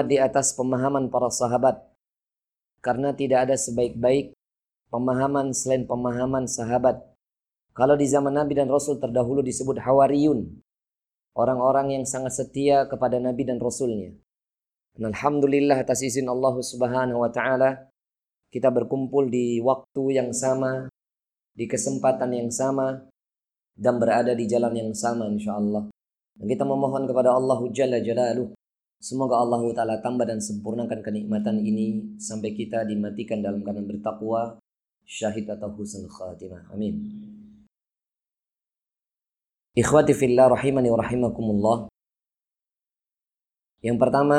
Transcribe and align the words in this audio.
di 0.00 0.16
atas 0.16 0.56
pemahaman 0.56 1.12
para 1.12 1.28
sahabat 1.28 1.76
karena 2.80 3.12
tidak 3.12 3.46
ada 3.48 3.56
sebaik-baik 3.60 4.32
pemahaman 4.88 5.52
selain 5.52 5.84
pemahaman 5.84 6.48
sahabat. 6.48 7.00
Kalau 7.72 7.96
di 7.96 8.04
zaman 8.04 8.36
Nabi 8.36 8.52
dan 8.56 8.68
Rasul 8.68 9.00
terdahulu 9.00 9.40
disebut 9.40 9.80
hawariyun, 9.80 10.44
orang-orang 11.32 11.96
yang 12.00 12.04
sangat 12.04 12.36
setia 12.36 12.84
kepada 12.84 13.16
Nabi 13.16 13.48
dan 13.48 13.56
Rasulnya. 13.56 14.12
Dan 14.92 15.12
Alhamdulillah 15.16 15.80
atas 15.80 16.04
izin 16.04 16.28
Allah 16.28 16.52
Subhanahu 16.60 17.24
wa 17.24 17.32
taala 17.32 17.88
kita 18.52 18.68
berkumpul 18.68 19.32
di 19.32 19.64
waktu 19.64 20.20
yang 20.20 20.36
sama, 20.36 20.92
di 21.56 21.64
kesempatan 21.64 22.36
yang 22.36 22.52
sama 22.52 23.08
dan 23.72 23.96
berada 23.96 24.36
di 24.36 24.44
jalan 24.44 24.76
yang 24.76 24.92
sama 24.92 25.24
insyaallah. 25.32 25.88
Dan 26.36 26.44
kita 26.44 26.68
memohon 26.68 27.08
kepada 27.08 27.32
Allah 27.32 27.60
Jalla 27.72 28.04
Jalaluh 28.04 28.52
Semoga 29.02 29.42
Allah 29.42 29.58
Ta'ala 29.74 29.98
tambah 29.98 30.22
dan 30.22 30.38
sempurnakan 30.38 31.02
kenikmatan 31.02 31.58
ini 31.58 32.14
sampai 32.22 32.54
kita 32.54 32.86
dimatikan 32.86 33.42
dalam 33.42 33.66
keadaan 33.66 33.90
bertakwa, 33.90 34.62
syahid 35.02 35.50
atau 35.50 35.74
husnul 35.74 36.06
khatimah. 36.06 36.70
Amin. 36.70 37.10
Ikhwati 39.74 40.14
fillah 40.14 40.54
rahimani 40.54 40.86
wa 40.86 41.02
rahimakumullah. 41.02 41.78
Yang 43.82 43.98
pertama 43.98 44.38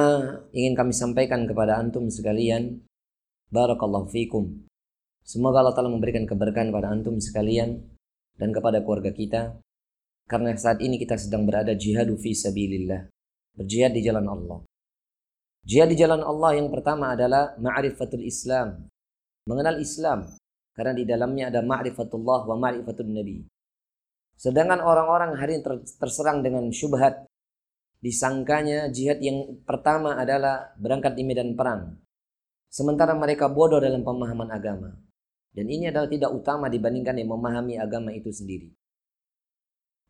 ingin 0.55 0.80
kami 0.80 0.95
sampaikan 0.95 1.43
kepada 1.43 1.76
antum 1.76 2.07
sekalian, 2.07 2.88
barakallahu 3.52 4.07
fikum. 4.16 4.63
Semoga 5.27 5.59
Allah 5.59 5.76
Ta'ala 5.76 5.91
memberikan 5.91 6.23
keberkahan 6.23 6.71
kepada 6.71 6.88
antum 6.88 7.20
sekalian 7.20 7.84
dan 8.40 8.55
kepada 8.55 8.80
keluarga 8.80 9.12
kita. 9.12 9.59
Karena 10.23 10.55
saat 10.55 10.80
ini 10.80 10.95
kita 10.95 11.20
sedang 11.20 11.43
berada 11.43 11.76
jihadu 11.76 12.16
fi 12.16 12.32
sabilillah 12.32 13.12
Berjihad 13.53 13.93
di 13.93 14.02
jalan 14.02 14.25
Allah. 14.25 14.59
Jihad 15.63 15.93
di 15.93 15.98
jalan 15.98 16.25
Allah 16.25 16.57
yang 16.57 16.73
pertama 16.73 17.13
adalah 17.13 17.53
ma'rifatul 17.62 18.26
Islam. 18.26 18.89
Mengenal 19.45 19.77
Islam. 19.77 20.26
Karena 20.73 20.93
di 20.98 21.05
dalamnya 21.05 21.54
ada 21.54 21.62
ma'rifatullah 21.62 22.49
wa 22.49 22.55
ma'rifatul 22.57 23.13
Nabi. 23.13 23.46
Sedangkan 24.34 24.81
orang-orang 24.81 25.37
hari 25.37 25.62
ini 25.62 25.63
terserang 26.01 26.41
dengan 26.41 26.65
syubhat. 26.74 27.29
Disangkanya 28.04 28.91
jihad 28.91 29.24
yang 29.24 29.63
pertama 29.63 30.20
adalah 30.20 30.76
berangkat 30.76 31.15
di 31.15 31.24
medan 31.24 31.55
perang. 31.55 31.96
Sementara 32.68 33.13
mereka 33.13 33.48
bodoh 33.48 33.79
dalam 33.79 34.01
pemahaman 34.01 34.49
agama. 34.49 34.91
Dan 35.54 35.70
ini 35.70 35.93
adalah 35.93 36.09
tidak 36.09 36.34
utama 36.34 36.68
dibandingkan 36.68 37.21
yang 37.21 37.29
memahami 37.29 37.77
agama 37.77 38.09
itu 38.09 38.34
sendiri. 38.34 38.74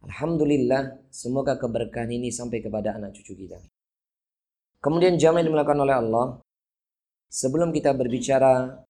Alhamdulillah, 0.03 1.07
semoga 1.07 1.55
keberkahan 1.55 2.11
ini 2.11 2.27
sampai 2.27 2.59
kepada 2.59 2.99
anak 2.99 3.15
cucu 3.15 3.47
kita. 3.47 3.55
Kemudian 4.83 5.15
jamaah 5.15 5.39
yang 5.39 5.47
dimulakan 5.47 5.79
oleh 5.79 5.95
Allah, 5.95 6.25
sebelum 7.31 7.71
kita 7.71 7.95
berbicara 7.95 8.83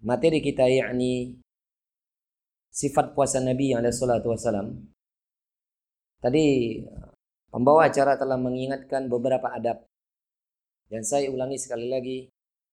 materi 0.00 0.40
kita 0.40 0.64
yakni 0.64 1.36
sifat 2.72 3.12
puasa 3.12 3.44
Nabi 3.44 3.76
yang 3.76 3.84
ada 3.84 3.92
salatu 3.92 4.32
wassalam. 4.32 4.72
Tadi 6.24 6.80
pembawa 7.52 7.92
acara 7.92 8.16
telah 8.16 8.40
mengingatkan 8.40 9.04
beberapa 9.12 9.52
adab. 9.52 9.84
Dan 10.88 11.04
saya 11.04 11.28
ulangi 11.28 11.60
sekali 11.60 11.86
lagi, 11.92 12.18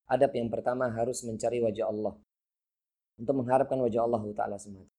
adab 0.08 0.32
yang 0.32 0.48
pertama 0.48 0.90
harus 0.90 1.22
mencari 1.28 1.60
wajah 1.60 1.86
Allah. 1.92 2.16
Untuk 3.20 3.36
mengharapkan 3.36 3.78
wajah 3.84 4.08
Allah 4.08 4.24
Ta'ala 4.32 4.56
semata. 4.56 4.97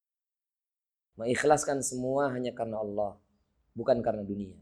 Mengikhlaskan 1.18 1.82
semua 1.82 2.30
hanya 2.30 2.54
karena 2.54 2.78
Allah, 2.78 3.18
bukan 3.74 3.98
karena 3.98 4.22
dunia. 4.22 4.54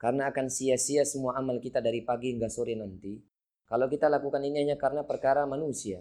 Karena 0.00 0.32
akan 0.32 0.48
sia-sia 0.48 1.04
semua 1.04 1.36
amal 1.36 1.60
kita 1.60 1.84
dari 1.84 2.00
pagi 2.00 2.32
hingga 2.32 2.48
sore 2.48 2.72
nanti. 2.72 3.20
Kalau 3.68 3.84
kita 3.84 4.08
lakukan 4.08 4.40
ini 4.40 4.64
hanya 4.64 4.80
karena 4.80 5.04
perkara 5.04 5.44
manusia. 5.44 6.00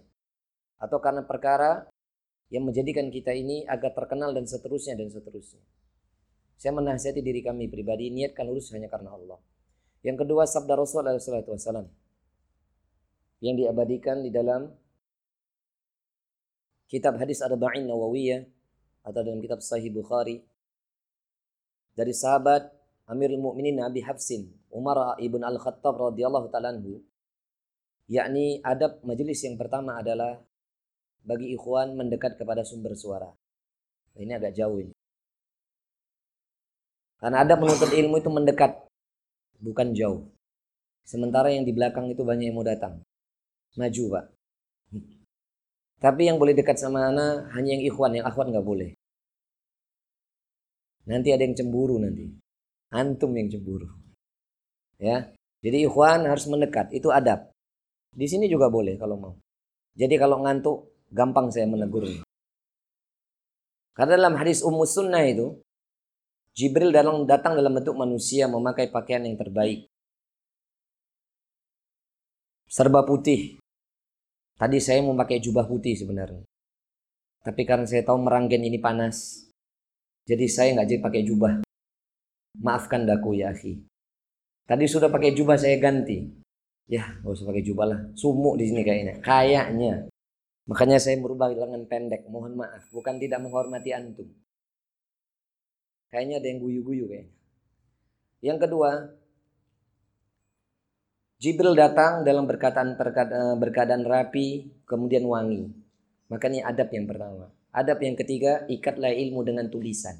Atau 0.79 1.03
karena 1.03 1.27
perkara 1.27 1.91
yang 2.47 2.63
menjadikan 2.63 3.11
kita 3.11 3.35
ini 3.35 3.67
agak 3.67 3.99
terkenal 3.99 4.31
dan 4.31 4.47
seterusnya 4.47 4.95
dan 4.95 5.11
seterusnya. 5.11 5.59
Saya 6.55 6.71
menasihati 6.79 7.19
diri 7.19 7.43
kami 7.43 7.67
pribadi, 7.67 8.15
niatkan 8.15 8.47
lurus 8.47 8.71
hanya 8.71 8.87
karena 8.87 9.11
Allah. 9.11 9.43
Yang 10.07 10.23
kedua, 10.23 10.47
sabda 10.47 10.79
Rasul 10.79 11.03
SAW 11.03 11.91
yang 13.43 13.55
diabadikan 13.55 14.23
di 14.23 14.31
dalam 14.31 14.71
kitab 16.87 17.19
hadis 17.19 17.43
Arba'in 17.43 17.87
Nawawiyah 17.87 18.58
atau 19.03 19.19
dalam 19.23 19.39
kitab 19.39 19.63
Sahih 19.63 19.91
Bukhari 19.91 20.43
dari 21.95 22.13
sahabat 22.15 22.69
Amirul 23.09 23.41
Mukminin 23.41 23.81
Nabi 23.81 24.05
Hafsin 24.05 24.49
Umar 24.69 25.17
ibn 25.17 25.41
Al 25.41 25.57
Khattab 25.57 25.97
radhiyallahu 25.97 26.51
taala 26.53 26.75
yakni 28.09 28.59
adab 28.65 29.01
majelis 29.05 29.41
yang 29.45 29.55
pertama 29.55 30.01
adalah 30.01 30.41
bagi 31.23 31.53
ikhwan 31.53 31.93
mendekat 31.93 32.39
kepada 32.39 32.65
sumber 32.65 32.97
suara. 32.97 33.29
Nah, 34.15 34.19
ini 34.19 34.33
agak 34.33 34.55
jauh 34.55 34.81
ini. 34.81 34.93
Karena 37.19 37.43
ada 37.43 37.59
penuntut 37.59 37.91
ilmu 37.91 38.15
itu 38.17 38.31
mendekat, 38.31 38.71
bukan 39.59 39.91
jauh. 39.91 40.25
Sementara 41.03 41.51
yang 41.51 41.67
di 41.67 41.75
belakang 41.75 42.07
itu 42.07 42.23
banyak 42.23 42.49
yang 42.49 42.55
mau 42.55 42.63
datang. 42.63 43.03
Maju, 43.75 44.03
Pak. 44.15 44.25
Tapi 45.99 46.31
yang 46.31 46.39
boleh 46.39 46.55
dekat 46.55 46.79
sama 46.79 47.11
anak 47.11 47.51
hanya 47.59 47.75
yang 47.75 47.83
ikhwan, 47.83 48.15
yang 48.15 48.23
akhwat 48.23 48.47
nggak 48.47 48.63
boleh. 48.63 48.95
Nanti 51.11 51.35
ada 51.35 51.43
yang 51.43 51.55
cemburu 51.59 51.99
nanti. 51.99 52.31
Antum 52.95 53.35
yang 53.35 53.51
cemburu. 53.51 53.87
Ya. 54.95 55.35
Jadi 55.59 55.83
ikhwan 55.83 56.23
harus 56.23 56.47
mendekat, 56.47 56.95
itu 56.95 57.11
adab. 57.11 57.51
Di 58.15 58.25
sini 58.31 58.47
juga 58.47 58.71
boleh 58.71 58.95
kalau 58.95 59.19
mau. 59.19 59.33
Jadi 59.99 60.15
kalau 60.15 60.39
ngantuk, 60.39 60.87
gampang 61.11 61.51
saya 61.51 61.67
menegur. 61.67 62.07
Karena 63.91 64.15
dalam 64.15 64.39
hadis 64.39 64.63
Ummu 64.63 64.87
Sunnah 64.87 65.27
itu, 65.27 65.59
Jibril 66.55 66.95
datang, 66.95 67.27
datang 67.27 67.53
dalam 67.59 67.75
bentuk 67.75 67.99
manusia 67.99 68.47
memakai 68.47 68.87
pakaian 68.87 69.27
yang 69.27 69.35
terbaik. 69.35 69.91
Serba 72.71 73.03
putih, 73.03 73.59
Tadi 74.59 74.77
saya 74.83 74.99
mau 74.99 75.15
pakai 75.15 75.39
jubah 75.39 75.63
putih 75.63 75.95
sebenarnya. 75.95 76.43
Tapi 77.39 77.63
karena 77.63 77.87
saya 77.87 78.03
tahu 78.03 78.19
meranggen 78.19 78.59
ini 78.59 78.75
panas. 78.75 79.47
Jadi 80.27 80.45
saya 80.51 80.75
nggak 80.75 80.87
jadi 80.91 80.99
pakai 80.99 81.21
jubah. 81.23 81.63
Maafkan 82.59 83.07
daku 83.07 83.39
ya 83.39 83.55
akhi. 83.55 83.79
Tadi 84.67 84.83
sudah 84.83 85.07
pakai 85.07 85.31
jubah 85.31 85.55
saya 85.55 85.79
ganti. 85.79 86.27
Ya 86.91 87.07
nggak 87.23 87.31
usah 87.31 87.47
pakai 87.47 87.63
jubah 87.63 87.85
lah. 87.87 87.99
Sumuk 88.19 88.59
di 88.59 88.67
sini 88.67 88.83
kayaknya. 88.83 89.23
Kayaknya. 89.23 90.11
Makanya 90.67 90.99
saya 90.99 91.15
merubah 91.15 91.47
lengan 91.55 91.87
pendek. 91.87 92.27
Mohon 92.27 92.59
maaf. 92.59 92.83
Bukan 92.91 93.15
tidak 93.15 93.39
menghormati 93.39 93.95
antum. 93.95 94.27
Kayaknya 96.11 96.43
ada 96.43 96.47
yang 96.51 96.59
guyu-guyu 96.59 97.07
kayaknya. 97.07 97.31
Yang 98.43 98.57
kedua, 98.67 98.89
Jibril 101.39 101.71
datang 101.71 102.27
dalam 102.27 102.43
berkataan 102.43 102.99
eh, 102.99 103.55
berkeadaan 103.55 104.03
rapi, 104.03 104.67
kemudian 104.83 105.23
wangi. 105.23 105.71
Makanya 106.27 106.67
adab 106.67 106.91
yang 106.91 107.07
pertama. 107.07 107.47
Adab 107.71 108.03
yang 108.03 108.19
ketiga, 108.19 108.67
ikatlah 108.67 109.15
ilmu 109.15 109.47
dengan 109.47 109.71
tulisan. 109.71 110.19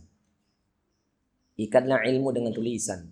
Ikatlah 1.59 2.07
ilmu 2.07 2.31
dengan 2.31 2.55
tulisan. 2.55 3.11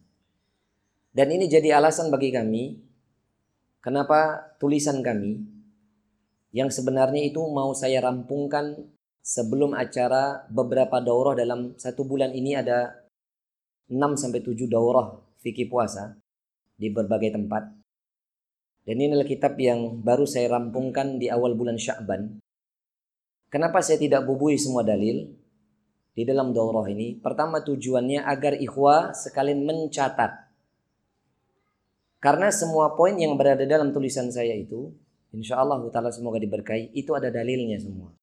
Dan 1.12 1.36
ini 1.36 1.52
jadi 1.52 1.76
alasan 1.76 2.08
bagi 2.08 2.32
kami, 2.32 2.80
kenapa 3.84 4.56
tulisan 4.56 5.04
kami, 5.04 5.44
yang 6.56 6.72
sebenarnya 6.72 7.28
itu 7.28 7.44
mau 7.52 7.76
saya 7.76 8.00
rampungkan 8.00 8.88
sebelum 9.20 9.76
acara 9.76 10.48
beberapa 10.48 11.04
daurah 11.04 11.36
dalam 11.36 11.76
satu 11.76 12.08
bulan 12.08 12.32
ini 12.32 12.56
ada 12.56 13.04
6 13.92 14.00
sampai 14.16 14.40
7 14.40 14.64
daurah 14.72 15.12
fikih 15.44 15.68
puasa 15.68 16.16
di 16.80 16.88
berbagai 16.88 17.36
tempat. 17.36 17.87
Dan 18.88 19.04
ini 19.04 19.12
adalah 19.12 19.28
kitab 19.28 19.60
yang 19.60 20.00
baru 20.00 20.24
saya 20.24 20.56
rampungkan 20.56 21.20
di 21.20 21.28
awal 21.28 21.60
bulan 21.60 21.76
Sya'ban. 21.76 22.40
Kenapa 23.52 23.84
saya 23.84 24.00
tidak 24.00 24.24
bubui 24.24 24.56
semua 24.56 24.80
dalil 24.80 25.28
di 26.16 26.24
dalam 26.24 26.56
daurah 26.56 26.88
ini? 26.88 27.20
Pertama 27.20 27.60
tujuannya 27.68 28.24
agar 28.24 28.56
ikhwah 28.56 29.12
sekalian 29.12 29.68
mencatat. 29.68 30.48
Karena 32.24 32.48
semua 32.48 32.96
poin 32.96 33.20
yang 33.20 33.36
berada 33.36 33.68
dalam 33.68 33.92
tulisan 33.92 34.32
saya 34.32 34.56
itu, 34.56 34.96
insya 35.36 35.60
Allah 35.60 35.84
ta'ala 35.92 36.08
semoga 36.08 36.40
diberkahi, 36.40 36.96
itu 36.96 37.12
ada 37.12 37.28
dalilnya 37.28 37.84
semua. 37.84 38.16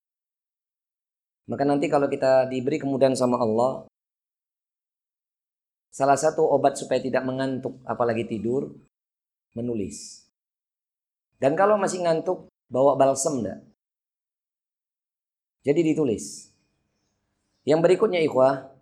Maka 1.45 1.69
nanti 1.69 1.93
kalau 1.93 2.09
kita 2.09 2.49
diberi 2.49 2.81
kemudahan 2.81 3.13
sama 3.13 3.37
Allah, 3.37 3.85
salah 5.93 6.17
satu 6.17 6.41
obat 6.41 6.81
supaya 6.81 7.05
tidak 7.05 7.21
mengantuk 7.29 7.85
apalagi 7.85 8.25
tidur, 8.25 8.73
menulis. 9.53 10.24
Dan 11.45 11.61
kalau 11.61 11.77
masih 11.77 12.01
ngantuk, 12.01 12.49
bawa 12.73 12.97
balsem 12.97 13.45
enggak? 13.45 13.61
Jadi 15.61 15.93
ditulis. 15.93 16.49
Yang 17.69 17.81
berikutnya 17.85 18.25
ikhwah, 18.25 18.73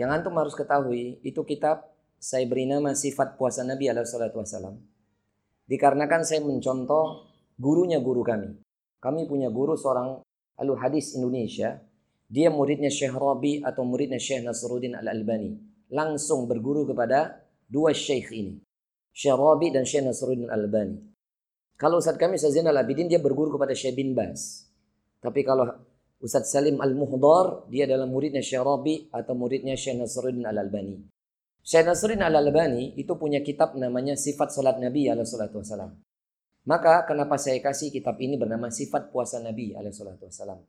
yang 0.00 0.08
antum 0.08 0.32
harus 0.40 0.56
ketahui, 0.56 1.20
itu 1.20 1.36
kitab 1.44 1.84
saya 2.16 2.48
beri 2.48 2.64
nama 2.64 2.96
sifat 2.96 3.36
puasa 3.36 3.60
Nabi 3.60 3.92
alaihi. 3.92 4.08
Dikarenakan 5.68 6.24
saya 6.24 6.40
mencontoh 6.40 7.28
gurunya 7.60 8.00
guru 8.00 8.24
kami. 8.24 8.56
Kami 8.96 9.28
punya 9.28 9.52
guru 9.52 9.76
seorang 9.76 10.24
alu 10.56 10.80
hadis 10.80 11.12
Indonesia. 11.12 11.76
Dia 12.24 12.48
muridnya 12.48 12.88
Syekh 12.88 13.12
Rabi 13.12 13.60
atau 13.60 13.84
muridnya 13.84 14.16
Syekh 14.16 14.48
Nasruddin 14.48 14.96
Al-Albani. 14.96 15.60
Langsung 15.92 16.48
berguru 16.48 16.88
kepada 16.88 17.44
dua 17.68 17.92
syekh 17.92 18.32
ini. 18.32 18.65
Syekh 19.16 19.32
Rabi 19.32 19.72
dan 19.72 19.88
Syekh 19.88 20.04
Nasruddin 20.04 20.44
Al-Albani. 20.44 21.00
Kalau 21.80 22.04
Ustaz 22.04 22.20
kami 22.20 22.36
Ustaz 22.36 22.52
Zainal 22.52 22.76
Abidin 22.76 23.08
dia 23.08 23.16
berguru 23.16 23.56
kepada 23.56 23.72
Syekh 23.72 23.96
bin 23.96 24.12
Bas. 24.12 24.68
Tapi 25.24 25.40
kalau 25.40 25.64
Ustaz 26.20 26.52
Salim 26.52 26.76
Al-Muhdar 26.84 27.64
dia 27.72 27.88
adalah 27.88 28.04
muridnya 28.04 28.44
Syekh 28.44 28.60
Rabi 28.60 29.08
atau 29.08 29.32
muridnya 29.32 29.72
Syekh 29.72 30.04
Nasruddin 30.04 30.44
Al-Albani. 30.44 31.00
Syekh 31.64 31.88
Nasruddin 31.88 32.20
Al-Albani 32.20 32.92
itu 33.00 33.16
punya 33.16 33.40
kitab 33.40 33.72
namanya 33.80 34.20
Sifat 34.20 34.52
Salat 34.52 34.76
Nabi 34.76 35.08
alaihi 35.08 35.24
salatu 35.24 35.64
wasallam. 35.64 35.96
Maka 36.68 37.08
kenapa 37.08 37.40
saya 37.40 37.56
kasih 37.64 37.88
kitab 37.88 38.20
ini 38.20 38.36
bernama 38.36 38.68
Sifat 38.68 39.08
Puasa 39.08 39.40
Nabi 39.40 39.72
alaihi 39.72 39.96
salatu 39.96 40.28
wasallam? 40.28 40.60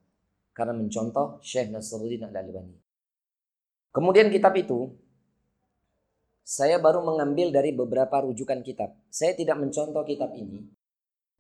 Karena 0.56 0.72
mencontoh 0.72 1.44
Syekh 1.44 1.68
Nasruddin 1.68 2.32
Al-Albani. 2.32 2.80
Kemudian 3.92 4.32
kitab 4.32 4.56
itu 4.56 4.88
saya 6.48 6.80
baru 6.80 7.04
mengambil 7.04 7.52
dari 7.52 7.76
beberapa 7.76 8.24
rujukan 8.24 8.64
kitab. 8.64 8.96
Saya 9.12 9.36
tidak 9.36 9.60
mencontoh 9.60 10.08
kitab 10.08 10.32
ini 10.32 10.64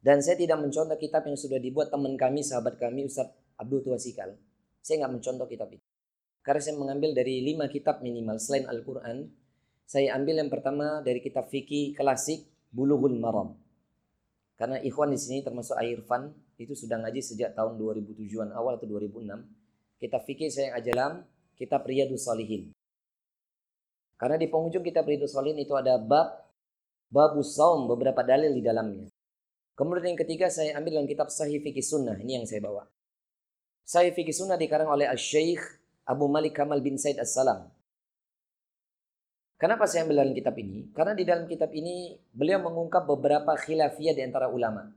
dan 0.03 0.19
saya 0.19 0.35
tidak 0.35 0.59
mencontoh 0.59 0.99
kitab 0.99 1.23
yang 1.23 1.39
sudah 1.39 1.63
dibuat 1.63 1.87
teman 1.87 2.19
kami, 2.19 2.43
sahabat 2.43 2.75
kami, 2.75 3.07
Ustaz 3.07 3.31
Abdul 3.55 3.87
Tuasikal. 3.87 4.35
Saya 4.83 5.07
nggak 5.07 5.13
mencontoh 5.15 5.47
kitab 5.47 5.71
itu. 5.71 5.83
Karena 6.43 6.59
saya 6.59 6.75
mengambil 6.75 7.15
dari 7.15 7.39
lima 7.39 7.71
kitab 7.71 8.03
minimal 8.03 8.35
selain 8.35 8.67
Al-Quran. 8.67 9.31
Saya 9.87 10.11
ambil 10.19 10.43
yang 10.43 10.51
pertama 10.51 10.99
dari 10.99 11.23
kitab 11.23 11.47
fikih 11.47 11.95
klasik 11.95 12.43
Bulughul 12.75 13.15
Maram. 13.15 13.55
Karena 14.59 14.75
ikhwan 14.83 15.15
di 15.15 15.19
sini 15.19 15.39
termasuk 15.39 15.79
Airfan 15.79 16.35
itu 16.59 16.75
sudah 16.75 16.99
ngaji 16.99 17.23
sejak 17.23 17.55
tahun 17.55 17.79
2007-an 17.79 18.51
awal 18.51 18.75
atau 18.75 18.91
2006. 18.91 20.03
Kitab 20.03 20.21
fikih 20.27 20.51
saya 20.51 20.75
ajalam 20.75 21.23
kitab 21.55 21.87
Riyadus 21.87 22.27
Salihin. 22.27 22.76
Karena 24.17 24.35
di 24.35 24.49
penghujung 24.49 24.81
kitab 24.81 25.05
Riyadus 25.05 25.37
Salihin 25.37 25.61
itu 25.61 25.77
ada 25.77 26.01
bab 26.01 26.41
babus 27.13 27.53
saum 27.53 27.85
beberapa 27.85 28.25
dalil 28.25 28.51
di 28.51 28.65
dalamnya. 28.65 29.07
Kemudian 29.77 30.17
yang 30.17 30.19
ketiga 30.19 30.49
saya 30.49 30.73
ambil 30.81 30.97
dalam 30.97 31.09
kitab 31.09 31.29
Sahih 31.29 31.61
Fikih 31.61 31.85
Sunnah. 31.85 32.17
Ini 32.17 32.41
yang 32.41 32.45
saya 32.49 32.65
bawa. 32.65 32.89
Sahih 33.85 34.09
Fikih 34.09 34.33
Sunnah 34.33 34.57
dikarang 34.57 34.89
oleh 34.89 35.05
Al-Syeikh 35.05 35.61
Abu 36.09 36.25
Malik 36.25 36.57
Kamal 36.57 36.81
bin 36.81 36.97
Said 36.97 37.21
As-Salam. 37.21 37.69
Kenapa 39.61 39.85
saya 39.85 40.05
ambil 40.05 40.25
dalam 40.25 40.33
kitab 40.33 40.57
ini? 40.57 40.89
Karena 40.93 41.13
di 41.13 41.23
dalam 41.25 41.45
kitab 41.45 41.69
ini 41.73 42.17
beliau 42.33 42.61
mengungkap 42.61 43.05
beberapa 43.05 43.53
khilafiyah 43.53 44.17
di 44.17 44.21
antara 44.25 44.49
ulama. 44.49 44.89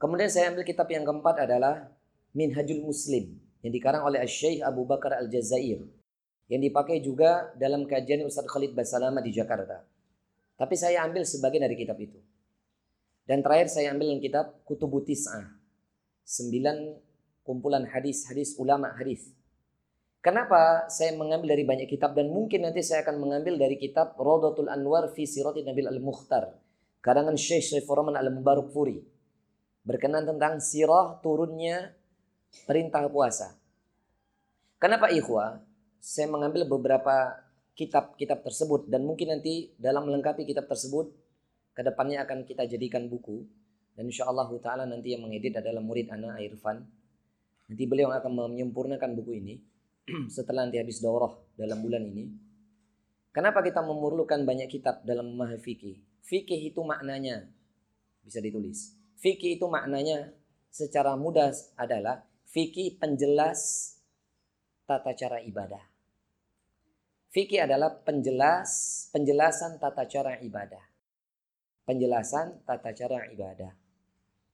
Kemudian 0.00 0.32
saya 0.32 0.48
ambil 0.48 0.64
kitab 0.64 0.88
yang 0.88 1.04
keempat 1.04 1.44
adalah 1.44 1.92
Minhajul 2.32 2.80
Muslim 2.80 3.36
yang 3.60 3.72
dikarang 3.72 4.00
oleh 4.00 4.24
Syekh 4.24 4.64
Abu 4.64 4.88
Bakar 4.88 5.12
Al-Jazair 5.16 5.84
yang 6.50 6.58
dipakai 6.58 6.98
juga 6.98 7.54
dalam 7.54 7.86
kajian 7.86 8.26
Ustaz 8.26 8.42
Khalid 8.50 8.74
Basalama 8.74 9.22
di 9.22 9.30
Jakarta. 9.30 9.86
Tapi 10.58 10.74
saya 10.74 11.06
ambil 11.06 11.22
sebagian 11.22 11.62
dari 11.62 11.78
kitab 11.78 11.94
itu. 12.02 12.18
Dan 13.22 13.46
terakhir 13.46 13.70
saya 13.70 13.94
ambil 13.94 14.10
yang 14.10 14.18
kitab 14.18 14.58
Kutubu 14.66 15.06
Tis'ah. 15.06 15.46
Sembilan 16.26 16.98
kumpulan 17.46 17.86
hadis-hadis 17.86 18.58
ulama 18.58 18.90
hadis. 18.98 19.30
Kenapa 20.20 20.90
saya 20.90 21.16
mengambil 21.16 21.56
dari 21.56 21.64
banyak 21.64 21.88
kitab 21.88 22.12
dan 22.12 22.28
mungkin 22.28 22.66
nanti 22.66 22.84
saya 22.84 23.06
akan 23.06 23.22
mengambil 23.22 23.56
dari 23.56 23.80
kitab 23.80 24.18
Rodotul 24.20 24.68
Anwar 24.68 25.08
fi 25.14 25.24
Sirati 25.24 25.64
Nabil 25.64 25.88
Al-Mukhtar. 25.88 26.60
Karangan 27.00 27.38
Syekh 27.38 27.72
Rahman 27.88 28.18
Al-Mubarak 28.18 28.68
Furi 28.74 29.00
berkenan 29.80 30.28
tentang 30.28 30.60
sirah 30.60 31.16
turunnya 31.24 31.96
perintah 32.68 33.08
puasa. 33.08 33.56
Kenapa 34.76 35.08
ikhwah? 35.08 35.69
Saya 36.00 36.32
mengambil 36.32 36.64
beberapa 36.64 37.36
kitab-kitab 37.76 38.40
tersebut 38.40 38.88
dan 38.88 39.04
mungkin 39.04 39.36
nanti 39.36 39.72
dalam 39.76 40.08
melengkapi 40.08 40.48
kitab 40.48 40.68
tersebut 40.68 41.12
ke 41.76 41.80
depannya 41.84 42.24
akan 42.24 42.44
kita 42.44 42.64
jadikan 42.64 43.08
buku 43.08 43.44
dan 43.96 44.08
insya 44.08 44.24
Allah 44.28 44.48
taala 44.64 44.88
nanti 44.88 45.12
yang 45.12 45.28
mengedit 45.28 45.60
adalah 45.60 45.84
murid 45.84 46.08
anak 46.08 46.40
Irfan. 46.40 46.84
Nanti 47.68 47.84
beliau 47.84 48.08
akan 48.10 48.32
menyempurnakan 48.48 49.12
buku 49.12 49.44
ini 49.44 49.54
setelah 50.34 50.64
nanti 50.64 50.80
habis 50.80 51.04
daurah 51.04 51.36
dalam 51.52 51.84
bulan 51.84 52.08
ini. 52.08 52.24
Kenapa 53.30 53.62
kita 53.62 53.84
memerlukan 53.84 54.42
banyak 54.42 54.72
kitab 54.72 55.06
dalam 55.06 55.36
memahami 55.36 55.60
fikih? 55.60 56.00
Fikih 56.24 56.72
itu 56.72 56.80
maknanya 56.82 57.46
bisa 58.24 58.42
ditulis. 58.42 58.96
Fikih 59.20 59.60
itu 59.60 59.68
maknanya 59.68 60.34
secara 60.72 61.14
mudah 61.14 61.54
adalah 61.78 62.26
fikih 62.50 62.98
penjelas 62.98 63.94
tata 64.88 65.14
cara 65.14 65.38
ibadah. 65.44 65.89
Fikih 67.30 67.62
adalah 67.62 67.94
penjelas 68.02 69.06
penjelasan 69.14 69.78
tata 69.78 70.02
cara 70.10 70.42
ibadah. 70.42 70.82
Penjelasan 71.86 72.66
tata 72.66 72.90
cara 72.90 73.30
ibadah. 73.30 73.70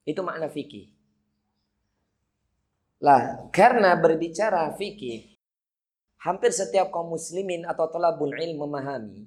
Itu 0.05 0.21
makna 0.21 0.53
fikih. 0.53 0.93
Lah, 3.01 3.49
karena 3.49 3.97
berbicara 3.97 4.73
fikih, 4.77 5.37
hampir 6.21 6.53
setiap 6.53 6.93
kaum 6.93 7.13
muslimin 7.13 7.65
atau 7.65 7.89
tolabul 7.89 8.33
ilm 8.33 8.65
memahami 8.65 9.25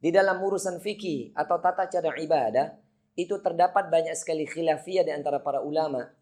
di 0.00 0.10
dalam 0.12 0.40
urusan 0.40 0.80
fikih 0.80 1.32
atau 1.36 1.60
tata 1.60 1.88
cara 1.88 2.12
ibadah 2.18 2.76
itu 3.16 3.36
terdapat 3.40 3.88
banyak 3.92 4.16
sekali 4.16 4.48
khilafiyah 4.48 5.04
di 5.04 5.12
antara 5.12 5.40
para 5.40 5.60
ulama. 5.64 6.12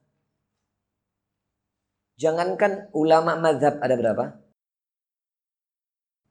Jangankan 2.20 2.93
ulama 2.93 3.38
madhab 3.38 3.81
ada 3.81 3.94
berapa? 3.96 4.50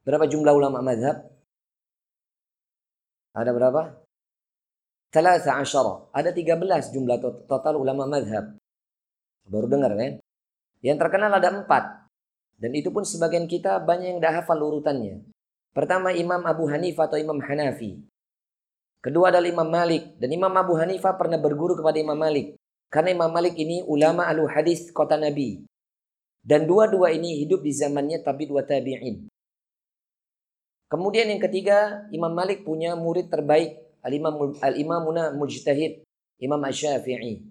Berapa 0.10 0.26
jumlah 0.26 0.58
ulama 0.58 0.82
madhab? 0.82 1.22
Ada 3.38 3.54
berapa? 3.54 4.02
Thalatha 5.14 5.62
asyara. 5.62 6.10
Ada 6.10 6.34
13 6.34 6.90
jumlah 6.98 7.46
total 7.46 7.78
ulama 7.78 8.10
madhab. 8.10 8.58
Baru 9.46 9.70
dengar 9.70 9.94
kan? 9.94 10.18
Yang 10.82 10.98
terkenal 10.98 11.30
ada 11.30 11.54
empat. 11.54 12.10
Dan 12.58 12.74
itu 12.74 12.90
pun 12.90 13.06
sebagian 13.06 13.46
kita 13.46 13.78
banyak 13.86 14.18
yang 14.18 14.20
dah 14.20 14.42
hafal 14.42 14.58
urutannya. 14.58 15.22
Pertama 15.78 16.10
Imam 16.10 16.42
Abu 16.42 16.66
Hanifah 16.66 17.06
atau 17.06 17.22
Imam 17.22 17.38
Hanafi. 17.38 18.02
Kedua 19.06 19.30
adalah 19.30 19.46
Imam 19.46 19.70
Malik 19.70 20.18
dan 20.18 20.34
Imam 20.34 20.50
Abu 20.58 20.74
Hanifah 20.74 21.22
pernah 21.22 21.38
berguru 21.38 21.78
kepada 21.78 22.02
Imam 22.02 22.18
Malik. 22.18 22.58
Karena 22.90 23.14
Imam 23.14 23.30
Malik 23.30 23.54
ini 23.62 23.86
ulama 23.86 24.26
ahlu 24.26 24.50
hadis 24.50 24.90
kota 24.90 25.22
Nabi. 25.22 25.62
Dan 26.42 26.66
dua-dua 26.66 27.14
ini 27.14 27.46
hidup 27.46 27.62
di 27.62 27.70
zamannya 27.78 28.26
tabi 28.26 28.50
dua 28.50 28.66
tabi'in. 28.66 29.30
Kemudian 30.90 31.30
yang 31.30 31.38
ketiga, 31.38 32.10
Imam 32.10 32.34
Malik 32.34 32.66
punya 32.66 32.98
murid 32.98 33.30
terbaik, 33.30 33.78
Al-Imam 34.02 34.58
Al-Imamuna 34.58 35.38
Mujtahid, 35.38 36.02
Imam 36.42 36.58
Asy-Syafi'i. 36.66 37.46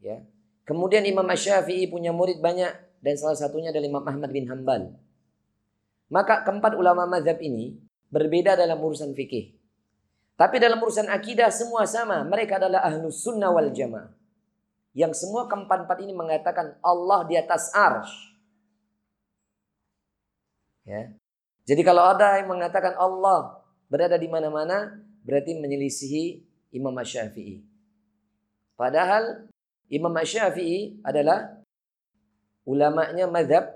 Ya. 0.00 0.24
Kemudian 0.64 1.04
Imam 1.04 1.28
Asy-Syafi'i 1.28 1.92
punya 1.92 2.08
murid 2.16 2.40
banyak 2.40 2.72
dan 3.04 3.14
salah 3.20 3.36
satunya 3.36 3.68
adalah 3.68 3.86
Imam 3.86 4.04
Ahmad 4.08 4.32
bin 4.32 4.48
Hambal. 4.48 4.96
Maka 6.08 6.40
keempat 6.48 6.72
ulama 6.72 7.04
mazhab 7.04 7.36
ini 7.44 7.76
berbeda 8.08 8.56
dalam 8.56 8.80
urusan 8.80 9.12
fikih. 9.12 9.52
Tapi 10.38 10.56
dalam 10.56 10.80
urusan 10.80 11.12
akidah 11.12 11.52
semua 11.52 11.84
sama. 11.84 12.24
Mereka 12.24 12.56
adalah 12.56 12.80
ahlus 12.86 13.20
sunnah 13.20 13.52
wal 13.52 13.68
jamaah. 13.68 14.08
Yang 14.96 15.26
semua 15.26 15.44
keempat-empat 15.50 15.98
ini 16.00 16.16
mengatakan 16.16 16.80
Allah 16.80 17.28
di 17.28 17.36
atas 17.36 17.68
arsh. 17.76 18.14
Ya. 20.88 21.12
Jadi 21.68 21.84
kalau 21.84 22.00
ada 22.00 22.40
yang 22.40 22.48
mengatakan 22.48 22.96
Allah 22.96 23.60
berada 23.92 24.16
di 24.16 24.24
mana-mana, 24.24 25.04
berarti 25.20 25.52
menyelisihi 25.60 26.40
Imam 26.72 26.96
Syafi'i. 26.96 27.60
Padahal 28.72 29.44
Imam 29.92 30.16
Syafi'i 30.16 30.96
adalah 31.04 31.60
ulamanya 32.64 33.28
madhab 33.28 33.68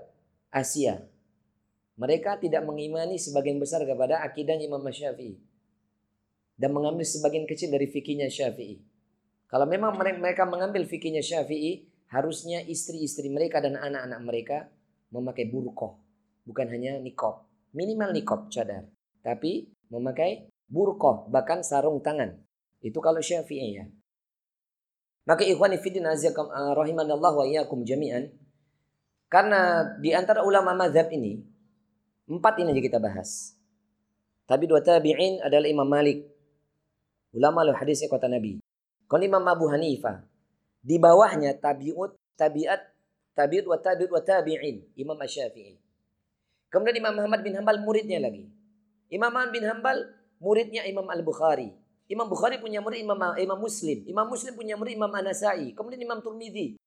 Asia. 0.49 1.05
Mereka 1.93 2.41
tidak 2.41 2.65
mengimani 2.65 3.21
sebagian 3.21 3.61
besar 3.61 3.85
kepada 3.85 4.25
akidah 4.25 4.57
Imam 4.57 4.81
Syafi'i 4.81 5.37
dan 6.57 6.73
mengambil 6.73 7.05
sebagian 7.05 7.45
kecil 7.45 7.69
dari 7.69 7.85
fikihnya 7.85 8.25
Syafi'i. 8.25 8.81
Kalau 9.45 9.69
memang 9.69 9.93
mereka 10.01 10.49
mengambil 10.49 10.89
fikihnya 10.89 11.21
Syafi'i, 11.21 11.85
harusnya 12.09 12.65
istri-istri 12.65 13.29
mereka 13.29 13.61
dan 13.61 13.77
anak-anak 13.77 14.21
mereka 14.25 14.57
memakai 15.13 15.45
burkoh, 15.45 16.01
bukan 16.49 16.65
hanya 16.73 16.97
nikob. 16.97 17.52
Minimal 17.73 18.13
nikob 18.13 18.53
cadar, 18.53 18.85
tapi 19.25 19.73
memakai 19.89 20.45
burkoh, 20.69 21.25
bahkan 21.33 21.65
sarung 21.65 22.01
tangan. 22.05 22.37
Itu 22.85 23.01
kalau 23.01 23.17
Syafi'i 23.17 23.81
ya. 23.81 23.85
Maka 25.23 25.47
ikhwani 25.47 25.79
fiddin 25.79 26.05
aziyakum 26.05 26.51
uh, 26.51 26.75
rahimanallah 26.75 27.31
wa 27.33 27.45
iyyakum 27.47 27.81
jami'an. 27.81 28.29
Karena 29.31 29.89
di 29.97 30.13
antara 30.13 30.45
ulama 30.45 30.77
mazhab 30.77 31.09
ini, 31.09 31.41
empat 32.29 32.61
ini 32.61 32.75
aja 32.75 32.81
kita 32.83 32.99
bahas. 33.01 33.57
Tabi 34.45 34.67
dua 34.67 34.83
tabi'in 34.83 35.41
adalah 35.41 35.65
Imam 35.65 35.87
Malik. 35.87 36.27
Ulama 37.33 37.65
lo 37.65 37.73
hadisnya 37.73 38.11
kota 38.11 38.29
Nabi. 38.29 38.61
Kalau 39.09 39.23
Imam 39.23 39.41
Abu 39.47 39.65
Hanifah. 39.71 40.21
Di 40.83 40.99
bawahnya 40.99 41.55
tabi'ut, 41.57 42.13
tabi'at, 42.35 42.91
tabi'ut 43.33 43.65
wa 43.65 43.79
tabi'ut 43.79 44.11
wa 44.11 44.21
tabi'in. 44.21 44.83
Imam 44.99 45.15
Asyafi'i. 45.15 45.79
Kemudian 46.73 46.97
Imam 46.97 47.13
Muhammad 47.13 47.45
bin 47.45 47.53
Hambal 47.53 47.77
muridnya 47.85 48.17
lagi. 48.17 48.49
Imam 49.13 49.29
Muhammad 49.29 49.53
bin 49.53 49.61
Hambal 49.61 50.09
muridnya 50.41 50.81
Imam 50.89 51.05
Al-Bukhari. 51.05 51.69
Imam 52.09 52.25
Bukhari 52.25 52.57
punya 52.57 52.81
murid 52.81 53.05
Imam 53.05 53.21
Imam 53.37 53.59
Muslim. 53.61 54.01
Imam 54.09 54.25
Muslim 54.25 54.57
punya 54.57 54.73
murid 54.73 54.97
Imam 54.97 55.13
Anasai. 55.13 55.77
Kemudian 55.77 56.01
Imam 56.01 56.17
Turmidi. 56.25 56.81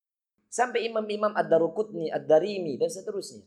Sampai 0.51 0.87
Imam-Imam 0.87 1.35
Ad-Darukutni, 1.35 2.07
Ad-Darimi, 2.07 2.79
dan 2.79 2.87
seterusnya. 2.87 3.43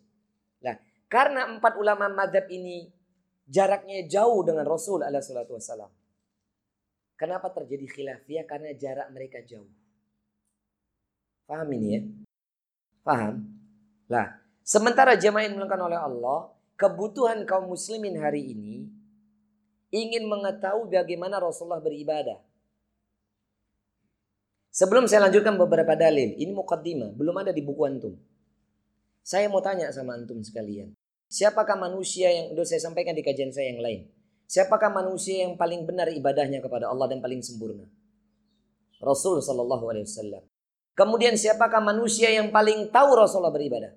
Nah, 0.60 0.76
karena 1.08 1.48
empat 1.48 1.76
ulama 1.80 2.08
madhab 2.12 2.48
ini 2.52 2.92
jaraknya 3.48 4.04
jauh 4.08 4.40
dengan 4.44 4.68
Rasul 4.68 5.00
alaihi 5.04 5.24
salatu 5.24 5.56
wassalam. 5.56 5.88
Kenapa 7.20 7.52
terjadi 7.52 7.84
khilafiyah? 7.84 8.48
Karena 8.48 8.72
jarak 8.76 9.08
mereka 9.12 9.44
jauh. 9.44 9.68
Paham 11.44 11.68
ini 11.76 11.88
ya? 11.92 12.00
Paham? 13.04 13.44
Lah, 14.08 14.39
sementara 14.70 15.18
jemaah 15.18 15.42
yang 15.42 15.58
dimuliakan 15.58 15.82
oleh 15.90 15.98
Allah, 15.98 16.54
kebutuhan 16.78 17.42
kaum 17.42 17.66
muslimin 17.66 18.14
hari 18.22 18.54
ini 18.54 18.86
ingin 19.90 20.30
mengetahui 20.30 20.94
bagaimana 20.94 21.42
Rasulullah 21.42 21.82
beribadah. 21.82 22.38
Sebelum 24.70 25.10
saya 25.10 25.26
lanjutkan 25.26 25.58
beberapa 25.58 25.98
dalil, 25.98 26.38
ini 26.38 26.54
mukaddimah, 26.54 27.10
belum 27.18 27.42
ada 27.42 27.50
di 27.50 27.58
buku 27.58 27.82
antum. 27.82 28.14
Saya 29.26 29.50
mau 29.50 29.58
tanya 29.58 29.90
sama 29.90 30.14
antum 30.14 30.38
sekalian. 30.46 30.94
Siapakah 31.26 31.74
manusia 31.74 32.30
yang 32.30 32.54
sudah 32.54 32.66
saya 32.66 32.80
sampaikan 32.86 33.18
di 33.18 33.26
kajian 33.26 33.50
saya 33.50 33.74
yang 33.74 33.82
lain? 33.82 34.06
Siapakah 34.46 34.90
manusia 34.94 35.46
yang 35.46 35.58
paling 35.58 35.82
benar 35.86 36.06
ibadahnya 36.10 36.62
kepada 36.62 36.86
Allah 36.86 37.10
dan 37.10 37.18
paling 37.18 37.42
sempurna? 37.42 37.86
Rasul 39.02 39.42
Shallallahu 39.42 39.90
Alaihi 39.90 40.06
Wasallam. 40.06 40.42
Kemudian 40.94 41.34
siapakah 41.34 41.82
manusia 41.82 42.30
yang 42.30 42.50
paling 42.54 42.90
tahu 42.94 43.14
Rasulullah 43.14 43.54
beribadah? 43.54 43.94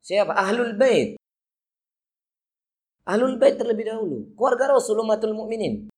Siapa? 0.00 0.32
Ahlul 0.32 0.74
Bait. 0.76 1.20
Ahlul 3.04 3.36
Bait 3.36 3.56
terlebih 3.56 3.88
dahulu. 3.88 4.32
Keluarga 4.36 4.76
Rasul 4.76 5.00
umatul 5.00 5.36
mukminin. 5.36 5.88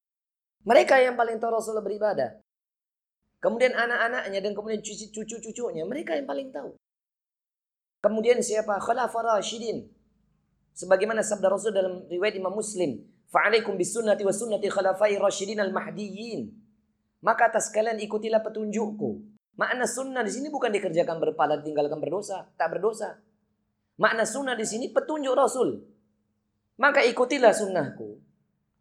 Mereka 0.62 0.98
yang 1.02 1.18
paling 1.18 1.42
tahu 1.42 1.58
Rasulullah 1.58 1.82
beribadah. 1.82 2.38
Kemudian 3.42 3.74
anak-anaknya 3.74 4.38
dan 4.38 4.52
kemudian 4.54 4.78
cucu-cucunya. 4.82 5.82
Mereka 5.82 6.14
yang 6.14 6.26
paling 6.30 6.54
tahu. 6.54 6.78
Kemudian 8.02 8.38
siapa? 8.42 8.78
Khalafah 8.78 9.38
Rashidin. 9.38 9.86
Sebagaimana 10.74 11.22
sabda 11.26 11.50
Rasul 11.50 11.74
dalam 11.74 12.06
riwayat 12.06 12.38
Imam 12.38 12.54
Muslim. 12.54 13.02
Fa'alaikum 13.30 13.74
bisunnati 13.74 14.22
wa 14.22 14.34
sunnati 14.34 14.66
khalafai 14.70 15.18
Rashidin 15.18 15.58
al-Mahdiyin. 15.58 16.50
Maka 17.22 17.54
atas 17.54 17.70
kalian 17.70 18.02
ikutilah 18.02 18.42
petunjukku. 18.42 19.22
Makna 19.58 19.86
sunnah 19.86 20.26
di 20.26 20.32
sini 20.32 20.50
bukan 20.50 20.74
dikerjakan 20.74 21.22
berpala 21.22 21.62
tinggalkan 21.62 21.98
berdosa. 22.02 22.50
Tak 22.58 22.78
berdosa. 22.78 23.20
Makna 24.00 24.24
sunnah 24.24 24.56
di 24.56 24.64
sini 24.64 24.88
petunjuk 24.88 25.34
Rasul. 25.36 25.80
Maka 26.80 27.04
ikutilah 27.04 27.52
sunnahku. 27.52 28.18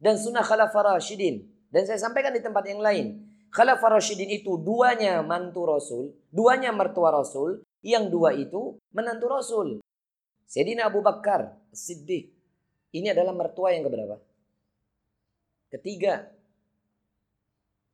Dan 0.02 0.16
sunnah 0.18 0.42
khalafah 0.42 0.96
Rashidin. 0.96 1.46
Dan 1.72 1.88
saya 1.88 2.00
sampaikan 2.00 2.32
di 2.32 2.42
tempat 2.42 2.64
yang 2.68 2.80
lain. 2.80 3.28
Khalafah 3.52 4.00
Rashidin 4.00 4.32
itu 4.32 4.56
duanya 4.60 5.20
mantu 5.22 5.68
Rasul. 5.68 6.16
Duanya 6.32 6.72
mertua 6.72 7.12
Rasul. 7.12 7.62
Yang 7.84 8.14
dua 8.14 8.32
itu 8.38 8.80
menantu 8.96 9.28
Rasul. 9.28 9.68
Sayyidina 10.48 10.88
Abu 10.88 11.04
Bakar 11.04 11.56
Siddiq. 11.72 12.32
Ini 12.92 13.16
adalah 13.16 13.32
mertua 13.32 13.72
yang 13.72 13.88
keberapa? 13.88 14.20
Ketiga. 15.72 16.28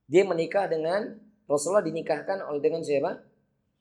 Dia 0.09 0.24
menikah 0.25 0.65
dengan 0.65 1.21
Rasulullah 1.45 1.86
dinikahkan 1.86 2.41
oleh 2.50 2.62
dengan 2.63 2.81
siapa? 2.81 3.21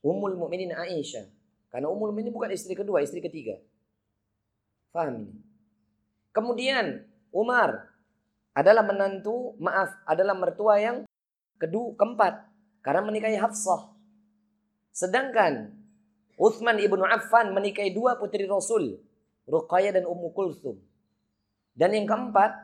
Ummul 0.05 0.37
Mukminin 0.37 0.77
Aisyah. 0.77 1.36
Karena 1.77 1.93
Ummul 1.93 2.09
Mukminin 2.09 2.33
bukan 2.33 2.49
istri 2.57 2.73
kedua, 2.73 3.05
istri 3.05 3.21
ketiga. 3.21 3.61
Faham 4.97 5.29
ini? 5.29 5.37
Kemudian 6.33 7.05
Umar 7.29 7.93
adalah 8.57 8.81
menantu, 8.81 9.53
maaf, 9.61 9.93
adalah 10.09 10.33
mertua 10.33 10.81
yang 10.81 11.05
kedua, 11.61 11.93
keempat. 12.01 12.49
Karena 12.81 13.05
menikahi 13.05 13.37
Hafsah. 13.37 13.93
Sedangkan 14.89 15.77
Uthman 16.41 16.81
ibnu 16.81 17.05
Affan 17.05 17.53
menikahi 17.53 17.93
dua 17.93 18.17
putri 18.17 18.49
Rasul, 18.49 18.97
Ruqayyah 19.45 20.01
dan 20.01 20.09
Ummu 20.09 20.33
Kulthum. 20.33 20.81
Dan 21.77 21.93
yang 21.93 22.09
keempat, 22.09 22.57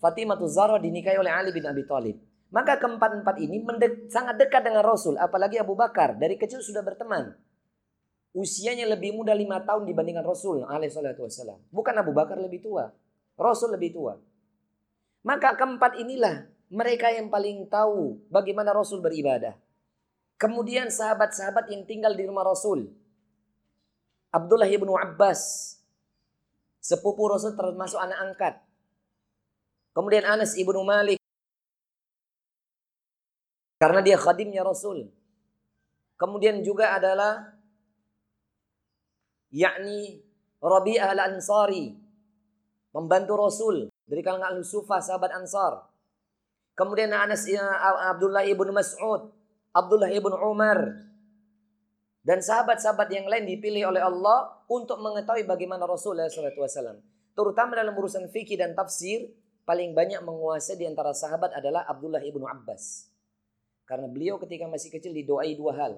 Fatimah 0.00 0.40
Zahra 0.48 0.80
dinikahi 0.80 1.20
oleh 1.20 1.28
Ali 1.28 1.52
bin 1.52 1.68
Abi 1.68 1.84
Thalib. 1.84 2.16
Maka 2.48 2.80
keempat-empat 2.80 3.36
ini 3.36 3.60
sangat 4.08 4.40
dekat 4.40 4.64
dengan 4.64 4.80
Rasul, 4.80 5.20
apalagi 5.20 5.60
Abu 5.60 5.76
Bakar 5.76 6.16
dari 6.16 6.40
kecil 6.40 6.64
sudah 6.64 6.80
berteman. 6.80 7.36
Usianya 8.36 8.84
lebih 8.84 9.16
muda 9.16 9.32
lima 9.32 9.64
tahun 9.64 9.88
dibandingkan 9.88 10.20
Rasul 10.20 10.60
alaihissalam. 10.68 11.72
Bukan 11.72 11.94
Abu 11.96 12.12
Bakar 12.12 12.36
lebih 12.36 12.60
tua, 12.60 12.92
Rasul 13.32 13.72
lebih 13.72 13.96
tua. 13.96 14.20
Maka 15.24 15.56
keempat 15.56 15.96
inilah 15.96 16.44
mereka 16.68 17.08
yang 17.08 17.32
paling 17.32 17.64
tahu 17.64 18.20
bagaimana 18.28 18.76
Rasul 18.76 19.00
beribadah. 19.00 19.56
Kemudian 20.36 20.92
sahabat-sahabat 20.92 21.72
yang 21.72 21.88
tinggal 21.88 22.12
di 22.12 22.28
rumah 22.28 22.44
Rasul. 22.44 22.92
Abdullah 24.28 24.68
ibnu 24.68 24.92
Abbas. 24.92 25.72
Sepupu 26.84 27.32
Rasul 27.32 27.56
termasuk 27.56 27.96
anak 27.96 28.20
angkat. 28.20 28.54
Kemudian 29.96 30.28
Anas 30.28 30.52
ibnu 30.60 30.84
Malik. 30.84 31.16
Karena 33.80 34.04
dia 34.04 34.20
khadimnya 34.20 34.60
Rasul. 34.60 35.08
Kemudian 36.20 36.60
juga 36.60 36.92
adalah 36.92 37.55
yakni 39.52 40.22
Rabi'ah 40.62 41.12
al-Ansari. 41.12 41.94
Membantu 42.96 43.32
Rasul 43.36 43.76
dari 44.08 44.24
kalangan 44.24 44.56
al-Sufah 44.56 45.04
sahabat 45.04 45.34
Ansar. 45.36 45.84
Kemudian 46.76 47.12
Anas 47.12 47.48
Abdullah 48.12 48.44
ibnu 48.44 48.72
Mas'ud, 48.72 49.32
Abdullah 49.72 50.12
ibnu 50.12 50.32
Umar, 50.32 51.08
dan 52.26 52.42
sahabat-sahabat 52.42 53.08
yang 53.12 53.30
lain 53.30 53.46
dipilih 53.48 53.92
oleh 53.92 54.02
Allah 54.02 54.60
untuk 54.68 54.98
mengetahui 54.98 55.46
bagaimana 55.46 55.86
Rasulullah 55.86 56.26
SAW. 56.26 56.98
Terutama 57.36 57.78
dalam 57.78 57.94
urusan 57.94 58.28
fikih 58.32 58.58
dan 58.58 58.74
tafsir, 58.74 59.30
paling 59.62 59.94
banyak 59.94 60.20
menguasai 60.24 60.74
di 60.80 60.88
antara 60.88 61.14
sahabat 61.14 61.54
adalah 61.54 61.84
Abdullah 61.86 62.24
ibnu 62.24 62.44
Abbas. 62.48 63.12
Karena 63.86 64.10
beliau 64.10 64.36
ketika 64.42 64.66
masih 64.66 64.90
kecil 64.90 65.14
didoai 65.14 65.54
dua 65.54 65.72
hal. 65.78 65.92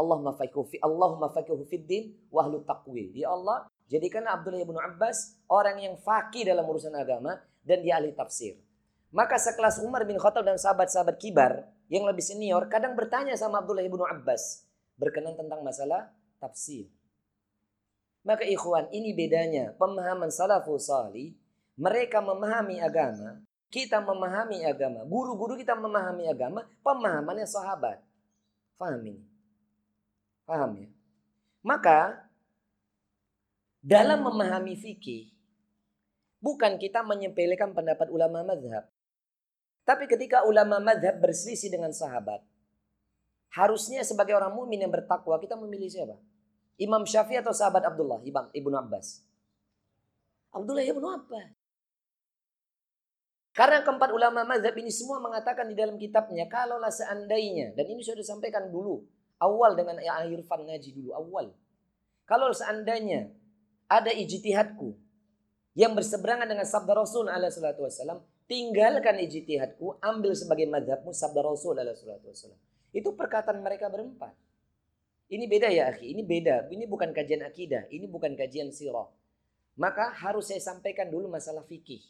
Allah 0.00 0.18
mafakihu 0.24 0.64
fi 0.64 0.80
Allah 0.80 1.20
mafakihu 1.20 1.60
fid 1.68 1.84
din 1.84 2.04
wa 2.32 2.48
ahlu 2.48 2.64
taqwil. 2.64 3.12
Ya 3.12 3.28
Allah, 3.28 3.68
jadikanlah 3.92 4.40
Abdullah 4.40 4.64
ibnu 4.64 4.80
Abbas 4.80 5.36
orang 5.52 5.76
yang 5.84 5.94
fakih 6.00 6.48
dalam 6.48 6.64
urusan 6.64 6.96
agama 6.96 7.36
dan 7.60 7.84
dia 7.84 8.00
ahli 8.00 8.16
tafsir. 8.16 8.56
Maka 9.12 9.36
sekelas 9.36 9.82
Umar 9.84 10.08
bin 10.08 10.16
Khattab 10.16 10.46
dan 10.46 10.56
sahabat-sahabat 10.56 11.20
kibar 11.20 11.68
yang 11.90 12.06
lebih 12.08 12.22
senior 12.22 12.64
kadang 12.70 12.96
bertanya 12.96 13.36
sama 13.36 13.60
Abdullah 13.60 13.84
ibnu 13.84 14.06
Abbas, 14.06 14.64
berkenan 14.96 15.36
tentang 15.36 15.60
masalah 15.60 16.08
tafsir. 16.40 16.88
Maka 18.24 18.44
ikhwan, 18.44 18.88
ini 18.92 19.16
bedanya 19.16 19.72
pemahaman 19.80 20.28
salafus 20.28 20.92
salih. 20.92 21.32
Mereka 21.80 22.20
memahami 22.20 22.76
agama, 22.84 23.40
kita 23.72 24.02
memahami 24.02 24.66
agama. 24.66 25.06
Guru-guru 25.08 25.56
kita 25.56 25.72
memahami 25.78 26.28
agama, 26.28 26.68
pemahamannya 26.84 27.48
sahabat. 27.48 28.02
Faham 28.76 29.00
ini? 29.06 29.29
Paham 30.50 30.74
ya? 30.82 30.90
Maka 31.62 32.26
dalam 33.78 34.26
memahami 34.26 34.74
fikih, 34.74 35.30
bukan 36.42 36.74
kita 36.74 37.06
menyepelekan 37.06 37.70
pendapat 37.70 38.10
ulama 38.10 38.42
madhab. 38.42 38.90
Tapi 39.86 40.10
ketika 40.10 40.42
ulama 40.42 40.82
madhab 40.82 41.22
berselisih 41.22 41.70
dengan 41.70 41.94
sahabat, 41.94 42.42
Harusnya 43.50 44.06
sebagai 44.06 44.38
orang 44.38 44.54
mukmin 44.54 44.78
yang 44.78 44.94
bertakwa 44.94 45.34
kita 45.42 45.58
memilih 45.58 45.90
siapa? 45.90 46.14
Imam 46.78 47.02
Syafi'i 47.02 47.42
atau 47.42 47.50
sahabat 47.50 47.82
Abdullah 47.82 48.22
ibnu 48.54 48.74
Abbas? 48.78 49.26
Abdullah 50.54 50.86
ibnu 50.86 51.02
Abbas. 51.02 51.50
Karena 53.50 53.82
keempat 53.82 54.14
ulama 54.14 54.46
mazhab 54.46 54.78
ini 54.78 54.94
semua 54.94 55.18
mengatakan 55.18 55.66
di 55.66 55.74
dalam 55.74 55.98
kitabnya, 55.98 56.46
kalaulah 56.46 56.94
seandainya, 56.94 57.74
dan 57.74 57.90
ini 57.90 57.98
sudah 57.98 58.22
disampaikan 58.22 58.70
dulu, 58.70 59.02
awal 59.40 59.72
dengan 59.74 59.96
akhir 59.96 60.44
fan 60.44 60.68
ngaji 60.68 60.90
dulu, 60.92 61.16
awal. 61.16 61.50
Kalau 62.28 62.52
seandainya 62.52 63.32
ada 63.90 64.12
ijtihadku 64.12 64.94
yang 65.74 65.96
berseberangan 65.96 66.46
dengan 66.46 66.68
sabda 66.68 66.92
Rasul 66.94 67.26
alaihi 67.26 67.50
salatu 67.50 67.82
wasallam, 67.82 68.22
tinggalkan 68.46 69.18
ijtihadku, 69.18 69.98
ambil 70.04 70.36
sebagai 70.36 70.68
mazhabmu 70.68 71.10
sabda 71.10 71.40
Rasul 71.42 71.74
alaihi 71.80 71.98
salatu 71.98 72.30
wasallam. 72.30 72.60
Itu 72.94 73.16
perkataan 73.16 73.58
mereka 73.64 73.90
berempat. 73.90 74.36
Ini 75.30 75.46
beda 75.46 75.70
ya 75.70 75.94
akhi, 75.94 76.10
ini 76.10 76.22
beda. 76.26 76.70
Ini 76.70 76.90
bukan 76.90 77.14
kajian 77.14 77.46
akidah, 77.46 77.86
ini 77.90 78.06
bukan 78.06 78.34
kajian 78.34 78.70
sirah. 78.74 79.06
maka 79.80 80.12
harus 80.12 80.52
saya 80.52 80.60
sampaikan 80.60 81.08
dulu 81.08 81.32
masalah 81.32 81.64
fikih. 81.64 82.04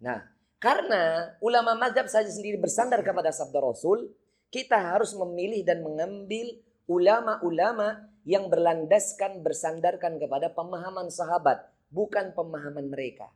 Nah, 0.00 0.24
karena 0.56 1.34
ulama 1.44 1.76
mazhab 1.76 2.08
saja 2.08 2.30
sendiri 2.32 2.56
bersandar 2.56 3.04
kepada 3.04 3.28
sabda 3.28 3.60
Rasul, 3.60 4.08
kita 4.52 4.76
harus 4.76 5.16
memilih 5.16 5.64
dan 5.64 5.80
mengambil 5.80 6.60
ulama-ulama 6.84 8.04
yang 8.28 8.52
berlandaskan 8.52 9.40
bersandarkan 9.40 10.20
kepada 10.20 10.52
pemahaman 10.52 11.08
sahabat, 11.08 11.72
bukan 11.88 12.36
pemahaman 12.36 12.86
mereka. 12.92 13.32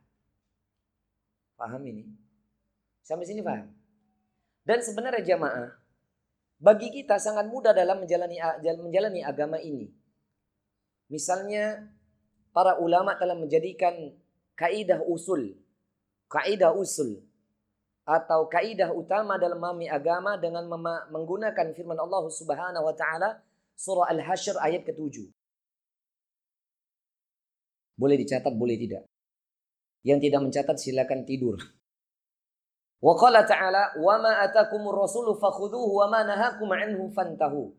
Paham 1.57 1.81
ini? 1.89 2.05
Sampai 3.01 3.25
sini 3.25 3.41
paham? 3.41 3.65
Dan 4.61 4.79
sebenarnya 4.85 5.25
jamaah, 5.25 5.73
bagi 6.61 6.93
kita 6.93 7.17
sangat 7.17 7.49
mudah 7.49 7.73
dalam 7.73 8.05
menjalani 8.05 8.37
menjalani 8.77 9.25
agama 9.25 9.57
ini. 9.57 9.89
Misalnya 11.09 11.81
para 12.53 12.77
ulama 12.77 13.17
telah 13.17 13.33
menjadikan 13.33 14.13
kaidah 14.53 15.01
usul, 15.01 15.57
kaidah 16.29 16.77
usul 16.77 17.25
atau 18.07 18.47
kaidah 18.47 18.95
utama 18.95 19.35
dalam 19.35 19.59
memahami 19.59 19.91
agama 19.91 20.39
dengan 20.39 20.63
menggunakan 21.11 21.75
firman 21.75 21.99
Allah 21.99 22.23
Subhanahu 22.31 22.87
wa 22.87 22.95
taala 22.95 23.43
surah 23.75 24.07
Al-Hasyr 24.15 24.55
ayat 24.63 24.87
ke-7. 24.87 25.27
Boleh 27.99 28.15
dicatat, 28.15 28.53
boleh 28.55 28.79
tidak. 28.79 29.03
Yang 30.07 30.29
tidak 30.29 30.41
mencatat 30.47 30.77
silakan 30.79 31.27
tidur. 31.27 31.59
Wa 33.03 33.13
qala 33.13 33.43
ta'ala 33.43 33.99
wa 33.99 34.15
ma 34.17 34.41
atakumur 34.41 35.03
rasulu 35.03 35.35
fakhudhuhu 35.35 36.01
wa 36.01 36.07
ma 36.07 36.23
nahakum 36.23 36.71
anhu 36.71 37.11
fantahu. 37.11 37.75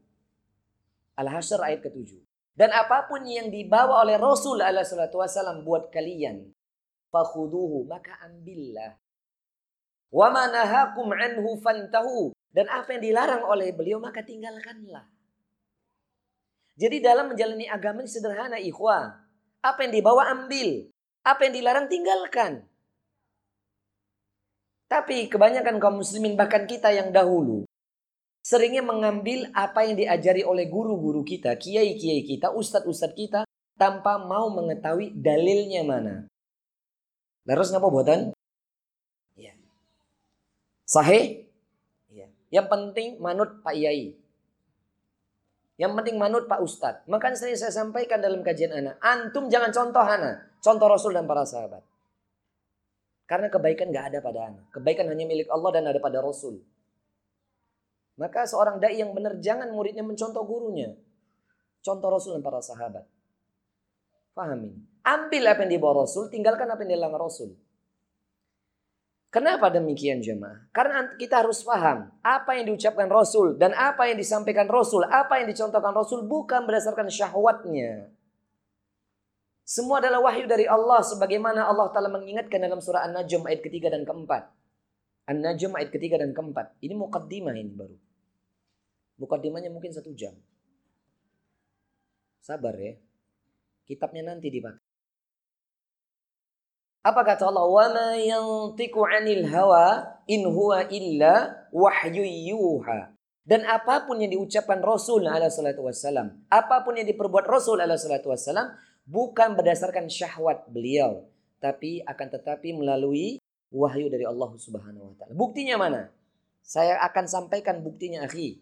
Al-Hasyr 1.16 1.58
ayat 1.64 1.80
ke-7. 1.88 2.20
Dan 2.58 2.75
apa 2.75 3.06
pun 3.06 3.23
yang 3.23 3.54
dibawa 3.54 4.02
oleh 4.02 4.18
Rasul 4.18 4.58
alaihi 4.58 5.14
wasallam 5.14 5.62
buat 5.62 5.94
kalian, 5.94 6.50
fakhuduhu, 7.14 7.87
maka 7.87 8.18
ambillah. 8.26 8.99
Nahakum 10.12 11.09
anhu 11.12 11.59
fantahu. 11.61 12.33
Dan 12.49 12.67
apa 12.73 12.97
yang 12.97 13.03
dilarang 13.12 13.45
oleh 13.45 13.71
beliau 13.77 14.00
maka 14.00 14.25
tinggalkanlah. 14.25 15.05
Jadi 16.79 17.03
dalam 17.03 17.35
menjalani 17.35 17.69
agama 17.69 18.03
ini 18.03 18.11
sederhana 18.11 18.57
ikhwah. 18.57 19.21
Apa 19.61 19.85
yang 19.85 19.93
dibawa 19.93 20.33
ambil. 20.33 20.88
Apa 21.27 21.50
yang 21.50 21.55
dilarang 21.61 21.87
tinggalkan. 21.91 22.65
Tapi 24.88 25.29
kebanyakan 25.29 25.77
kaum 25.77 26.00
muslimin 26.00 26.33
bahkan 26.38 26.65
kita 26.65 26.88
yang 26.88 27.12
dahulu 27.12 27.69
seringnya 28.49 28.81
mengambil 28.81 29.45
apa 29.53 29.85
yang 29.85 30.00
diajari 30.00 30.41
oleh 30.41 30.73
guru-guru 30.73 31.21
kita, 31.21 31.53
kiai-kiai 31.61 32.25
kita, 32.25 32.49
ustadz-ustadz 32.57 33.12
kita 33.12 33.41
tanpa 33.77 34.17
mau 34.17 34.49
mengetahui 34.49 35.12
dalilnya 35.12 35.85
mana. 35.85 36.25
Terus 37.45 37.69
ngapa 37.69 37.88
buatan? 37.93 38.33
Sahih? 40.88 41.45
Ya. 42.09 42.33
Yang 42.49 42.66
penting 42.73 43.09
manut 43.21 43.61
Pak 43.61 43.76
Yai. 43.76 44.16
Yang 45.76 45.92
penting 46.00 46.16
manut 46.16 46.49
Pak 46.49 46.64
Ustadz. 46.64 47.04
Maka 47.07 47.37
sering 47.37 47.61
saya 47.61 47.71
sampaikan 47.71 48.18
dalam 48.25 48.40
kajian 48.40 48.73
anak. 48.73 48.97
Antum 49.04 49.52
jangan 49.52 49.68
contoh 49.71 50.00
anak. 50.00 50.59
Contoh 50.64 50.88
Rasul 50.88 51.12
dan 51.12 51.28
para 51.28 51.45
sahabat. 51.45 51.85
Karena 53.28 53.52
kebaikan 53.52 53.92
gak 53.92 54.16
ada 54.16 54.18
pada 54.25 54.49
anak. 54.49 54.64
Kebaikan 54.73 55.07
hanya 55.12 55.28
milik 55.28 55.52
Allah 55.52 55.71
dan 55.76 55.85
ada 55.92 56.00
pada 56.00 56.25
Rasul. 56.25 56.64
Maka 58.18 58.49
seorang 58.49 58.80
dai 58.80 58.99
yang 58.99 59.12
benar 59.12 59.38
jangan 59.38 59.68
muridnya 59.71 60.02
mencontoh 60.02 60.42
gurunya. 60.42 60.97
Contoh 61.85 62.09
Rasul 62.11 62.40
dan 62.40 62.42
para 62.42 62.64
sahabat. 62.64 63.04
Pahami. 64.33 64.73
Ambil 65.04 65.45
apa 65.47 65.62
yang 65.68 65.78
dibawa 65.78 66.02
Rasul, 66.02 66.33
tinggalkan 66.33 66.66
apa 66.66 66.83
yang 66.83 66.99
dilarang 66.99 67.21
Rasul. 67.21 67.54
Kenapa 69.38 69.71
demikian 69.71 70.18
jemaah? 70.18 70.66
Karena 70.75 71.14
kita 71.14 71.47
harus 71.47 71.62
paham 71.62 72.11
apa 72.26 72.59
yang 72.59 72.75
diucapkan 72.75 73.07
Rasul 73.07 73.55
dan 73.55 73.70
apa 73.70 74.11
yang 74.11 74.18
disampaikan 74.18 74.66
Rasul, 74.66 75.07
apa 75.07 75.38
yang 75.38 75.46
dicontohkan 75.46 75.94
Rasul 75.94 76.27
bukan 76.27 76.66
berdasarkan 76.66 77.07
syahwatnya. 77.07 78.11
Semua 79.62 80.03
adalah 80.03 80.27
wahyu 80.27 80.51
dari 80.51 80.66
Allah 80.66 81.07
sebagaimana 81.07 81.70
Allah 81.70 81.87
Ta'ala 81.94 82.11
mengingatkan 82.11 82.59
dalam 82.59 82.83
surah 82.83 83.07
An-Najm 83.07 83.46
ayat 83.46 83.62
ketiga 83.62 83.94
dan 83.94 84.03
keempat. 84.03 84.51
An-Najm 85.31 85.70
ayat 85.70 85.94
ketiga 85.94 86.18
dan 86.18 86.35
keempat. 86.35 86.74
Ini 86.83 86.98
mukaddimah 86.98 87.55
ini 87.55 87.70
baru. 87.79 87.94
Mukaddimahnya 89.22 89.70
mungkin 89.70 89.94
satu 89.94 90.11
jam. 90.18 90.35
Sabar 92.42 92.74
ya. 92.74 92.98
Kitabnya 93.87 94.35
nanti 94.35 94.51
dipakai. 94.51 94.88
Apa 97.09 97.25
kata 97.25 97.49
Allah? 97.49 97.64
Wa 97.64 97.87
ma 97.88 98.09
yantiqu 98.21 99.01
'anil 99.01 99.49
hawa 99.49 100.21
in 100.29 100.44
huwa 100.44 100.85
illa 100.92 101.64
wahyu 101.73 102.21
yuha. 102.21 103.16
Dan 103.49 103.64
apa 103.64 104.05
pun 104.05 104.21
yang 104.21 104.29
diucapkan 104.29 104.85
Rasul 104.85 105.25
alaihi 105.25 105.49
salatu 105.49 105.88
wassalam, 105.88 106.37
apa 106.53 106.85
pun 106.85 107.01
yang 107.01 107.09
diperbuat 107.09 107.49
Rasul 107.49 107.81
alaihi 107.81 107.97
salatu 107.97 108.29
wassalam 108.29 108.77
bukan 109.09 109.57
berdasarkan 109.57 110.05
syahwat 110.12 110.68
beliau, 110.68 111.25
tapi 111.57 112.05
akan 112.05 112.29
tetapi 112.29 112.77
melalui 112.77 113.40
wahyu 113.73 114.12
dari 114.12 114.29
Allah 114.29 114.53
Subhanahu 114.53 115.01
wa 115.01 115.14
taala. 115.16 115.33
Buktinya 115.33 115.81
mana? 115.81 116.12
Saya 116.61 117.01
akan 117.09 117.25
sampaikan 117.25 117.81
buktinya 117.81 118.29
akhi 118.29 118.61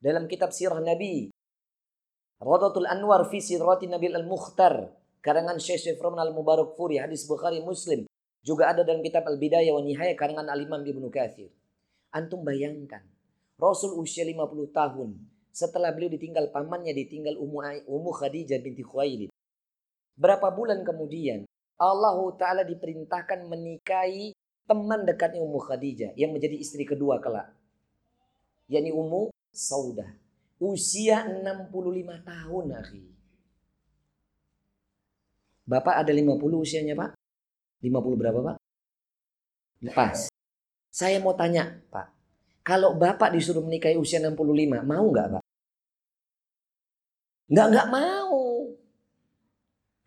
dalam 0.00 0.24
kitab 0.24 0.56
sirah 0.56 0.80
Nabi. 0.80 1.28
Radatul 2.40 2.88
Anwar 2.88 3.28
fi 3.28 3.44
sirati 3.44 3.92
Nabi 3.92 4.08
Al-Mukhtar. 4.08 4.88
Karangan 5.18 5.58
Syekh 5.58 5.82
Syiframan 5.82 6.22
Al-Mubarak 6.22 6.78
Furi. 6.78 7.02
Hadis 7.02 7.26
Bukhari 7.26 7.58
Muslim. 7.58 8.06
Juga 8.46 8.70
ada 8.70 8.86
dalam 8.86 9.02
kitab 9.02 9.26
Al-Bidayah 9.26 9.74
wa 9.74 9.82
Nihayah 9.82 10.14
karangan 10.14 10.46
Al-Imam 10.46 10.80
Ibnu 10.80 11.10
Kathir. 11.10 11.50
Antum 12.14 12.46
bayangkan. 12.46 13.02
Rasul 13.58 13.98
usia 13.98 14.22
50 14.22 14.70
tahun. 14.70 15.18
Setelah 15.50 15.90
beliau 15.90 16.14
ditinggal 16.14 16.54
pamannya, 16.54 16.94
ditinggal 16.94 17.34
Ummu, 17.34 18.10
Khadijah 18.14 18.62
binti 18.62 18.86
Khuwailid. 18.86 19.34
Berapa 20.14 20.54
bulan 20.54 20.86
kemudian 20.86 21.42
Allah 21.74 22.18
Ta'ala 22.38 22.62
diperintahkan 22.62 23.42
menikahi 23.50 24.30
teman 24.70 25.02
dekatnya 25.02 25.42
Ummu 25.42 25.58
Khadijah 25.58 26.14
yang 26.14 26.30
menjadi 26.30 26.54
istri 26.54 26.86
kedua 26.86 27.18
kelak. 27.18 27.50
yakni 28.70 28.94
Ummu 28.94 29.34
Sauda. 29.50 30.06
Usia 30.62 31.26
65 31.26 31.74
tahun, 32.22 32.64
akhi. 32.78 33.17
Bapak 35.68 36.00
ada 36.00 36.12
50 36.16 36.40
usianya, 36.64 36.96
Pak? 36.96 37.12
50 37.84 38.16
berapa, 38.16 38.40
Pak? 38.40 38.56
Lepas. 39.84 40.32
Saya 40.88 41.20
mau 41.20 41.36
tanya, 41.36 41.84
Pak. 41.92 42.08
Kalau 42.64 42.96
Bapak 42.96 43.36
disuruh 43.36 43.60
menikahi 43.60 44.00
usia 44.00 44.16
65, 44.16 44.80
mau 44.80 45.04
nggak, 45.12 45.28
Pak? 45.36 45.42
Nggak, 47.52 47.66
nggak 47.68 47.88
mau. 47.92 48.40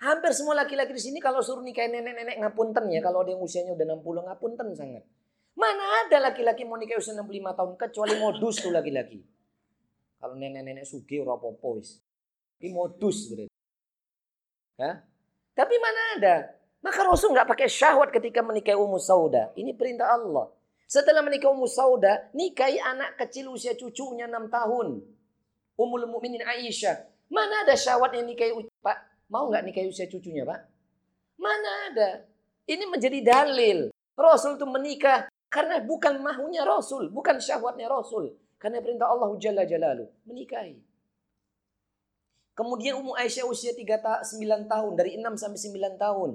Hampir 0.02 0.34
semua 0.34 0.58
laki-laki 0.58 0.97
di 0.97 1.02
sini 1.02 1.21
kalau 1.21 1.45
suruh 1.45 1.62
nikahin 1.62 1.93
nenek-nenek 1.93 2.41
ngapunten 2.41 2.89
ya. 2.89 3.06
Kalau 3.06 3.21
ada 3.21 3.38
yang 3.38 3.41
usianya 3.45 3.78
udah 3.78 3.86
60 4.02 4.28
ngapunten 4.34 4.67
sangat. 4.74 5.06
Mana 5.54 5.86
ada 6.06 6.17
laki-laki 6.26 6.65
mau 6.65 6.82
nikah 6.82 6.97
usia 6.97 7.13
65 7.13 7.54
tahun 7.54 7.71
kecuali 7.78 8.13
modus 8.17 8.56
tuh 8.65 8.74
laki-laki. 8.74 9.21
Kalau 10.17 10.34
nenek-nenek 10.34 10.89
sugi 10.89 11.21
ora. 11.21 11.38
Ini 11.38 12.69
modus 12.74 13.30
berarti. 13.30 13.54
Ya? 14.82 15.06
Tapi 15.51 15.75
mana 15.77 16.01
ada? 16.17 16.35
Maka 16.81 17.05
Rasul 17.05 17.35
nggak 17.35 17.45
pakai 17.45 17.67
syahwat 17.69 18.09
ketika 18.09 18.41
menikahi 18.41 18.73
Ummu 18.73 18.97
Sauda. 18.97 19.53
Ini 19.53 19.77
perintah 19.77 20.17
Allah. 20.17 20.49
Setelah 20.89 21.21
menikah 21.21 21.53
Ummu 21.53 21.69
Sauda, 21.69 22.33
nikahi 22.33 22.81
anak 22.81 23.21
kecil 23.21 23.53
usia 23.53 23.77
cucunya 23.77 24.25
6 24.25 24.49
tahun. 24.49 24.87
Ummul 25.77 26.05
Mukminin 26.09 26.43
Aisyah. 26.43 27.07
Mana 27.31 27.63
ada 27.63 27.77
syahwat 27.77 28.11
yang 28.17 28.27
nikahi 28.27 28.51
Pak? 28.83 28.97
Mau 29.31 29.47
nggak 29.47 29.63
nikahi 29.63 29.87
usia 29.87 30.11
cucunya, 30.11 30.43
Pak? 30.43 30.59
Mana 31.39 31.71
ada? 31.87 32.27
Ini 32.67 32.83
menjadi 32.91 33.23
dalil. 33.23 33.87
Rasul 34.19 34.59
itu 34.59 34.67
menikah 34.67 35.31
karena 35.47 35.79
bukan 35.79 36.19
mahunya 36.19 36.67
Rasul, 36.67 37.07
bukan 37.07 37.39
syahwatnya 37.39 37.87
Rasul. 37.87 38.35
Karena 38.59 38.83
perintah 38.83 39.07
Allah 39.09 39.31
Jalla 39.39 39.63
Jalalu. 39.63 40.05
Menikahi. 40.27 40.90
Kemudian 42.51 42.99
Ummu 42.99 43.15
Aisyah 43.15 43.47
usia 43.47 43.71
3 43.71 44.03
ta 44.03 44.21
9 44.21 44.67
tahun. 44.67 44.91
Dari 44.99 45.15
6 45.17 45.39
sampai 45.39 45.59
9 45.59 45.95
tahun. 45.95 46.31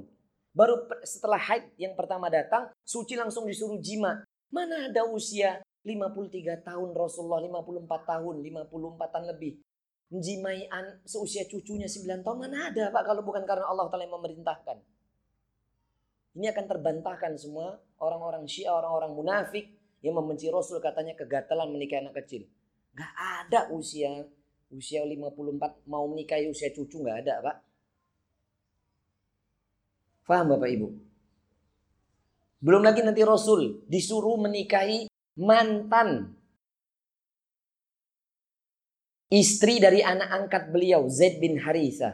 Baru 0.57 0.88
setelah 1.05 1.37
haid 1.37 1.76
yang 1.76 1.92
pertama 1.92 2.33
datang. 2.33 2.72
Suci 2.83 3.14
langsung 3.14 3.44
disuruh 3.44 3.76
jima. 3.79 4.24
Mana 4.48 4.88
ada 4.88 5.05
usia 5.05 5.61
53 5.85 6.64
tahun 6.64 6.88
Rasulullah. 6.96 7.44
54 7.44 8.09
tahun. 8.09 8.35
54 8.40 9.12
tahun 9.12 9.26
lebih. 9.37 9.61
Menjimai 10.09 10.70
seusia 11.05 11.44
cucunya 11.44 11.87
9 11.90 12.24
tahun. 12.24 12.37
Mana 12.48 12.72
ada 12.72 12.88
Pak 12.88 13.02
kalau 13.05 13.20
bukan 13.20 13.44
karena 13.44 13.68
Allah 13.68 13.92
telah 13.92 14.09
memerintahkan. 14.09 14.79
Ini 16.37 16.52
akan 16.52 16.64
terbantahkan 16.68 17.33
semua 17.40 17.81
orang-orang 17.96 18.44
Syiah, 18.44 18.76
orang-orang 18.76 19.16
munafik 19.16 19.72
yang 20.05 20.20
membenci 20.20 20.52
Rasul 20.52 20.85
katanya 20.85 21.16
kegatalan 21.16 21.72
menikah 21.72 22.05
anak 22.05 22.20
kecil. 22.20 22.44
Gak 22.92 23.12
ada 23.16 23.72
usia 23.72 24.29
usia 24.77 25.01
54 25.01 25.89
mau 25.89 26.05
menikahi 26.12 26.53
usia 26.53 26.69
cucu 26.69 27.01
gak 27.01 27.25
ada, 27.25 27.41
Pak. 27.41 27.57
Faham 30.29 30.53
Bapak 30.53 30.69
Ibu? 30.69 30.89
Belum 32.61 32.83
lagi 32.85 33.01
nanti 33.01 33.25
Rasul 33.25 33.89
disuruh 33.89 34.37
menikahi 34.37 35.09
mantan 35.41 36.37
istri 39.33 39.81
dari 39.81 40.05
anak 40.05 40.29
angkat 40.29 40.69
beliau 40.69 41.09
Zaid 41.09 41.41
bin 41.41 41.57
Harithah. 41.57 42.12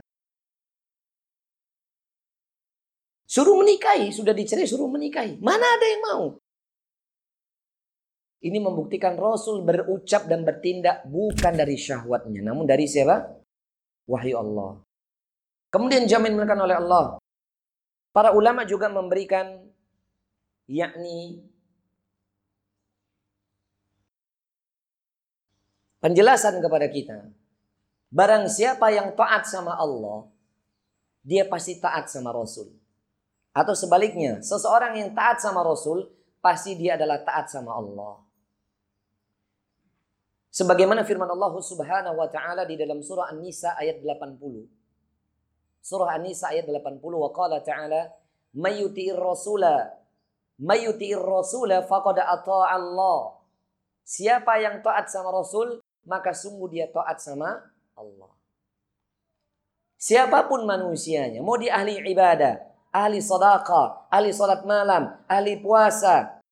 Suruh 3.25 3.57
menikahi, 3.57 4.13
sudah 4.13 4.37
dicerai 4.37 4.69
suruh 4.69 4.93
menikahi. 4.93 5.41
Mana 5.41 5.65
ada 5.65 5.87
yang 5.89 6.03
mau? 6.05 6.23
Ini 8.43 8.59
membuktikan 8.59 9.15
Rasul 9.15 9.63
berucap 9.63 10.27
dan 10.27 10.43
bertindak 10.43 11.07
bukan 11.07 11.55
dari 11.55 11.79
syahwatnya, 11.79 12.43
namun 12.43 12.67
dari 12.67 12.91
siapa? 12.91 13.39
Wahyu 14.11 14.35
Allah. 14.35 14.83
Kemudian 15.71 16.11
jamin 16.11 16.35
menekan 16.35 16.59
oleh 16.59 16.75
Allah. 16.75 17.23
Para 18.11 18.35
ulama 18.35 18.67
juga 18.67 18.91
memberikan 18.91 19.63
yakni 20.67 21.47
penjelasan 26.03 26.59
kepada 26.59 26.91
kita. 26.91 27.31
Barang 28.11 28.51
siapa 28.51 28.91
yang 28.91 29.15
taat 29.15 29.47
sama 29.47 29.79
Allah, 29.79 30.29
dia 31.23 31.47
pasti 31.47 31.79
taat 31.79 32.11
sama 32.11 32.35
Rasul. 32.35 32.69
Atau 33.55 33.79
sebaliknya, 33.79 34.43
seseorang 34.43 34.99
yang 34.99 35.15
taat 35.15 35.39
sama 35.41 35.63
Rasul, 35.63 36.11
pasti 36.43 36.75
dia 36.77 36.99
adalah 36.99 37.23
taat 37.23 37.49
sama 37.49 37.73
Allah. 37.79 38.32
Sebagaimana 40.53 41.01
firman 41.09 41.33
Allah 41.33 41.57
Subhanahu 41.57 42.21
wa 42.21 42.29
taala 42.29 42.69
di 42.69 42.77
dalam 42.77 43.01
surah 43.01 43.33
An-Nisa 43.33 43.73
ayat 43.73 44.05
80. 44.05 44.69
Surah 45.81 46.13
An-Nisa 46.21 46.53
ayat 46.53 46.69
80 46.69 47.01
wa 47.01 47.33
qala 47.33 47.65
ta'ala 47.65 48.13
mayyuti'ir 48.53 49.17
rasula 49.17 50.03
mayyuti'ir 50.63 51.19
rasula 51.19 51.83
faqad 51.83 52.21
ata'a 52.21 52.77
Allah. 52.77 53.41
Siapa 54.03 54.59
yang 54.63 54.85
taat 54.85 55.09
sama 55.09 55.33
Rasul, 55.35 55.83
maka 56.07 56.35
sungguh 56.35 56.69
dia 56.71 56.87
taat 56.91 57.19
sama 57.19 57.65
Allah. 57.99 58.31
Siapa 59.99 60.51
pun 60.51 60.67
manusianya, 60.67 61.39
mau 61.47 61.55
dia 61.55 61.79
ahli 61.79 62.03
ibadah, 62.11 62.59
ahli 62.91 63.23
sedekah, 63.23 64.11
ahli 64.11 64.35
salat 64.35 64.67
malam, 64.67 65.15
ahli 65.31 65.63
puasa, 65.63 66.43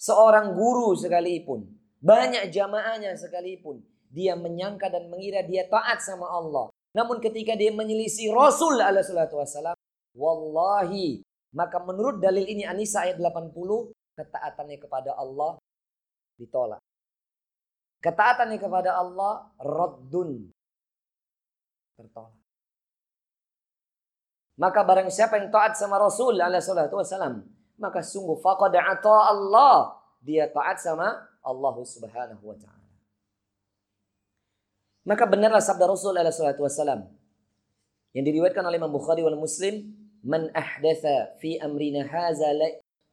seorang 0.00 0.56
guru 0.56 0.96
sekalipun, 0.96 1.68
banyak 2.00 2.48
jamaahnya 2.48 3.12
sekalipun, 3.20 3.84
dia 4.08 4.32
menyangka 4.34 4.88
dan 4.88 5.12
mengira 5.12 5.44
dia 5.44 5.68
taat 5.68 6.00
sama 6.00 6.26
Allah. 6.26 6.72
Namun 6.96 7.20
ketika 7.20 7.54
dia 7.54 7.70
menyelisih 7.70 8.32
Rasul 8.32 8.80
alaihi 8.80 9.06
salatu 9.06 9.38
wasallam, 9.38 9.76
wallahi, 10.16 11.22
maka 11.54 11.78
menurut 11.78 12.18
dalil 12.18 12.42
ini 12.48 12.66
Anisa 12.66 13.04
ayat 13.06 13.20
80, 13.20 13.92
ketaatannya 14.16 14.78
kepada 14.80 15.14
Allah 15.14 15.60
ditolak. 16.40 16.80
Ketaatannya 18.00 18.58
kepada 18.58 18.96
Allah 18.96 19.52
raddun. 19.60 20.48
Tertolak. 22.00 22.40
Maka 24.60 24.80
barang 24.84 25.08
siapa 25.08 25.40
yang 25.40 25.48
taat 25.48 25.76
sama 25.76 25.96
Rasul 25.96 26.36
alaihi 26.36 26.60
salatu 26.60 27.00
maka 27.80 28.04
sungguh 28.04 28.36
faqad 28.40 28.76
ata 28.76 29.32
Allah. 29.32 29.96
Dia 30.20 30.52
taat 30.52 30.76
sama 30.80 31.16
Allah 31.40 31.76
Subhanahu 31.80 32.42
wa 32.44 32.56
taala. 32.56 32.88
Maka 35.04 35.24
benarlah 35.24 35.64
sabda 35.64 35.88
Rasul 35.88 36.16
alaihi 36.16 36.36
salatu 36.36 36.62
wasallam 36.62 37.08
yang 38.12 38.24
diriwayatkan 38.26 38.62
oleh 38.66 38.76
Imam 38.76 38.92
Bukhari 38.92 39.24
wal 39.24 39.38
Muslim, 39.38 39.88
"Man 40.20 40.52
ahdatha 40.52 41.40
fi 41.40 41.56
amrina 41.56 42.04
hadza 42.04 42.52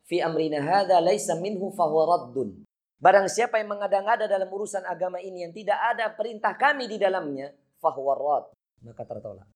fi 0.07 0.19
amrina 0.19 0.59
hadza 0.59 0.99
laisa 0.99 1.39
minhu 1.39 1.71
fahuwa 1.71 2.03
raddun." 2.05 2.67
Barang 2.97 3.29
siapa 3.29 3.61
yang 3.61 3.77
mengada-ngada 3.77 4.25
dalam 4.25 4.49
urusan 4.49 4.81
agama 4.81 5.21
ini 5.21 5.45
yang 5.45 5.53
tidak 5.53 5.77
ada 5.77 6.09
perintah 6.09 6.57
kami 6.57 6.89
di 6.89 6.97
dalamnya, 6.97 7.53
fahuwa 7.77 8.49
maka 8.81 9.05
tertolak. 9.05 9.47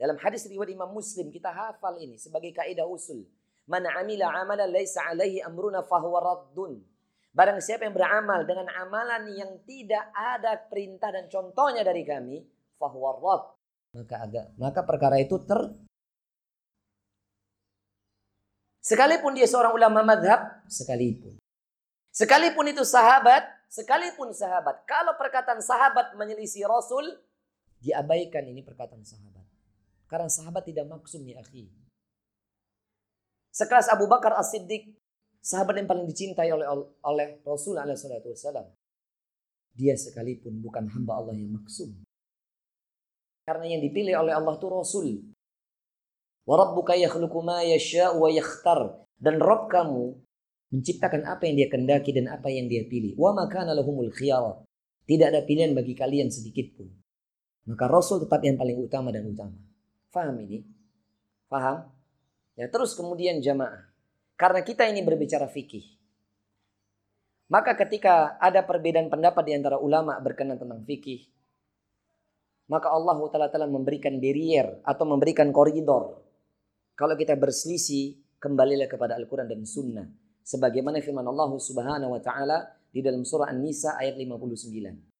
Dalam 0.00 0.16
hadis 0.16 0.48
riwayat 0.48 0.72
Imam 0.72 0.88
Muslim 0.96 1.28
kita 1.28 1.52
hafal 1.52 2.00
ini 2.00 2.16
sebagai 2.16 2.56
kaidah 2.56 2.88
usul. 2.88 3.28
Man 3.68 3.84
amila 3.84 4.32
amalan 4.32 4.72
laisa 4.72 5.04
alaihi 5.04 5.44
amruna 5.44 5.84
fahuwa 5.84 6.20
raddun. 6.24 6.80
Barang 7.30 7.62
siapa 7.62 7.86
yang 7.86 7.94
beramal 7.94 8.42
dengan 8.42 8.66
amalan 8.74 9.30
yang 9.30 9.62
tidak 9.62 10.10
ada 10.10 10.58
perintah 10.66 11.14
dan 11.14 11.30
contohnya 11.30 11.86
dari 11.86 12.02
kami, 12.02 12.42
fahuwa 12.74 13.54
Maka 13.94 14.16
agak 14.22 14.46
maka 14.58 14.80
perkara 14.82 15.18
itu 15.18 15.38
ter 15.46 15.58
Sekalipun 18.80 19.36
dia 19.36 19.46
seorang 19.46 19.76
ulama 19.76 20.02
madhab, 20.02 20.64
sekalipun. 20.66 21.36
Sekalipun 22.10 22.74
itu 22.74 22.82
sahabat, 22.82 23.46
sekalipun 23.70 24.34
sahabat. 24.34 24.82
Kalau 24.88 25.14
perkataan 25.14 25.62
sahabat 25.62 26.16
menyelisih 26.18 26.66
Rasul, 26.66 27.06
diabaikan 27.78 28.42
ini 28.48 28.64
perkataan 28.64 29.04
sahabat. 29.04 29.46
Karena 30.10 30.26
sahabat 30.26 30.66
tidak 30.66 30.90
maksum 30.90 31.22
ya 31.22 31.38
akhi. 31.38 31.70
Sekelas 33.54 33.92
Abu 33.92 34.10
Bakar 34.10 34.34
As-Siddiq 34.40 34.96
sahabat 35.40 35.80
yang 35.80 35.88
paling 35.88 36.06
dicintai 36.06 36.52
oleh 36.52 36.68
oleh 37.04 37.28
Rasul 37.44 37.80
alaihissalam. 37.80 38.68
Dia 39.74 39.96
sekalipun 39.96 40.60
bukan 40.60 40.86
hamba 40.92 41.20
Allah 41.20 41.34
yang 41.36 41.56
maksum. 41.56 41.96
Karena 43.48 43.66
yang 43.66 43.82
dipilih 43.82 44.14
oleh 44.20 44.36
Allah 44.36 44.54
itu 44.54 44.66
Rasul. 44.68 45.06
Wa 46.44 46.54
rabbuka 46.54 46.94
yakhluqu 46.94 47.40
ma 47.40 47.64
yasha'u 47.64 48.20
wa 48.20 48.28
yakhtar. 48.30 49.02
Dan 49.20 49.42
Rob 49.42 49.68
kamu 49.68 50.16
menciptakan 50.70 51.26
apa 51.26 51.50
yang 51.50 51.66
dia 51.66 51.68
kendaki 51.68 52.14
dan 52.14 52.30
apa 52.30 52.48
yang 52.48 52.70
dia 52.70 52.86
pilih. 52.86 53.18
Wa 53.18 53.34
makana 53.34 53.74
lahumul 53.74 54.12
khiyara. 54.14 54.62
Tidak 55.08 55.26
ada 55.26 55.42
pilihan 55.42 55.74
bagi 55.74 55.98
kalian 55.98 56.30
sedikit 56.30 56.78
pun. 56.78 56.86
Maka 57.66 57.90
Rasul 57.90 58.22
tetap 58.22 58.40
yang 58.46 58.54
paling 58.54 58.78
utama 58.78 59.10
dan 59.10 59.26
utama. 59.26 59.58
Faham 60.14 60.38
ini? 60.46 60.62
Faham? 61.50 61.90
Ya, 62.54 62.70
terus 62.70 62.94
kemudian 62.94 63.42
jamaah. 63.42 63.89
Karena 64.40 64.64
kita 64.64 64.88
ini 64.88 65.04
berbicara 65.04 65.52
fikih. 65.52 65.84
Maka 67.52 67.76
ketika 67.76 68.40
ada 68.40 68.64
perbedaan 68.64 69.12
pendapat 69.12 69.44
di 69.44 69.52
antara 69.52 69.76
ulama 69.76 70.16
berkenan 70.16 70.56
tentang 70.56 70.80
fikih, 70.80 71.28
maka 72.72 72.88
Allah 72.88 73.20
Ta'ala 73.28 73.52
telah 73.52 73.68
memberikan 73.68 74.16
barrier 74.16 74.80
atau 74.80 75.04
memberikan 75.04 75.52
koridor. 75.52 76.24
Kalau 76.96 77.20
kita 77.20 77.36
berselisih, 77.36 78.16
kembalilah 78.40 78.88
kepada 78.88 79.12
Al-Quran 79.20 79.44
dan 79.44 79.60
Sunnah. 79.68 80.08
Sebagaimana 80.40 81.04
firman 81.04 81.28
Allah 81.28 81.52
Subhanahu 81.60 82.16
Wa 82.16 82.22
Ta'ala 82.24 82.64
di 82.88 83.04
dalam 83.04 83.28
surah 83.28 83.52
An-Nisa 83.52 84.00
ayat 84.00 84.16
59. 84.16 85.10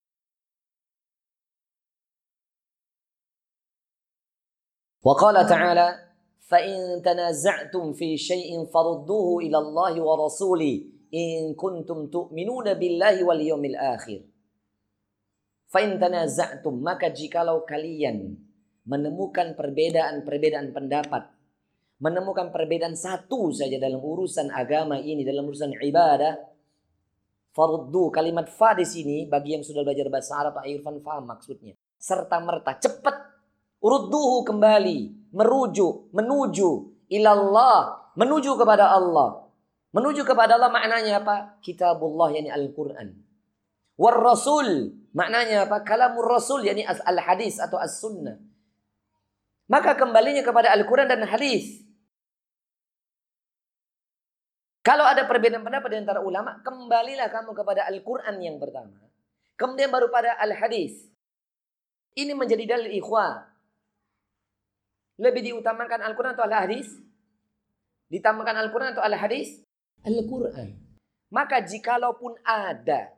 Wa 5.01 5.17
qala 5.17 5.49
ta'ala 5.49 6.10
فإن 6.50 7.02
تنازعتم 7.02 7.94
في 7.94 8.18
شيء 8.18 8.66
فردوه 8.70 9.42
إلى 9.42 9.58
الله 9.58 9.94
ورسوله 10.02 10.76
إن 11.14 11.58
كنتم 11.58 12.08
تؤمنون 12.08 12.68
بالله 12.74 13.16
واليوم 13.24 13.64
الآخر 13.66 14.20
فإن 15.74 15.90
تنازعتم 15.98 16.74
maka 16.86 17.10
jikalau 17.10 17.66
kalian 17.66 18.38
menemukan 18.86 19.58
perbedaan-perbedaan 19.58 20.70
pendapat 20.70 21.34
menemukan 21.98 22.54
perbedaan 22.54 22.94
satu 22.94 23.50
saja 23.50 23.82
dalam 23.82 23.98
urusan 23.98 24.54
agama 24.54 25.02
ini 25.02 25.26
dalam 25.26 25.50
urusan 25.50 25.74
ibadah 25.82 26.38
faruddu 27.58 28.14
kalimat 28.14 28.46
fa 28.54 28.78
di 28.78 28.86
sini 28.86 29.26
bagi 29.26 29.58
yang 29.58 29.66
sudah 29.66 29.82
belajar 29.82 30.14
bahasa 30.14 30.38
Arab 30.38 30.62
Pak 30.62 30.70
Irfan 30.70 31.02
faham 31.02 31.26
maksudnya 31.26 31.74
serta 31.98 32.38
merta 32.38 32.78
cepat 32.78 33.36
Rudduhu 33.86 34.42
kembali, 34.42 35.19
merujuk, 35.31 36.11
menuju 36.15 36.71
ilallah, 37.11 38.13
menuju 38.15 38.55
kepada 38.59 38.95
Allah. 38.95 39.51
Menuju 39.91 40.23
kepada 40.23 40.55
Allah 40.55 40.71
maknanya 40.71 41.19
apa? 41.19 41.59
Kitabullah 41.59 42.31
yakni 42.31 42.51
Al-Qur'an. 42.51 43.11
War 43.99 44.17
Rasul 44.23 44.95
maknanya 45.11 45.67
apa? 45.67 45.83
Kalamur 45.83 46.31
Rasul 46.31 46.63
yakni 46.63 46.87
al-hadis 46.87 47.59
atau 47.59 47.77
as-sunnah. 47.77 48.39
Maka 49.67 49.99
kembalinya 49.99 50.47
kepada 50.47 50.71
Al-Qur'an 50.71 51.11
dan 51.11 51.27
hadis. 51.27 51.83
Kalau 54.81 55.05
ada 55.05 55.27
perbedaan 55.29 55.61
pendapat 55.61 55.93
di 55.93 55.99
antara 56.01 56.25
ulama, 56.25 56.63
kembalilah 56.63 57.29
kamu 57.29 57.53
kepada 57.53 57.85
Al-Qur'an 57.91 58.39
yang 58.39 58.57
pertama. 58.63 59.11
Kemudian 59.59 59.93
baru 59.93 60.09
pada 60.09 60.41
al-hadis. 60.41 61.05
Ini 62.17 62.33
menjadi 62.33 62.65
dalil 62.65 62.97
ikhwan. 62.97 63.50
Lebih 65.21 65.53
diutamakan 65.53 66.01
Al-Quran 66.01 66.33
atau 66.33 66.49
Al-Hadis? 66.49 66.89
Ditamakan 68.09 68.57
Al-Quran 68.57 68.97
atau 68.97 69.05
Al-Hadis? 69.05 69.61
Al-Quran. 70.01 70.73
Maka 71.29 71.61
jikalaupun 71.63 72.41
ada 72.43 73.15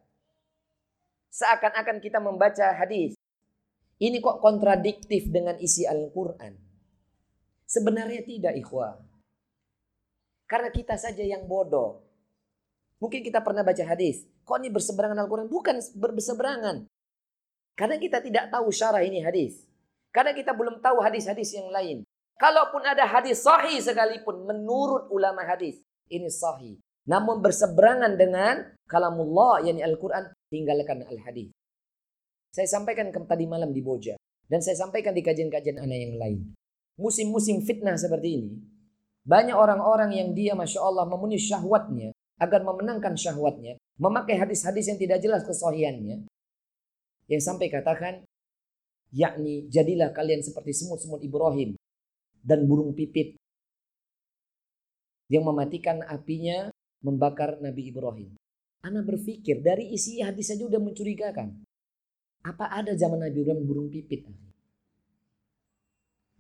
seakan-akan 1.33 1.97
kita 2.05 2.21
membaca 2.21 2.77
hadis, 2.77 3.17
ini 3.97 4.21
kok 4.21 4.43
kontradiktif 4.45 5.33
dengan 5.33 5.57
isi 5.57 5.89
Al-Quran. 5.89 6.53
Sebenarnya 7.65 8.21
tidak 8.21 8.53
ikhwah. 8.61 9.01
Karena 10.45 10.69
kita 10.69 11.01
saja 11.01 11.25
yang 11.25 11.49
bodoh. 11.49 12.05
Mungkin 13.01 13.25
kita 13.25 13.41
pernah 13.41 13.65
baca 13.65 13.81
hadis. 13.81 14.29
Kok 14.45 14.61
ini 14.61 14.69
berseberangan 14.69 15.17
Al-Quran? 15.25 15.49
Bukan 15.49 15.81
berseberangan. 15.97 16.85
Karena 17.73 17.97
kita 17.97 18.21
tidak 18.21 18.53
tahu 18.53 18.69
syarah 18.69 19.01
ini 19.01 19.25
hadis. 19.25 19.72
Karena 20.13 20.37
kita 20.37 20.53
belum 20.53 20.85
tahu 20.85 21.01
hadis-hadis 21.01 21.57
yang 21.57 21.73
lain. 21.73 22.05
Kalaupun 22.37 22.85
ada 22.85 23.09
hadis 23.09 23.41
sahih 23.41 23.81
sekalipun 23.81 24.45
menurut 24.45 25.09
ulama 25.09 25.41
hadis. 25.49 25.81
Ini 26.13 26.29
sahih. 26.29 26.77
Namun 27.09 27.43
berseberangan 27.43 28.15
dengan 28.15 28.63
kalamullah 28.87 29.65
yakni 29.65 29.83
Al-Quran 29.83 30.31
tinggalkan 30.53 31.03
al-hadis. 31.09 31.51
Saya 32.53 32.69
sampaikan 32.69 33.09
ke 33.09 33.19
tadi 33.25 33.49
malam 33.49 33.73
di 33.73 33.81
Boja. 33.81 34.15
Dan 34.45 34.61
saya 34.61 34.77
sampaikan 34.77 35.17
di 35.17 35.25
kajian-kajian 35.25 35.81
anak 35.81 35.99
yang 35.99 36.15
lain. 36.21 36.41
Musim-musim 37.01 37.65
fitnah 37.65 37.97
seperti 37.97 38.29
ini. 38.37 38.53
Banyak 39.25 39.57
orang-orang 39.57 40.13
yang 40.13 40.29
dia 40.37 40.53
Masya 40.53 40.85
Allah 40.85 41.09
memenuhi 41.09 41.41
syahwatnya. 41.41 42.13
Agar 42.37 42.61
memenangkan 42.61 43.17
syahwatnya. 43.17 43.81
Memakai 43.97 44.37
hadis-hadis 44.37 44.93
yang 44.93 44.99
tidak 45.01 45.25
jelas 45.25 45.43
kesohiannya. 45.49 46.29
Yang 47.33 47.43
sampai 47.49 47.73
katakan. 47.73 48.27
Yakni 49.13 49.69
jadilah 49.69 50.11
kalian 50.17 50.41
seperti 50.41 50.73
semut-semut 50.73 51.21
Ibrahim. 51.21 51.77
Dan 52.41 52.65
burung 52.65 52.97
pipit. 52.97 53.37
Yang 55.29 55.45
mematikan 55.47 56.01
apinya 56.09 56.73
membakar 57.05 57.61
Nabi 57.61 57.93
Ibrahim. 57.93 58.33
Anak 58.83 59.15
berpikir 59.15 59.63
dari 59.63 59.95
isi 59.95 60.19
hadis 60.19 60.51
saja 60.51 60.67
udah 60.67 60.81
mencurigakan. 60.81 61.55
Apa 62.43 62.73
ada 62.73 62.97
zaman 62.99 63.23
Nabi 63.23 63.39
Ibrahim 63.45 63.63
burung 63.69 63.89
pipit? 63.93 64.27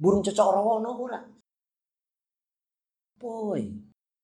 Burung 0.00 0.24
cocok 0.26 0.48
rawono 0.50 0.90
ora? 0.98 1.20
Boy. 3.22 3.70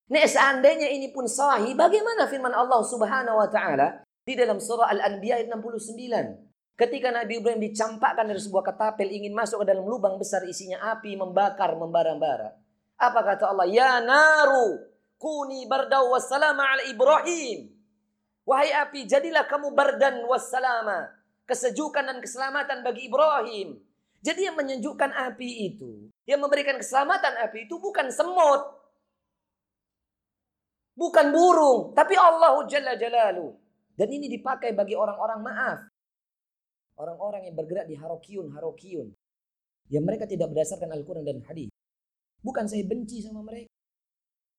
Nek 0.09 0.27
seandainya 0.27 0.89
ini 0.89 1.13
pun 1.13 1.29
sahih, 1.29 1.77
bagaimana 1.77 2.27
firman 2.27 2.51
Allah 2.51 2.81
Subhanahu 2.81 3.39
wa 3.39 3.47
taala 3.47 4.03
di 4.25 4.35
dalam 4.35 4.59
surah 4.59 4.89
Al-Anbiya 4.91 5.45
ayat 5.45 5.53
69? 5.53 6.48
Ketika 6.79 7.11
Nabi 7.11 7.43
Ibrahim 7.43 7.59
dicampakkan 7.59 8.23
dari 8.23 8.39
sebuah 8.39 8.71
ketapel 8.71 9.11
ingin 9.11 9.35
masuk 9.35 9.67
ke 9.67 9.75
dalam 9.75 9.83
lubang 9.83 10.15
besar 10.15 10.47
isinya 10.47 10.79
api 10.95 11.19
membakar 11.19 11.75
membara-bara. 11.75 12.55
Apa 12.95 13.27
kata 13.27 13.51
Allah? 13.51 13.67
Ya 13.67 13.99
naru 13.99 14.87
kuni 15.19 15.67
bardau 15.67 16.15
wassalama 16.15 16.63
ala 16.63 16.87
Ibrahim. 16.87 17.75
Wahai 18.47 18.71
api, 18.71 19.11
jadilah 19.11 19.45
kamu 19.51 19.75
bardan 19.75 20.23
wassalama 20.31 21.19
kesejukan 21.51 22.05
dan 22.07 22.19
keselamatan 22.23 22.87
bagi 22.87 23.11
Ibrahim. 23.11 23.83
Jadi 24.23 24.47
yang 24.47 24.55
menyejukkan 24.55 25.11
api 25.35 25.75
itu, 25.75 26.15
yang 26.31 26.39
memberikan 26.39 26.79
keselamatan 26.79 27.43
api 27.43 27.67
itu 27.67 27.75
bukan 27.83 28.07
semut. 28.15 28.63
Bukan 30.95 31.27
burung, 31.35 31.91
tapi 31.95 32.15
Allah 32.15 32.59
Jalla 32.71 32.95
Jalalu. 32.95 33.51
Dan 33.99 34.09
ini 34.15 34.31
dipakai 34.31 34.75
bagi 34.75 34.95
orang-orang 34.95 35.41
maaf. 35.43 35.79
Orang-orang 36.99 37.47
yang 37.47 37.55
bergerak 37.55 37.87
di 37.87 37.95
harokiun, 37.95 38.51
harokiun. 38.51 39.09
Yang 39.89 40.05
mereka 40.05 40.27
tidak 40.27 40.51
berdasarkan 40.51 40.91
Al-Quran 40.91 41.23
dan 41.23 41.39
hadis. 41.47 41.71
Bukan 42.43 42.67
saya 42.67 42.83
benci 42.83 43.23
sama 43.23 43.41
mereka. 43.47 43.71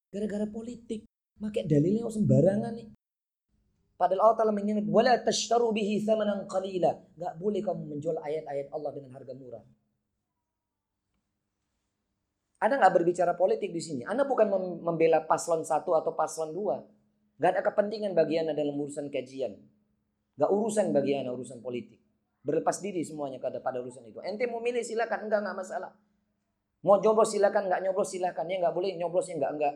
Gara-gara 0.10 0.48
politik. 0.48 1.04
Pakai 1.40 1.68
dalilnya 1.68 2.08
sembarangan 2.08 2.74
nih. 2.76 2.90
Padahal 4.00 4.32
Allah 4.32 4.38
Ta'ala 4.40 4.54
mengingat, 4.56 4.88
wala 4.88 5.20
tashtaru 5.20 5.76
bihi 5.76 6.04
thamanan 6.08 6.48
qalila. 6.48 6.96
Gak 7.20 7.36
boleh 7.36 7.60
kamu 7.60 7.84
menjual 7.96 8.16
ayat-ayat 8.16 8.72
Allah 8.72 8.92
dengan 8.96 9.12
harga 9.12 9.34
murah. 9.36 9.64
Anda 12.60 12.76
nggak 12.76 12.96
berbicara 12.96 13.40
politik 13.40 13.72
di 13.72 13.80
sini. 13.80 14.02
Anda 14.04 14.28
bukan 14.28 14.52
membela 14.84 15.24
paslon 15.24 15.64
satu 15.64 15.96
atau 15.96 16.12
paslon 16.12 16.52
dua. 16.52 16.84
Gak 17.40 17.56
ada 17.56 17.62
kepentingan 17.64 18.12
bagi 18.12 18.36
Anda 18.40 18.52
dalam 18.52 18.76
urusan 18.76 19.08
kajian. 19.08 19.56
Gak 20.36 20.52
urusan 20.52 20.92
bagi 20.92 21.16
Anda 21.16 21.32
urusan 21.32 21.64
politik. 21.64 22.09
Berlepas 22.40 22.80
diri 22.80 23.04
semuanya 23.04 23.38
pada 23.38 23.60
pada 23.60 23.84
urusan 23.84 24.08
itu. 24.08 24.24
Ente 24.24 24.48
mau 24.48 24.64
milih 24.64 24.80
silakan, 24.80 25.28
enggak 25.28 25.40
enggak 25.44 25.58
masalah. 25.60 25.92
Mau 26.80 26.96
nyoblos 26.96 27.36
silakan, 27.36 27.68
enggak 27.68 27.82
nyoblos 27.84 28.10
silakan. 28.16 28.48
Ya 28.48 28.56
enggak 28.64 28.76
boleh 28.76 28.96
nyoblosnya 28.96 29.36
enggak 29.36 29.52
enggak. 29.60 29.76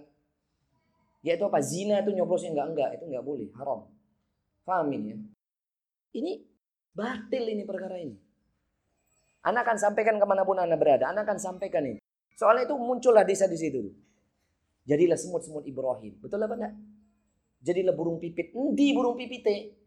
Ya 1.23 1.35
itu 1.35 1.43
apa? 1.43 1.59
Zina 1.59 1.99
itu 1.99 2.11
nyoblosnya 2.15 2.55
enggak 2.55 2.67
enggak. 2.71 2.89
Itu 2.95 3.03
enggak 3.11 3.25
boleh, 3.27 3.47
haram. 3.59 3.79
Paham 4.63 4.87
ini 4.95 5.07
ya? 5.11 5.17
Ini 6.15 6.33
batil 6.95 7.43
ini 7.51 7.63
perkara 7.67 7.99
ini. 7.99 8.15
Anak 9.43 9.67
akan 9.67 9.77
sampaikan 9.79 10.15
ke 10.15 10.23
mana 10.23 10.47
pun 10.47 10.55
anak 10.55 10.79
berada. 10.79 11.11
Anak 11.11 11.27
akan 11.27 11.39
sampaikan 11.39 11.83
ini. 11.83 11.99
Soalnya 12.39 12.63
itu 12.63 12.79
muncullah 12.79 13.27
desa 13.27 13.43
di 13.51 13.59
situ. 13.59 13.91
Jadilah 14.87 15.19
semut-semut 15.19 15.67
Ibrahim. 15.67 16.15
Betul 16.23 16.39
apa 16.47 16.55
enggak? 16.55 16.73
Jadilah 17.59 17.91
burung 17.91 18.23
pipit. 18.23 18.55
Endi 18.55 18.95
burung 18.95 19.19
pipite? 19.19 19.82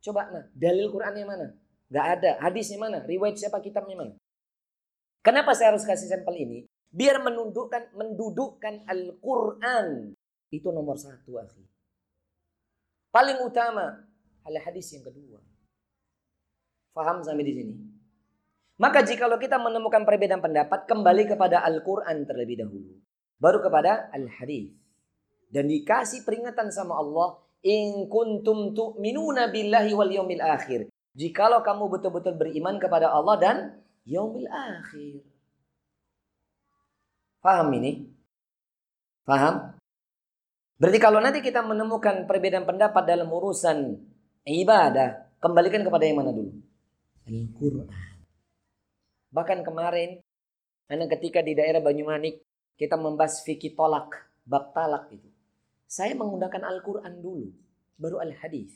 Coba 0.00 0.32
nah, 0.32 0.44
dalil 0.56 0.88
Qurannya 0.88 1.24
mana? 1.28 1.46
Gak 1.92 2.06
ada. 2.18 2.30
Hadisnya 2.40 2.80
mana? 2.80 3.04
Riwayat 3.04 3.36
siapa 3.36 3.60
kitabnya 3.60 3.96
mana? 3.98 4.14
Kenapa 5.20 5.52
saya 5.52 5.76
harus 5.76 5.84
kasih 5.84 6.08
sampel 6.08 6.34
ini? 6.40 6.58
Biar 6.90 7.20
menundukkan, 7.20 7.92
mendudukkan 7.92 8.88
Al-Quran. 8.88 10.16
Itu 10.50 10.72
nomor 10.72 10.96
satu, 10.96 11.38
akhi. 11.38 11.62
Paling 13.12 13.38
utama 13.44 14.06
adalah 14.42 14.62
hadis 14.66 14.90
yang 14.96 15.04
kedua. 15.04 15.38
Faham 16.96 17.22
sampai 17.22 17.46
di 17.46 17.54
sini? 17.54 17.74
Maka 18.80 19.04
jikalau 19.04 19.36
kita 19.36 19.60
menemukan 19.60 20.08
perbedaan 20.08 20.40
pendapat, 20.40 20.88
kembali 20.88 21.28
kepada 21.28 21.60
Al-Quran 21.68 22.24
terlebih 22.24 22.64
dahulu. 22.64 22.96
Baru 23.36 23.60
kepada 23.60 24.08
Al-Hadis. 24.10 24.72
Dan 25.52 25.68
dikasih 25.68 26.24
peringatan 26.24 26.72
sama 26.72 26.96
Allah, 26.96 27.44
In 27.60 28.08
kuntum 28.08 28.72
tu'minuna 28.72 29.52
billahi 29.52 29.92
wal 29.92 30.08
yaumil 30.08 30.40
akhir. 30.40 30.88
Jikalau 31.12 31.60
kamu 31.60 31.92
betul-betul 31.92 32.34
beriman 32.40 32.80
kepada 32.80 33.12
Allah 33.12 33.36
dan 33.36 33.56
yaumil 34.08 34.48
akhir. 34.48 35.20
Faham 37.40 37.68
ini? 37.76 38.08
Faham? 39.24 39.76
Berarti 40.80 40.98
kalau 41.00 41.20
nanti 41.20 41.44
kita 41.44 41.60
menemukan 41.60 42.24
perbedaan 42.24 42.64
pendapat 42.64 43.04
dalam 43.04 43.28
urusan 43.28 44.00
ibadah, 44.48 45.36
kembalikan 45.36 45.84
kepada 45.84 46.08
yang 46.08 46.24
mana 46.24 46.32
dulu? 46.32 46.56
Al-Quran. 47.28 47.88
Bahkan 49.30 49.60
kemarin, 49.60 50.24
anak 50.88 51.20
ketika 51.20 51.44
di 51.44 51.52
daerah 51.52 51.84
Banyumanik, 51.84 52.40
kita 52.80 52.96
membahas 52.96 53.44
fikih 53.44 53.76
tolak, 53.76 54.08
bab 54.48 54.72
talak 54.72 55.12
itu. 55.12 55.28
Saya 55.90 56.14
menggunakan 56.14 56.62
Al-Quran 56.70 57.18
dulu, 57.18 57.50
baru 57.98 58.22
Al-Hadis. 58.22 58.70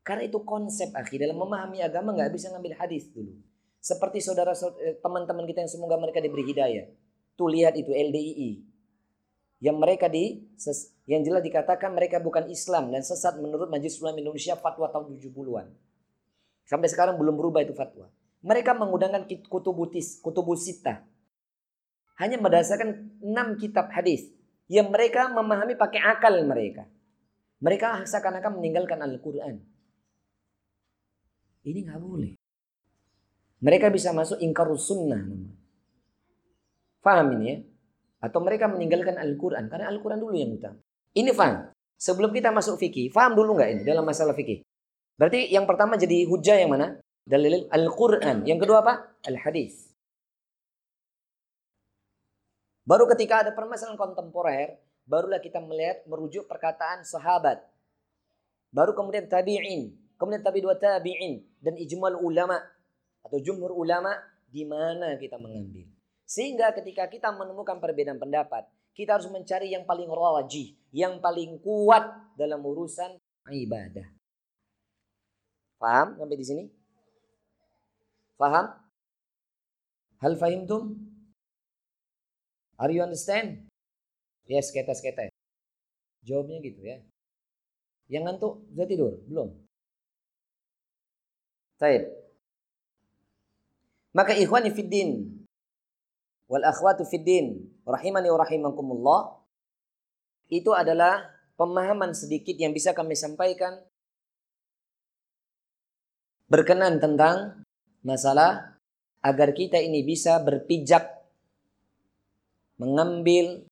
Karena 0.00 0.24
itu 0.24 0.40
konsep 0.40 0.88
akhi 0.96 1.20
dalam 1.20 1.36
memahami 1.36 1.84
agama 1.84 2.16
nggak 2.16 2.32
bisa 2.32 2.48
ngambil 2.48 2.80
hadis 2.80 3.12
dulu. 3.12 3.36
Seperti 3.76 4.24
saudara 4.24 4.56
eh, 4.80 4.96
teman-teman 5.04 5.44
kita 5.44 5.60
yang 5.60 5.68
semoga 5.68 6.00
mereka 6.00 6.24
diberi 6.24 6.48
hidayah. 6.48 6.88
Tuh 7.36 7.52
lihat 7.52 7.76
itu 7.76 7.92
LDII, 7.92 8.64
yang 9.60 9.76
mereka 9.76 10.08
di 10.08 10.40
yang 11.04 11.20
jelas 11.20 11.44
dikatakan 11.44 11.92
mereka 11.92 12.16
bukan 12.16 12.48
Islam 12.48 12.88
dan 12.88 13.04
sesat 13.04 13.36
menurut 13.36 13.68
Majelis 13.68 14.00
Ulama 14.00 14.24
Indonesia 14.24 14.56
fatwa 14.56 14.88
tahun 14.88 15.20
70-an. 15.20 15.68
Sampai 16.64 16.88
sekarang 16.88 17.20
belum 17.20 17.36
berubah 17.36 17.60
itu 17.60 17.76
fatwa. 17.76 18.08
Mereka 18.40 18.72
menggunakan 18.72 19.28
kutubutis, 19.52 20.16
kutubusita. 20.24 21.04
Hanya 22.16 22.40
berdasarkan 22.40 23.20
enam 23.20 23.60
kitab 23.60 23.92
hadis 23.92 24.32
yang 24.70 24.94
mereka 24.94 25.26
memahami 25.26 25.74
pakai 25.74 25.98
akal 25.98 26.46
mereka. 26.46 26.86
Mereka 27.58 28.06
seakan-akan 28.06 28.62
meninggalkan 28.62 29.02
Al-Quran. 29.02 29.58
Ini 31.66 31.78
nggak 31.90 32.00
boleh. 32.00 32.32
Mereka 33.60 33.90
bisa 33.92 34.14
masuk 34.14 34.38
ingkarus 34.40 34.88
sunnah. 34.88 35.20
Faham 37.02 37.34
ini 37.36 37.44
ya? 37.50 37.58
Atau 38.24 38.40
mereka 38.40 38.70
meninggalkan 38.70 39.18
Al-Quran. 39.18 39.68
Karena 39.68 39.90
Al-Quran 39.90 40.22
dulu 40.22 40.38
yang 40.38 40.56
utama. 40.56 40.78
Ini 41.12 41.34
faham. 41.34 41.68
Sebelum 42.00 42.30
kita 42.32 42.54
masuk 42.54 42.80
fikih. 42.80 43.12
Faham 43.12 43.36
dulu 43.36 43.58
nggak 43.58 43.70
ini 43.74 43.82
dalam 43.84 44.06
masalah 44.06 44.32
fikih? 44.32 44.64
Berarti 45.20 45.52
yang 45.52 45.68
pertama 45.68 46.00
jadi 46.00 46.24
hujah 46.24 46.56
yang 46.56 46.72
mana? 46.72 46.96
Dalil 47.26 47.68
Al-Quran. 47.68 48.48
Yang 48.48 48.58
kedua 48.64 48.80
apa? 48.86 49.18
Al-Hadis. 49.26 49.89
Baru 52.90 53.06
ketika 53.06 53.46
ada 53.46 53.54
permasalahan 53.54 53.94
kontemporer, 53.94 54.74
barulah 55.06 55.38
kita 55.38 55.62
melihat 55.62 56.02
merujuk 56.10 56.50
perkataan 56.50 57.06
sahabat. 57.06 57.62
Baru 58.74 58.98
kemudian 58.98 59.30
tabi'in, 59.30 59.94
kemudian 60.18 60.42
tabi 60.42 60.58
dua 60.58 60.74
tabi'in 60.74 61.38
dan 61.62 61.78
ijmal 61.78 62.18
ulama 62.18 62.58
atau 63.22 63.38
jumhur 63.38 63.78
ulama 63.78 64.10
di 64.50 64.66
mana 64.66 65.14
kita 65.22 65.38
mengambil. 65.38 65.86
Sehingga 66.26 66.74
ketika 66.74 67.06
kita 67.06 67.30
menemukan 67.30 67.78
perbedaan 67.78 68.18
pendapat, 68.18 68.66
kita 68.98 69.22
harus 69.22 69.30
mencari 69.30 69.70
yang 69.70 69.86
paling 69.86 70.10
rajih, 70.10 70.74
yang 70.90 71.22
paling 71.22 71.62
kuat 71.62 72.10
dalam 72.34 72.58
urusan 72.58 73.22
ibadah. 73.54 74.10
Paham 75.78 76.18
sampai 76.18 76.34
di 76.34 76.42
sini? 76.42 76.64
Paham? 78.34 78.66
Hal 80.18 80.34
fahimtum? 80.34 81.09
Are 82.80 82.88
you 82.88 83.04
understand? 83.04 83.68
Yes, 84.48 84.72
keta-keta. 84.72 85.28
Jawabnya 86.24 86.64
gitu 86.64 86.80
ya. 86.80 87.04
Yang 88.08 88.22
ngantuk 88.24 88.52
sudah 88.72 88.86
tidur? 88.88 89.12
Belum. 89.28 89.48
Baik. 91.76 92.08
Maka 94.16 94.32
ikhwani 94.34 94.72
fiddin 94.72 95.40
wal 96.50 96.66
akhwatu 96.66 97.06
fiddin 97.06 97.70
rahimani 97.86 98.26
wa 98.26 98.42
rahimakumullah 98.42 99.20
itu 100.50 100.74
adalah 100.74 101.30
pemahaman 101.54 102.10
sedikit 102.10 102.58
yang 102.58 102.74
bisa 102.74 102.90
kami 102.90 103.14
sampaikan 103.14 103.78
berkenan 106.50 106.98
tentang 106.98 107.62
masalah 108.02 108.74
agar 109.22 109.54
kita 109.54 109.78
ini 109.78 110.02
bisa 110.02 110.42
berpijak 110.42 111.19
mengambil 112.80 113.68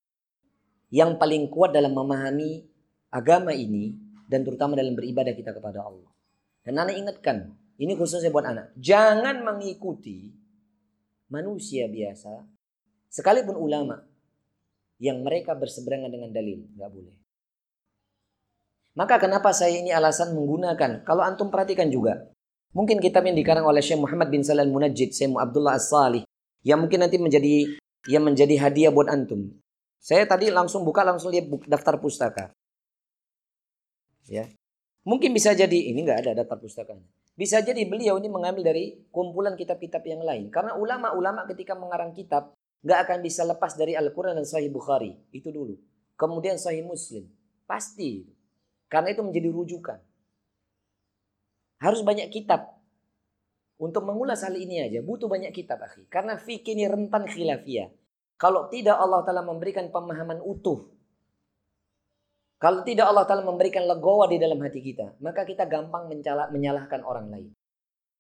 yang 0.92 1.16
paling 1.16 1.48
kuat 1.48 1.72
dalam 1.72 1.96
memahami 1.96 2.68
agama 3.08 3.56
ini 3.56 3.96
dan 4.28 4.44
terutama 4.44 4.76
dalam 4.76 4.92
beribadah 4.92 5.32
kita 5.32 5.56
kepada 5.56 5.80
Allah. 5.80 6.12
Dan 6.60 6.76
anak 6.76 7.00
ingatkan, 7.00 7.56
ini 7.80 7.96
khususnya 7.96 8.28
buat 8.28 8.44
anak, 8.44 8.76
jangan 8.76 9.40
mengikuti 9.40 10.36
manusia 11.32 11.88
biasa, 11.88 12.44
sekalipun 13.08 13.56
ulama 13.56 14.04
yang 15.00 15.24
mereka 15.24 15.56
berseberangan 15.56 16.12
dengan 16.12 16.28
dalil, 16.28 16.68
nggak 16.76 16.90
boleh. 16.92 17.16
Maka 18.92 19.16
kenapa 19.16 19.56
saya 19.56 19.80
ini 19.80 19.88
alasan 19.88 20.36
menggunakan? 20.36 21.06
Kalau 21.08 21.22
antum 21.24 21.48
perhatikan 21.48 21.88
juga, 21.88 22.28
Mungkin 22.76 23.00
kitab 23.00 23.24
yang 23.24 23.36
dikarang 23.36 23.64
oleh 23.64 23.80
Syekh 23.80 23.96
Muhammad 23.96 24.28
bin 24.28 24.44
Salah 24.44 24.60
Al-Munajjid, 24.60 25.16
Syekh 25.16 25.32
Abdullah 25.32 25.80
As-Salih, 25.80 26.28
yang 26.60 26.84
mungkin 26.84 27.00
nanti 27.00 27.16
menjadi 27.16 27.77
yang 28.06 28.22
menjadi 28.22 28.54
hadiah 28.60 28.94
buat 28.94 29.10
antum. 29.10 29.50
Saya 29.98 30.28
tadi 30.28 30.52
langsung 30.54 30.86
buka 30.86 31.02
langsung 31.02 31.34
lihat 31.34 31.50
daftar 31.66 31.98
pustaka. 31.98 32.54
Ya. 34.28 34.46
Mungkin 35.08 35.32
bisa 35.32 35.56
jadi 35.56 35.88
ini 35.88 36.04
nggak 36.04 36.20
ada 36.28 36.44
daftar 36.44 36.60
pustakanya. 36.60 37.08
Bisa 37.32 37.64
jadi 37.64 37.86
beliau 37.88 38.20
ini 38.20 38.28
mengambil 38.28 38.66
dari 38.66 39.08
kumpulan 39.08 39.56
kitab-kitab 39.56 40.04
yang 40.04 40.20
lain. 40.20 40.52
Karena 40.52 40.76
ulama-ulama 40.76 41.48
ketika 41.48 41.72
mengarang 41.72 42.12
kitab 42.12 42.52
nggak 42.84 42.98
akan 43.08 43.18
bisa 43.24 43.42
lepas 43.48 43.74
dari 43.74 43.96
Al-Quran 43.96 44.36
dan 44.36 44.44
Sahih 44.44 44.68
Bukhari. 44.68 45.16
Itu 45.32 45.48
dulu. 45.48 45.80
Kemudian 46.18 46.60
Sahih 46.60 46.84
Muslim. 46.84 47.24
Pasti. 47.64 48.28
Karena 48.92 49.16
itu 49.16 49.24
menjadi 49.24 49.48
rujukan. 49.48 49.98
Harus 51.78 52.02
banyak 52.04 52.28
kitab. 52.28 52.77
Untuk 53.78 54.02
mengulas 54.02 54.42
hal 54.42 54.58
ini 54.58 54.82
aja 54.82 54.98
butuh 55.06 55.30
banyak 55.30 55.54
kitab 55.54 55.78
akhi. 55.78 56.10
Karena 56.10 56.34
fikih 56.34 56.74
ini 56.74 56.90
rentan 56.90 57.30
khilafiyah. 57.30 57.94
Kalau 58.34 58.66
tidak 58.66 58.98
Allah 58.98 59.22
Ta'ala 59.22 59.46
memberikan 59.46 59.86
pemahaman 59.94 60.42
utuh. 60.42 60.90
Kalau 62.58 62.82
tidak 62.82 63.06
Allah 63.06 63.22
Ta'ala 63.22 63.46
memberikan 63.46 63.86
legowa 63.86 64.26
di 64.26 64.42
dalam 64.42 64.58
hati 64.58 64.82
kita. 64.82 65.14
Maka 65.22 65.46
kita 65.46 65.70
gampang 65.70 66.10
menyalahkan 66.50 67.06
orang 67.06 67.30
lain. 67.30 67.54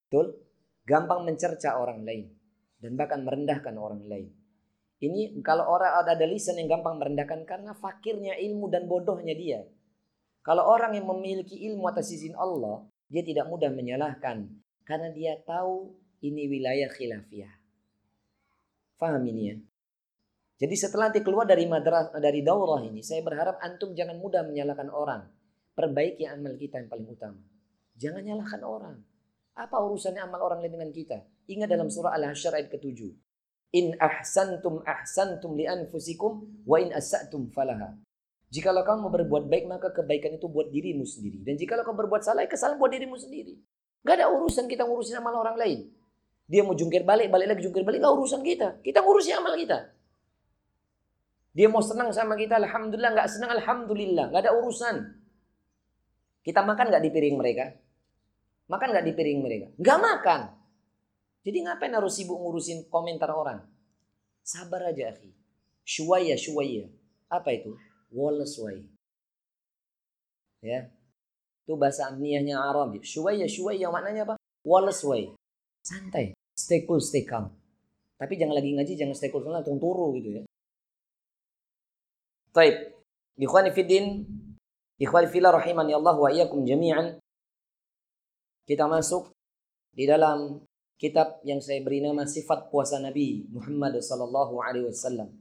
Betul? 0.06 0.38
Gampang 0.86 1.26
mencerca 1.26 1.74
orang 1.74 2.06
lain. 2.06 2.30
Dan 2.78 2.94
bahkan 2.94 3.26
merendahkan 3.26 3.74
orang 3.74 4.06
lain. 4.06 4.30
Ini 4.98 5.42
kalau 5.42 5.66
orang 5.66 6.06
ada 6.06 6.26
lisan 6.26 6.58
yang 6.58 6.78
gampang 6.78 6.98
merendahkan 6.98 7.42
karena 7.46 7.74
fakirnya 7.74 8.38
ilmu 8.38 8.70
dan 8.70 8.86
bodohnya 8.86 9.34
dia. 9.34 9.62
Kalau 10.42 10.66
orang 10.66 10.94
yang 10.94 11.06
memiliki 11.06 11.66
ilmu 11.70 11.86
atas 11.90 12.10
izin 12.14 12.34
Allah, 12.38 12.86
dia 13.10 13.22
tidak 13.26 13.46
mudah 13.50 13.70
menyalahkan 13.70 14.46
karena 14.88 15.12
dia 15.12 15.36
tahu 15.44 15.92
ini 16.24 16.48
wilayah 16.48 16.88
khilafiyah. 16.88 17.52
Faham 18.96 19.20
ini 19.28 19.42
ya? 19.52 19.56
Jadi 20.58 20.74
setelah 20.74 21.12
nanti 21.12 21.20
keluar 21.20 21.44
dari 21.44 21.68
madras 21.68 22.10
dari 22.16 22.40
daurah 22.40 22.80
ini, 22.82 23.04
saya 23.04 23.20
berharap 23.22 23.60
antum 23.60 23.92
jangan 23.92 24.16
mudah 24.16 24.42
menyalahkan 24.48 24.88
orang. 24.90 25.28
Perbaiki 25.76 26.26
amal 26.26 26.58
kita 26.58 26.82
yang 26.82 26.90
paling 26.90 27.06
utama. 27.06 27.38
Jangan 27.94 28.26
nyalahkan 28.26 28.62
orang. 28.66 28.96
Apa 29.54 29.76
urusannya 29.78 30.18
amal 30.18 30.42
orang 30.42 30.64
lain 30.64 30.74
dengan 30.74 30.90
kita? 30.90 31.22
Ingat 31.46 31.68
dalam 31.70 31.86
surah 31.86 32.18
Al-Hasyr 32.18 32.58
ayat 32.58 32.68
ke-7. 32.74 33.06
In 33.78 33.94
ahsantum 34.02 34.82
ahsantum 34.82 35.54
li 35.54 35.70
anfusikum 35.70 36.64
wa 36.66 36.82
in 36.82 36.90
asatum 36.90 37.46
falaha. 37.54 37.94
Jikalau 38.50 38.82
kamu 38.82 39.12
berbuat 39.12 39.44
baik 39.46 39.70
maka 39.70 39.92
kebaikan 39.94 40.40
itu 40.40 40.50
buat 40.50 40.72
dirimu 40.72 41.06
sendiri. 41.06 41.44
Dan 41.46 41.54
jikalau 41.54 41.86
kamu 41.86 42.08
berbuat 42.08 42.26
salah, 42.26 42.42
ya 42.42 42.50
kesalahan 42.50 42.80
buat 42.80 42.90
dirimu 42.90 43.14
sendiri. 43.14 43.60
Gak 44.06 44.14
ada 44.18 44.30
urusan 44.30 44.66
kita 44.70 44.86
ngurusin 44.86 45.18
amal 45.18 45.34
orang 45.38 45.58
lain. 45.58 45.90
Dia 46.48 46.64
mau 46.64 46.72
jungkir 46.72 47.04
balik, 47.04 47.28
balik 47.28 47.52
lagi 47.52 47.62
jungkir 47.66 47.84
balik, 47.84 48.00
gak 48.00 48.14
urusan 48.14 48.40
kita. 48.40 48.80
Kita 48.80 49.04
ngurusin 49.04 49.36
amal 49.36 49.54
kita. 49.58 49.78
Dia 51.52 51.68
mau 51.68 51.82
senang 51.82 52.14
sama 52.14 52.38
kita, 52.38 52.56
Alhamdulillah. 52.56 53.12
Gak 53.18 53.28
senang, 53.28 53.50
Alhamdulillah. 53.52 54.30
Gak 54.32 54.42
ada 54.46 54.52
urusan. 54.56 54.96
Kita 56.40 56.64
makan 56.64 56.88
gak 56.88 57.02
di 57.04 57.10
piring 57.12 57.36
mereka? 57.36 57.66
Makan 58.70 58.88
gak 58.94 59.04
di 59.04 59.12
piring 59.12 59.40
mereka? 59.42 59.66
Gak 59.76 59.98
makan. 59.98 60.40
Jadi 61.44 61.58
ngapain 61.64 61.92
harus 61.92 62.16
sibuk 62.16 62.38
ngurusin 62.38 62.88
komentar 62.88 63.28
orang? 63.32 63.64
Sabar 64.44 64.88
aja, 64.88 65.12
akhi. 65.12 65.32
Shuwaya, 65.84 66.36
shuwaya. 66.36 66.88
Apa 67.28 67.52
itu? 67.52 67.76
Wallace 68.08 68.56
way. 68.60 68.84
Ya. 70.64 70.88
Itu 71.68 71.76
bahasa 71.76 72.08
amniyahnya 72.08 72.56
Arab. 72.56 72.96
Shuwaya, 73.04 73.44
shuwaya 73.44 73.92
maknanya 73.92 74.24
apa? 74.24 74.40
Wallace 74.64 75.04
way. 75.04 75.28
Santai. 75.84 76.32
Stay 76.56 76.88
cool, 76.88 76.96
stay 76.96 77.28
calm. 77.28 77.52
Tapi 78.16 78.40
jangan 78.40 78.56
lagi 78.56 78.72
ngaji, 78.72 78.96
jangan 78.96 79.12
stay 79.12 79.28
cool. 79.28 79.44
Langsung 79.44 79.76
turu 79.76 80.16
gitu 80.16 80.40
ya. 80.40 80.42
Taib. 82.56 82.96
Ikhwani 83.36 83.76
fiddin. 83.76 84.24
Ikhwani 84.96 85.28
fillah 85.28 85.52
rahimani 85.52 85.92
Allah 85.92 86.16
wa 86.16 86.32
iyakum 86.32 86.64
jami'an. 86.64 87.20
Kita 88.64 88.88
masuk 88.88 89.28
di 89.92 90.08
dalam 90.08 90.64
kitab 90.96 91.44
yang 91.44 91.60
saya 91.60 91.84
beri 91.84 92.00
nama 92.00 92.24
Sifat 92.24 92.72
Puasa 92.72 92.96
Nabi 92.96 93.44
Muhammad 93.52 94.00
sallallahu 94.00 94.56
alaihi 94.64 94.88
wasallam. 94.88 95.36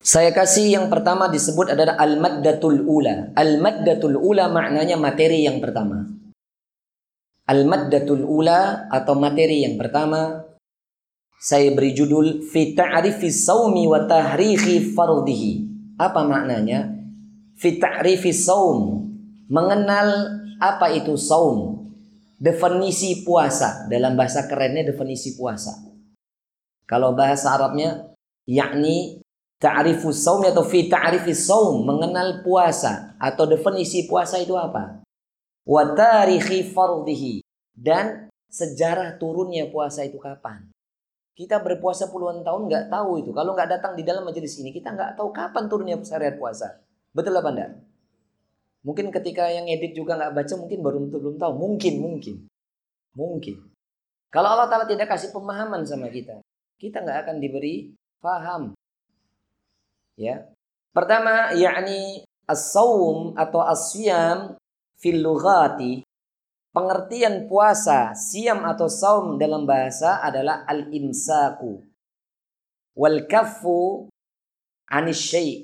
Saya 0.00 0.32
kasih 0.32 0.72
yang 0.80 0.86
pertama 0.88 1.28
disebut 1.28 1.76
adalah 1.76 2.00
al-maddatul 2.00 2.88
ula. 2.88 3.36
Al-maddatul 3.36 4.16
ula 4.16 4.48
maknanya 4.48 4.96
materi 4.96 5.44
yang 5.44 5.60
pertama. 5.60 6.08
Al-maddatul 7.44 8.24
ula 8.24 8.88
atau 8.88 9.12
materi 9.20 9.68
yang 9.68 9.76
pertama 9.76 10.48
saya 11.40 11.72
beri 11.72 11.96
judul 11.96 12.44
fi 12.44 12.76
ta'rifi 12.76 13.32
saumi 13.32 13.84
wa 13.84 14.04
tahrihi 14.04 14.92
fardhihi. 14.92 15.52
Apa 15.96 16.24
maknanya? 16.24 16.96
Fi 17.56 17.76
ta'rifi 17.76 18.32
saum, 18.32 19.04
mengenal 19.48 20.36
apa 20.60 20.92
itu 20.96 21.16
saum. 21.16 21.80
Definisi 22.40 23.20
puasa 23.20 23.84
dalam 23.92 24.16
bahasa 24.16 24.48
kerennya 24.48 24.92
definisi 24.92 25.36
puasa. 25.36 25.76
Kalau 26.88 27.12
bahasa 27.12 27.52
Arabnya 27.52 28.16
yakni 28.48 29.20
Ta'rifu 29.60 30.08
saum 30.08 30.40
atau 30.48 30.64
fi 30.64 30.88
ta'rifi 30.88 31.36
saum, 31.36 31.84
mengenal 31.84 32.40
puasa 32.40 33.12
atau 33.20 33.44
definisi 33.44 34.08
puasa 34.08 34.40
itu 34.40 34.56
apa? 34.56 35.04
Wa 35.68 35.92
tarikhi 35.92 36.64
fardhihi 36.64 37.44
dan 37.76 38.32
sejarah 38.48 39.20
turunnya 39.20 39.68
puasa 39.68 40.08
itu 40.08 40.16
kapan? 40.16 40.64
Kita 41.36 41.60
berpuasa 41.60 42.08
puluhan 42.08 42.40
tahun 42.40 42.72
nggak 42.72 42.88
tahu 42.88 43.20
itu. 43.20 43.36
Kalau 43.36 43.52
nggak 43.52 43.68
datang 43.68 43.92
di 43.92 44.00
dalam 44.00 44.24
majelis 44.24 44.56
ini, 44.64 44.72
kita 44.72 44.96
nggak 44.96 45.20
tahu 45.20 45.28
kapan 45.28 45.68
turunnya 45.68 45.96
syariat 46.08 46.40
puasa. 46.40 46.80
Betul 47.12 47.36
apa 47.36 47.52
enggak? 47.52 47.70
Mungkin 48.80 49.12
ketika 49.12 49.44
yang 49.52 49.68
edit 49.68 49.92
juga 49.92 50.16
nggak 50.16 50.40
baca, 50.40 50.54
mungkin 50.56 50.78
baru 50.80 50.98
belum 51.04 51.36
tahu. 51.36 51.52
Mungkin, 51.52 52.00
mungkin. 52.00 52.48
Mungkin. 53.12 53.56
Kalau 54.32 54.48
Allah 54.56 54.72
Ta'ala 54.72 54.88
tidak 54.88 55.04
kasih 55.12 55.36
pemahaman 55.36 55.84
sama 55.84 56.08
kita, 56.08 56.40
kita 56.80 57.04
nggak 57.04 57.28
akan 57.28 57.36
diberi 57.44 57.92
paham 58.24 58.72
Ya. 60.18 60.48
Pertama 60.90 61.54
yakni 61.54 62.26
as-saum 62.50 63.38
atau 63.38 63.62
as-siyam 63.62 64.58
fil 64.98 65.22
lughati 65.22 66.02
pengertian 66.70 67.50
puasa, 67.50 68.14
siam 68.14 68.62
atau 68.62 68.86
saum 68.86 69.38
dalam 69.38 69.66
bahasa 69.66 70.22
adalah 70.22 70.66
al-imsaku 70.66 71.82
wal 72.94 73.26
kaffu 73.26 74.10
anisy 74.90 75.62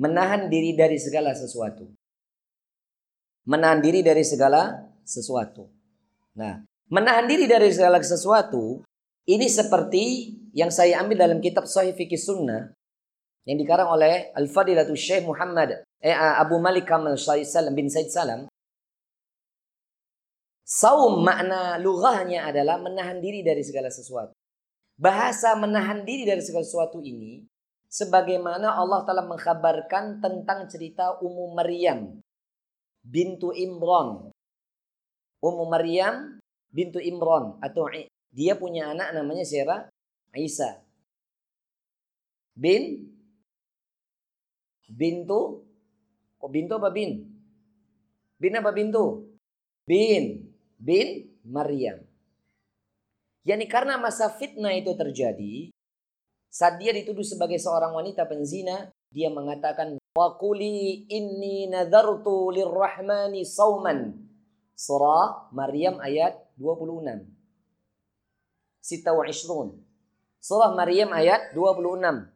menahan 0.00 0.48
diri 0.48 0.76
dari 0.76 0.96
segala 0.96 1.36
sesuatu. 1.36 1.88
Menahan 3.42 3.82
diri 3.82 4.06
dari 4.06 4.22
segala 4.22 4.86
sesuatu. 5.02 5.66
Nah, 6.38 6.62
menahan 6.88 7.26
diri 7.26 7.50
dari 7.50 7.68
segala 7.74 7.98
sesuatu 7.98 8.80
ini 9.26 9.50
seperti 9.50 10.34
yang 10.54 10.70
saya 10.70 11.02
ambil 11.02 11.26
dalam 11.26 11.38
kitab 11.42 11.66
Sahih 11.66 11.94
Fikih 11.94 12.18
Sunnah 12.18 12.70
yang 13.46 13.58
dikarang 13.58 13.90
oleh 13.90 14.30
Al-Fadilatul 14.38 14.98
Syekh 14.98 15.26
Muhammad 15.26 15.82
eh, 15.98 16.14
Abu 16.14 16.62
Malik 16.62 16.86
Kamal 16.86 17.18
Salam 17.18 17.74
bin 17.74 17.90
Said 17.90 18.10
Salam 18.10 18.46
Saum 20.72 21.20
makna 21.20 21.76
lughahnya 21.76 22.48
adalah 22.48 22.80
menahan 22.80 23.20
diri 23.20 23.44
dari 23.44 23.60
segala 23.60 23.92
sesuatu. 23.92 24.32
Bahasa 24.96 25.52
menahan 25.52 26.00
diri 26.00 26.24
dari 26.24 26.40
segala 26.40 26.64
sesuatu 26.64 27.04
ini 27.04 27.44
sebagaimana 27.92 28.80
Allah 28.80 29.04
telah 29.04 29.28
mengkabarkan 29.28 30.24
tentang 30.24 30.64
cerita 30.72 31.20
Ummu 31.20 31.52
Maryam 31.52 32.24
bintu 33.04 33.52
Imran. 33.52 34.32
Ummu 35.44 35.64
Maryam 35.68 36.40
bintu 36.72 36.96
Imran 37.04 37.60
atau 37.60 37.92
dia 38.32 38.56
punya 38.56 38.96
anak 38.96 39.12
namanya 39.12 39.44
siapa? 39.44 39.92
Isa. 40.32 40.80
Bin 42.56 43.12
bintu 44.92 45.64
kok 46.36 46.52
bintu 46.52 46.76
apa 46.76 46.92
bin? 46.92 47.24
Bin 48.36 48.52
apa 48.58 48.70
bintu? 48.76 49.32
Bin 49.88 50.52
bin 50.76 51.32
Maryam. 51.46 52.02
Yani 53.42 53.66
karena 53.66 53.98
masa 53.98 54.30
fitnah 54.30 54.74
itu 54.74 54.94
terjadi, 54.94 55.70
saat 56.46 56.78
dia 56.78 56.94
dituduh 56.94 57.26
sebagai 57.26 57.58
seorang 57.58 57.90
wanita 57.90 58.26
penzina, 58.26 58.90
dia 59.10 59.32
mengatakan, 59.32 59.98
Waquli 60.12 61.08
inni 61.08 61.66
nadartu 61.66 62.52
lirrahmani 62.52 63.42
sauman. 63.42 64.14
Surah 64.76 65.48
Maryam 65.54 65.96
ayat 65.98 66.36
26. 66.60 67.24
Sita 68.82 69.14
wa. 69.14 69.24
Surah 70.42 70.70
Maryam 70.74 71.14
ayat 71.14 71.54
26. 71.54 72.28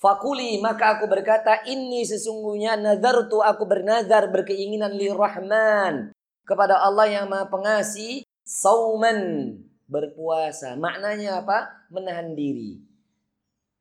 Fakuli 0.00 0.56
maka 0.64 0.96
aku 0.96 1.04
berkata 1.04 1.60
ini 1.68 2.08
sesungguhnya 2.08 2.80
nazartu 2.80 3.44
aku 3.44 3.68
bernazar 3.68 4.32
berkeinginan 4.32 4.96
li 4.96 5.12
rahman 5.12 6.16
kepada 6.48 6.80
Allah 6.80 7.04
yang 7.04 7.28
Maha 7.28 7.52
Pengasih 7.52 8.24
sauman 8.40 9.54
berpuasa. 9.84 10.72
Maknanya 10.80 11.44
apa? 11.44 11.84
Menahan 11.92 12.32
diri. 12.32 12.80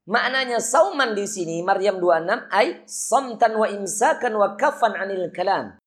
Maknanya 0.09 0.59
sauman 0.59 1.13
di 1.13 1.23
sini 1.23 1.61
Maryam 1.61 2.01
26 2.01 2.49
ay 2.49 2.67
samtan 2.89 3.53
wa 3.55 3.67
imsakan 3.69 4.33
wa 4.35 4.57
kafan 4.57 4.97
anil 4.97 5.29
kalam. 5.29 5.77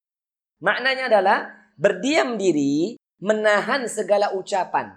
Maknanya 0.62 1.10
adalah 1.10 1.38
berdiam 1.74 2.38
diri, 2.38 2.94
menahan 3.18 3.90
segala 3.90 4.30
ucapan. 4.38 4.94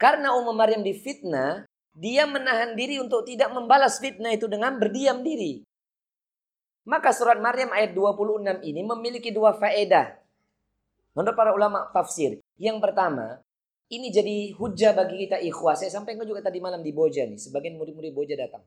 Karena 0.00 0.32
Umar 0.40 0.56
Maryam 0.56 0.80
difitnah, 0.80 1.68
dia 1.96 2.28
menahan 2.28 2.76
diri 2.76 3.00
untuk 3.00 3.24
tidak 3.24 3.48
membalas 3.56 3.96
fitnah 3.96 4.36
itu 4.36 4.44
dengan 4.44 4.76
berdiam 4.76 5.24
diri. 5.24 5.64
Maka 6.84 7.10
surat 7.10 7.40
Maryam 7.40 7.72
ayat 7.72 7.96
26 7.96 8.62
ini 8.62 8.84
memiliki 8.84 9.32
dua 9.32 9.56
faedah. 9.56 10.12
Menurut 11.16 11.34
para 11.34 11.56
ulama 11.56 11.88
tafsir. 11.90 12.38
Yang 12.60 12.78
pertama, 12.84 13.40
ini 13.88 14.12
jadi 14.12 14.52
hujah 14.54 14.92
bagi 14.92 15.26
kita 15.26 15.40
ikhwah. 15.40 15.74
Saya 15.74 15.88
sampaikan 15.88 16.28
juga 16.28 16.44
tadi 16.44 16.60
malam 16.60 16.84
di 16.84 16.92
Boja 16.92 17.24
nih. 17.24 17.40
Sebagian 17.40 17.80
murid-murid 17.80 18.12
Boja 18.12 18.36
datang. 18.36 18.62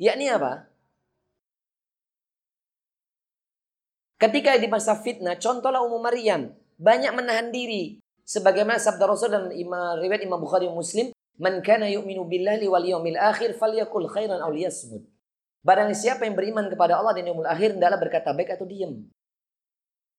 Yakni 0.00 0.32
apa? 0.32 0.64
Ketika 4.18 4.56
di 4.58 4.66
masa 4.66 4.98
fitnah, 4.98 5.38
contohlah 5.38 5.84
Ummu 5.84 6.00
Maryam. 6.02 6.50
Banyak 6.80 7.12
menahan 7.14 7.54
diri. 7.54 8.00
Sebagaimana 8.26 8.80
sabda 8.80 9.06
Rasul 9.06 9.30
dan 9.30 9.52
imam, 9.54 10.00
riwayat 10.02 10.24
Imam 10.24 10.40
Bukhari 10.40 10.66
Muslim. 10.66 11.14
Man 11.38 11.62
kana 11.62 11.86
yu'minu 11.86 12.26
billahi 12.26 12.66
wal 12.66 12.82
yawmil 12.82 13.14
akhir 13.14 13.54
falyakul 13.54 14.10
khairan 14.10 14.42
aw 14.42 14.50
liyasmud. 14.50 15.06
Barang 15.62 15.94
siapa 15.94 16.26
yang 16.26 16.34
beriman 16.34 16.66
kepada 16.66 16.98
Allah 16.98 17.14
dan 17.14 17.30
yaumul 17.30 17.46
akhir 17.46 17.78
hendaklah 17.78 17.98
berkata 17.98 18.34
baik 18.34 18.58
atau 18.58 18.66
diam. 18.66 19.06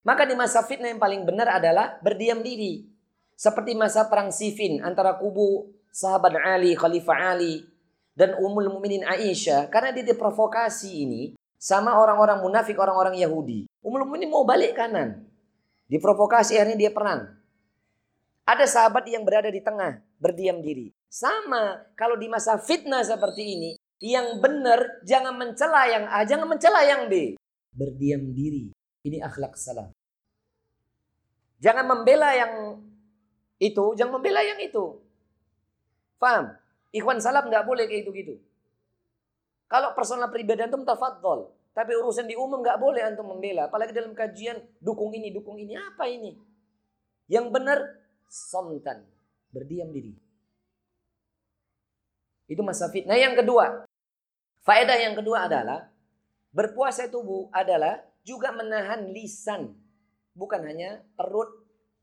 Maka 0.07 0.23
di 0.23 0.35
masa 0.35 0.63
fitnah 0.63 0.87
yang 0.87 0.99
paling 0.99 1.27
benar 1.27 1.51
adalah 1.51 1.99
berdiam 1.99 2.39
diri. 2.39 2.87
Seperti 3.35 3.75
masa 3.75 4.07
perang 4.07 4.31
Siffin 4.31 4.79
antara 4.83 5.15
kubu 5.15 5.71
sahabat 5.91 6.39
Ali, 6.39 6.75
Khalifah 6.75 7.35
Ali 7.35 7.67
dan 8.15 8.35
Ummul 8.35 8.67
Mukminin 8.71 9.03
Aisyah 9.03 9.67
karena 9.71 9.95
dia 9.95 10.03
diprovokasi 10.07 11.03
ini 11.07 11.23
sama 11.59 11.99
orang-orang 11.99 12.39
munafik, 12.43 12.79
orang-orang 12.79 13.19
Yahudi. 13.19 13.67
Ummul 13.83 14.07
Mukminin 14.07 14.31
mau 14.31 14.47
balik 14.47 14.75
kanan. 14.75 15.23
Diprovokasi 15.91 16.55
akhirnya 16.55 16.87
dia 16.87 16.91
perang. 16.91 17.31
Ada 18.43 18.65
sahabat 18.67 19.07
yang 19.07 19.23
berada 19.27 19.51
di 19.51 19.59
tengah, 19.59 20.03
berdiam 20.19 20.59
diri. 20.63 20.98
Sama 21.09 21.89
kalau 21.97 22.13
di 22.15 22.29
masa 22.29 22.61
fitnah 22.61 23.01
seperti 23.01 23.57
ini, 23.57 23.71
yang 23.97 24.37
benar 24.37 25.01
jangan 25.03 25.33
mencela 25.33 25.89
yang 25.89 26.05
A, 26.05 26.21
jangan 26.21 26.45
mencela 26.45 26.85
yang 26.85 27.09
B. 27.09 27.33
Berdiam 27.73 28.29
diri. 28.29 28.69
Ini 29.01 29.25
akhlak 29.25 29.57
salah. 29.57 29.89
Jangan 31.59 31.85
membela 31.89 32.31
yang 32.37 32.77
itu, 33.57 33.83
jangan 33.97 34.21
membela 34.21 34.45
yang 34.45 34.61
itu. 34.61 35.01
Faham? 36.21 36.55
Ikhwan 36.93 37.19
salaf 37.19 37.49
nggak 37.49 37.65
boleh 37.65 37.89
kayak 37.89 38.05
gitu-gitu. 38.05 38.37
Kalau 39.69 39.93
personal 39.97 40.29
pribadi 40.29 40.61
antum 40.65 40.85
tafadhol. 40.85 41.51
Tapi 41.69 41.95
urusan 41.95 42.25
di 42.25 42.35
umum 42.35 42.59
nggak 42.59 42.81
boleh 42.81 43.01
antum 43.05 43.29
membela. 43.29 43.69
Apalagi 43.69 43.93
dalam 43.93 44.17
kajian 44.17 44.57
dukung 44.81 45.13
ini, 45.13 45.29
dukung 45.29 45.55
ini. 45.57 45.77
Apa 45.77 46.09
ini? 46.09 46.33
Yang 47.29 47.45
benar, 47.53 47.79
somtan. 48.25 49.05
Berdiam 49.53 49.93
diri. 49.93 50.28
Itu 52.49 52.65
masa 52.65 52.89
fitnah. 52.89 53.15
Yang 53.15 53.45
kedua, 53.45 53.85
faedah 54.65 54.97
yang 54.97 55.13
kedua 55.13 55.45
adalah 55.45 55.87
berpuasa 56.49 57.05
tubuh 57.07 57.47
adalah 57.53 58.01
juga 58.25 58.49
menahan 58.49 59.13
lisan. 59.13 59.77
Bukan 60.33 60.65
hanya 60.65 61.05
perut 61.13 61.49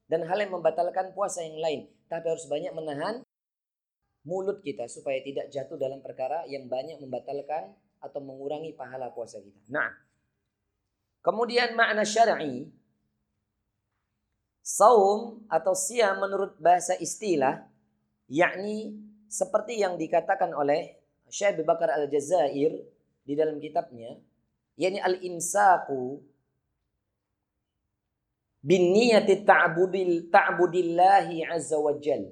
dan 0.06 0.22
hal 0.22 0.38
yang 0.38 0.54
membatalkan 0.54 1.10
puasa 1.10 1.42
yang 1.42 1.58
lain. 1.58 1.80
Tapi 2.06 2.26
harus 2.30 2.46
banyak 2.46 2.70
menahan 2.70 3.26
mulut 4.22 4.62
kita 4.62 4.86
supaya 4.86 5.18
tidak 5.22 5.50
jatuh 5.50 5.74
dalam 5.78 5.98
perkara 6.02 6.46
yang 6.46 6.70
banyak 6.70 6.98
membatalkan 7.02 7.74
atau 8.02 8.20
mengurangi 8.22 8.74
pahala 8.74 9.10
puasa 9.10 9.42
kita. 9.42 9.58
Nah, 9.70 9.90
kemudian 11.22 11.74
makna 11.74 12.06
syar'i 12.06 12.70
saum 14.66 15.46
atau 15.46 15.74
siam 15.78 16.18
menurut 16.18 16.58
bahasa 16.58 16.98
istilah 16.98 17.70
yakni 18.26 18.98
seperti 19.26 19.82
yang 19.82 19.98
dikatakan 19.98 20.54
oleh 20.54 20.96
Syekh 21.26 21.58
Abu 21.58 21.62
Bakar 21.66 21.90
Al-Jazair 21.90 22.72
di 23.26 23.34
dalam 23.34 23.58
kitabnya 23.58 24.14
yakni 24.78 25.02
al-imsaku 25.02 26.22
bin 28.62 28.94
niyati 28.94 29.42
ta'budil 29.42 30.30
ta'budillahi 30.30 31.46
azza 31.46 31.78
wa 31.78 31.94
jal. 31.98 32.30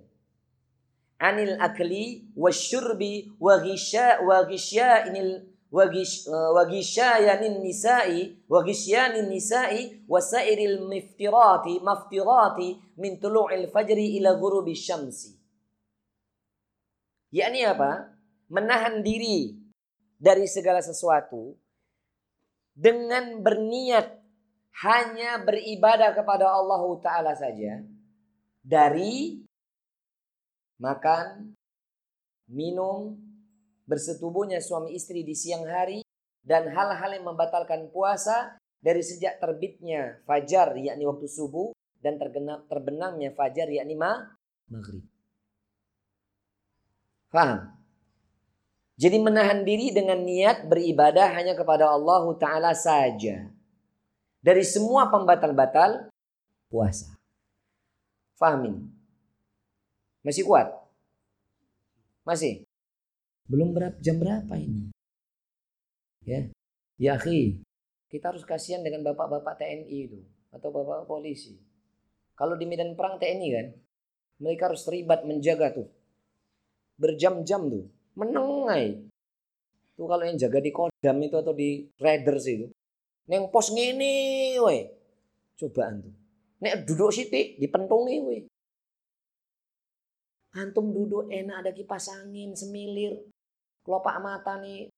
Anil 1.19 1.57
akli 1.63 2.27
wa 2.35 2.51
ghisya 3.63 4.19
wa 4.23 4.43
ghisyainil 4.45 5.55
wa 5.75 6.63
gisyayanin 6.71 7.59
nisa'i 7.63 8.47
wa 8.47 8.63
gisyanin 8.63 9.27
nisa'i 9.27 10.07
wa 10.07 10.23
sairil 10.23 10.87
miftirati 10.87 11.83
maftirati 11.83 12.79
min 12.95 13.19
tulu'il 13.19 13.67
fajri 13.75 14.19
ila 14.23 14.39
ghurubi 14.39 14.75
syamsi 14.79 15.35
yakni 17.35 17.67
apa 17.67 18.15
menahan 18.47 19.03
diri 19.03 19.59
dari 20.15 20.47
segala 20.47 20.79
sesuatu 20.79 21.59
dengan 22.71 23.43
berniat 23.43 24.23
hanya 24.87 25.43
beribadah 25.43 26.15
kepada 26.15 26.47
Allah 26.47 26.83
Ta'ala 27.03 27.33
saja 27.35 27.83
dari 28.63 29.43
makan, 30.83 31.55
minum, 32.51 33.15
bersetubuhnya 33.87 34.59
suami 34.59 34.95
istri 34.97 35.23
di 35.23 35.37
siang 35.37 35.63
hari, 35.69 36.03
dan 36.43 36.67
hal-hal 36.71 37.15
yang 37.15 37.27
membatalkan 37.31 37.89
puasa 37.95 38.59
dari 38.83 39.01
sejak 39.01 39.41
terbitnya 39.41 40.21
fajar 40.29 40.77
yakni 40.77 41.09
waktu 41.09 41.25
subuh 41.25 41.73
dan 42.05 42.21
tergenap 42.21 42.69
terbenamnya 42.69 43.33
fajar 43.33 43.65
yakni 43.71 43.97
ma 43.97 44.13
maghrib. 44.69 45.14
Faham? 47.35 47.75
Jadi 48.95 49.19
menahan 49.19 49.67
diri 49.67 49.91
dengan 49.91 50.23
niat 50.23 50.71
beribadah 50.71 51.35
hanya 51.35 51.59
kepada 51.59 51.91
Allah 51.91 52.23
Ta'ala 52.39 52.71
saja. 52.79 53.51
Dari 54.39 54.63
semua 54.63 55.11
pembatal-batal 55.11 56.15
puasa. 56.71 57.19
Fahamin. 58.39 58.87
Masih 60.23 60.47
kuat? 60.47 60.71
Masih? 62.23 62.63
Belum 63.51 63.75
berapa, 63.75 63.99
jam 63.99 64.23
berapa 64.23 64.55
ini? 64.55 64.95
Ya, 66.23 66.49
ya 66.97 67.19
akhi, 67.19 67.61
kita 68.09 68.31
harus 68.31 68.47
kasihan 68.47 68.81
dengan 68.87 69.03
bapak-bapak 69.05 69.59
TNI 69.59 69.99
itu 70.07 70.23
atau 70.55 70.71
bapak 70.71 71.11
polisi. 71.11 71.59
Kalau 72.39 72.55
di 72.55 72.65
medan 72.65 72.95
perang 72.95 73.19
TNI 73.19 73.49
kan, 73.51 73.67
mereka 74.39 74.71
harus 74.71 74.87
terlibat 74.87 75.27
menjaga 75.27 75.83
tuh. 75.83 75.89
Berjam-jam 76.95 77.67
tuh 77.67 77.85
menengai. 78.15 79.03
Tuh 79.95 80.07
kalau 80.11 80.25
yang 80.27 80.39
jaga 80.39 80.59
di 80.59 80.71
kodam 80.75 81.17
itu 81.23 81.37
atau 81.39 81.55
di 81.55 81.87
raiders 81.99 82.47
itu. 82.51 82.67
Neng 83.31 83.51
pos 83.51 83.71
ngini 83.71 84.59
we. 84.59 84.91
Cobaan 85.59 86.03
tuh. 86.03 86.15
Nek 86.63 86.87
duduk 86.87 87.15
sitik 87.15 87.59
dipentungi 87.59 88.17
we. 88.23 88.39
Antum 90.55 90.95
duduk 90.95 91.27
enak 91.31 91.67
ada 91.67 91.71
kipas 91.75 92.11
angin 92.15 92.55
semilir. 92.55 93.27
Kelopak 93.83 94.23
mata 94.23 94.59
nih 94.63 94.91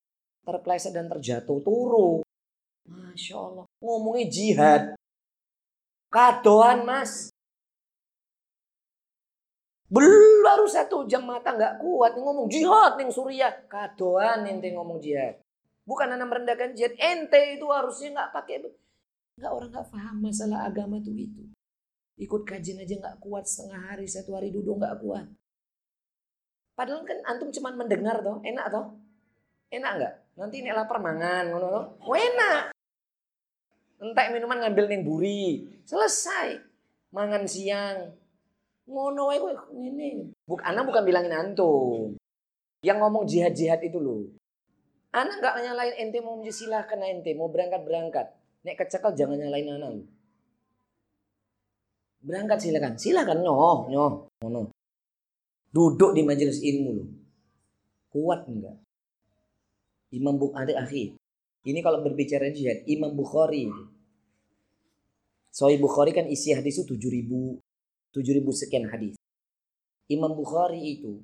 terpleset 0.45 0.93
dan 0.93 1.09
terjatuh 1.09 1.59
turu. 1.65 2.21
Masya 2.87 3.37
Allah. 3.37 3.67
Ngomongnya 3.83 4.25
jihad. 4.31 4.83
Kadoan 6.13 6.87
mas. 6.87 7.33
Belum 9.87 10.36
baru 10.47 10.65
satu 10.71 11.11
jam 11.11 11.27
mata 11.27 11.51
nggak 11.51 11.83
kuat 11.83 12.15
ngomong 12.15 12.47
jihad 12.47 12.95
nih 12.95 13.11
Suriah. 13.11 13.51
Kadoan 13.67 14.47
ente 14.47 14.71
ngomong 14.71 15.03
jihad. 15.03 15.43
Bukan 15.83 16.15
anak 16.15 16.31
merendahkan 16.31 16.79
jihad. 16.79 16.95
Ente 16.95 17.59
itu 17.59 17.67
harusnya 17.67 18.15
nggak 18.15 18.31
pakai. 18.31 18.63
Nggak 19.43 19.51
orang 19.51 19.71
nggak 19.75 19.89
paham 19.91 20.17
masalah 20.23 20.71
agama 20.71 21.03
tuh 21.03 21.19
itu. 21.19 21.43
Ikut 22.17 22.47
kajian 22.47 22.81
aja 22.81 22.95
nggak 22.95 23.19
kuat 23.19 23.45
setengah 23.45 23.93
hari 23.93 24.07
satu 24.07 24.39
hari 24.39 24.55
duduk 24.55 24.79
nggak 24.79 25.03
kuat. 25.03 25.27
Padahal 26.77 27.03
kan 27.09 27.19
antum 27.25 27.49
cuma 27.51 27.73
mendengar 27.73 28.21
toh, 28.21 28.39
enak 28.45 28.69
toh? 28.69 29.01
Enak 29.73 29.93
nggak? 29.97 30.15
Nanti 30.37 30.61
ini 30.61 30.71
lapar 30.71 31.01
mangan, 31.01 31.49
ngono 31.49 31.67
toh? 31.73 31.85
Oh, 32.05 32.13
enak. 32.17 32.77
Entek 33.97 34.29
minuman 34.37 34.61
ngambil 34.61 34.85
ning 34.93 35.03
buri. 35.03 35.65
Selesai. 35.89 36.61
Mangan 37.17 37.49
siang. 37.49 38.13
Ngono 38.87 39.21
wae 39.29 39.39
kowe 39.43 39.53
ngene. 39.75 40.31
Buk 40.47 40.63
anak 40.63 40.87
bukan 40.87 41.03
bilangin 41.03 41.35
antum. 41.35 42.15
Yang 42.87 42.99
ngomong 43.03 43.25
jihad-jihad 43.27 43.83
itu 43.83 43.99
loh. 43.99 44.31
Anak 45.11 45.43
nggak 45.43 45.55
nyalain 45.59 45.95
ente 45.99 46.23
mau 46.23 46.39
silahkan 46.47 47.03
ente 47.03 47.35
mau 47.35 47.51
berangkat-berangkat. 47.51 48.27
Nek 48.63 48.77
kecekel 48.79 49.19
jangan 49.19 49.43
nyalain 49.43 49.75
anak. 49.75 49.93
Berangkat 52.23 52.59
silakan. 52.63 52.95
Silakan 52.95 53.43
nyoh, 53.43 53.91
nyoh. 53.91 54.13
Ngono. 54.43 54.71
Duduk 55.75 56.15
di 56.15 56.23
majelis 56.23 56.63
ilmu 56.63 56.91
loh. 56.95 57.09
Kuat 58.11 58.47
enggak? 58.47 58.77
Imam 60.15 60.39
Bukhari 60.39 60.75
akhi. 60.79 61.05
Ini 61.67 61.83
kalau 61.83 62.07
berbicara 62.07 62.55
jihad, 62.55 62.87
Imam 62.87 63.11
Bukhari. 63.19 63.67
Sahih 65.51 65.83
Bukhari 65.83 66.15
kan 66.15 66.31
isi 66.31 66.55
hadis 66.55 66.79
itu 66.87 66.95
7000 66.95 67.66
7000 68.17 68.41
sekian 68.57 68.89
hadis. 68.89 69.13
Imam 70.09 70.33
Bukhari 70.33 70.97
itu 70.97 71.21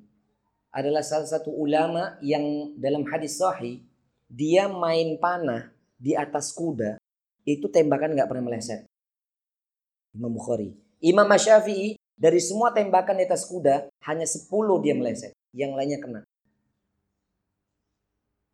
adalah 0.69 1.01
salah 1.01 1.25
satu 1.25 1.49
ulama 1.49 2.17
yang 2.21 2.77
dalam 2.77 3.01
hadis 3.09 3.41
sahih 3.41 3.81
dia 4.29 4.69
main 4.69 5.17
panah 5.17 5.73
di 5.97 6.13
atas 6.13 6.53
kuda 6.53 7.01
itu 7.45 7.65
tembakan 7.69 8.13
nggak 8.13 8.29
pernah 8.29 8.45
meleset. 8.45 8.85
Imam 10.13 10.29
Bukhari. 10.29 10.73
Imam 11.03 11.25
Syafi'i 11.25 11.97
dari 12.13 12.39
semua 12.39 12.71
tembakan 12.71 13.19
di 13.19 13.25
atas 13.25 13.49
kuda 13.49 13.89
hanya 14.07 14.23
10 14.23 14.47
dia 14.85 14.93
meleset, 14.93 15.33
yang 15.51 15.73
lainnya 15.73 15.99
kena. 15.99 16.21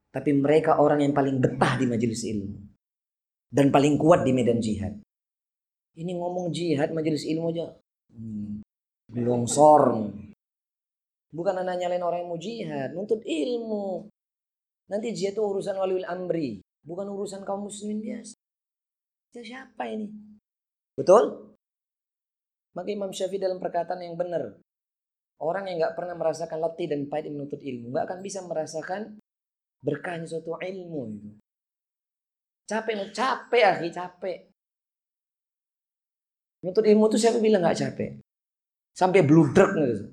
Tapi 0.09 0.33
mereka 0.33 0.81
orang 0.81 1.05
yang 1.05 1.13
paling 1.13 1.37
betah 1.37 1.77
di 1.77 1.85
majelis 1.85 2.25
ilmu. 2.25 2.49
Dan 3.49 3.69
paling 3.69 3.97
kuat 3.97 4.25
di 4.25 4.33
medan 4.33 4.57
jihad. 4.57 4.97
Ini 5.93 6.11
ngomong 6.17 6.49
jihad 6.49 6.89
majelis 6.93 7.25
ilmu 7.29 7.53
aja. 7.53 7.77
Hmm, 8.13 8.61
longsor. 9.13 10.09
Bukan 11.29 11.55
anak 11.61 11.77
nyalain 11.77 12.01
orang 12.01 12.19
yang 12.25 12.29
mau 12.29 12.41
jihad. 12.41 12.89
Nuntut 12.97 13.21
ilmu. 13.21 14.09
Nanti 14.89 15.13
jihad 15.13 15.37
itu 15.37 15.43
urusan 15.45 15.77
waliul 15.77 16.05
amri. 16.09 16.57
Bukan 16.81 17.05
urusan 17.05 17.45
kaum 17.45 17.69
muslimin 17.69 18.01
biasa. 18.01 18.33
Itu 19.29 19.39
siapa 19.45 19.85
ini? 19.85 20.09
Betul? 20.97 21.53
Maka 22.73 22.89
Imam 22.89 23.13
Syafi'i 23.13 23.37
dalam 23.37 23.61
perkataan 23.61 24.01
yang 24.01 24.17
benar. 24.17 24.57
Orang 25.39 25.69
yang 25.69 25.79
nggak 25.79 25.95
pernah 25.95 26.17
merasakan 26.17 26.59
letih 26.59 26.89
dan 26.89 27.07
pahit 27.07 27.29
menuntut 27.31 27.61
ilmu. 27.61 27.93
nggak 27.95 28.05
akan 28.09 28.19
bisa 28.25 28.43
merasakan 28.43 29.21
berkahnya 29.79 30.27
suatu 30.27 30.57
ilmu 30.59 31.01
itu. 31.13 31.29
Capek, 32.67 33.09
capek 33.15 33.63
akhi, 33.65 33.89
capek. 33.89 34.37
Menuntut 36.59 36.83
ilmu 36.83 37.07
itu 37.07 37.17
siapa 37.17 37.39
bilang 37.39 37.63
nggak 37.63 37.79
capek? 37.79 38.19
Sampai 38.91 39.23
bludrek 39.23 39.71
gitu. 39.79 40.11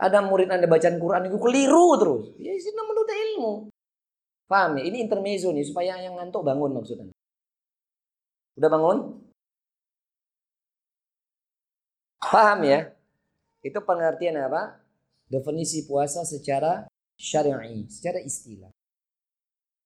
Ada 0.00 0.24
murid 0.24 0.48
anda 0.48 0.64
bacaan 0.64 0.96
Quran 0.96 1.28
itu 1.28 1.36
keliru 1.36 1.86
terus. 2.00 2.24
Ya 2.40 2.52
sih 2.56 2.72
menuntut 2.72 3.08
ilmu. 3.08 3.52
Paham 4.48 4.80
ya? 4.80 4.82
Ini 4.88 5.06
intermezzo 5.06 5.52
nih 5.52 5.64
supaya 5.64 6.00
yang 6.00 6.16
ngantuk 6.16 6.44
bangun 6.44 6.72
maksudnya. 6.76 7.12
Udah 8.56 8.68
bangun? 8.68 8.98
Paham 12.20 12.60
ya? 12.68 12.92
Itu 13.64 13.80
pengertian 13.84 14.40
apa? 14.40 14.80
Definisi 15.30 15.86
puasa 15.86 16.24
secara 16.26 16.84
syar'i, 17.16 17.86
secara 17.88 18.18
istilah. 18.20 18.72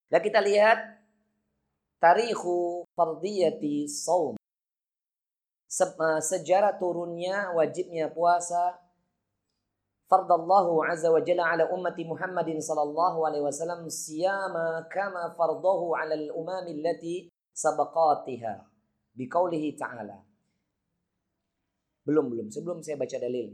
Dan 0.08 0.20
kita 0.22 0.38
lihat 0.38 0.78
tarikhu 1.98 2.86
fardiyati 2.94 3.90
saum. 3.90 4.38
Eh, 5.74 6.20
sejarah 6.22 6.78
turunnya 6.78 7.50
wajibnya 7.50 8.06
puasa 8.06 8.78
fardallahu 10.06 10.86
azza 10.86 11.10
wa 11.10 11.18
jalla 11.18 11.50
ala 11.50 11.66
ummati 11.66 12.06
Muhammadin 12.06 12.62
sallallahu 12.62 13.26
alaihi 13.26 13.42
wasallam 13.42 13.90
siyama 13.90 14.86
kama 14.86 15.34
fardahu 15.34 15.98
ala 15.98 16.14
al-umam 16.14 16.62
allati 16.62 17.26
sabaqatiha 17.50 18.62
biqaulihi 19.18 19.74
ta'ala. 19.74 20.22
Belum 22.06 22.30
belum, 22.30 22.54
sebelum 22.54 22.78
saya 22.78 22.94
baca 22.94 23.18
dalil. 23.18 23.50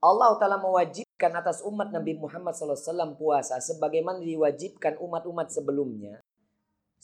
Allah 0.00 0.36
Ta'ala 0.40 0.56
mewajibkan 0.60 1.32
atas 1.32 1.60
umat 1.64 1.92
Nabi 1.92 2.16
Muhammad 2.16 2.56
SAW 2.56 3.16
puasa 3.20 3.60
sebagaimana 3.60 4.20
diwajibkan 4.20 4.96
umat-umat 4.96 5.52
sebelumnya. 5.52 6.24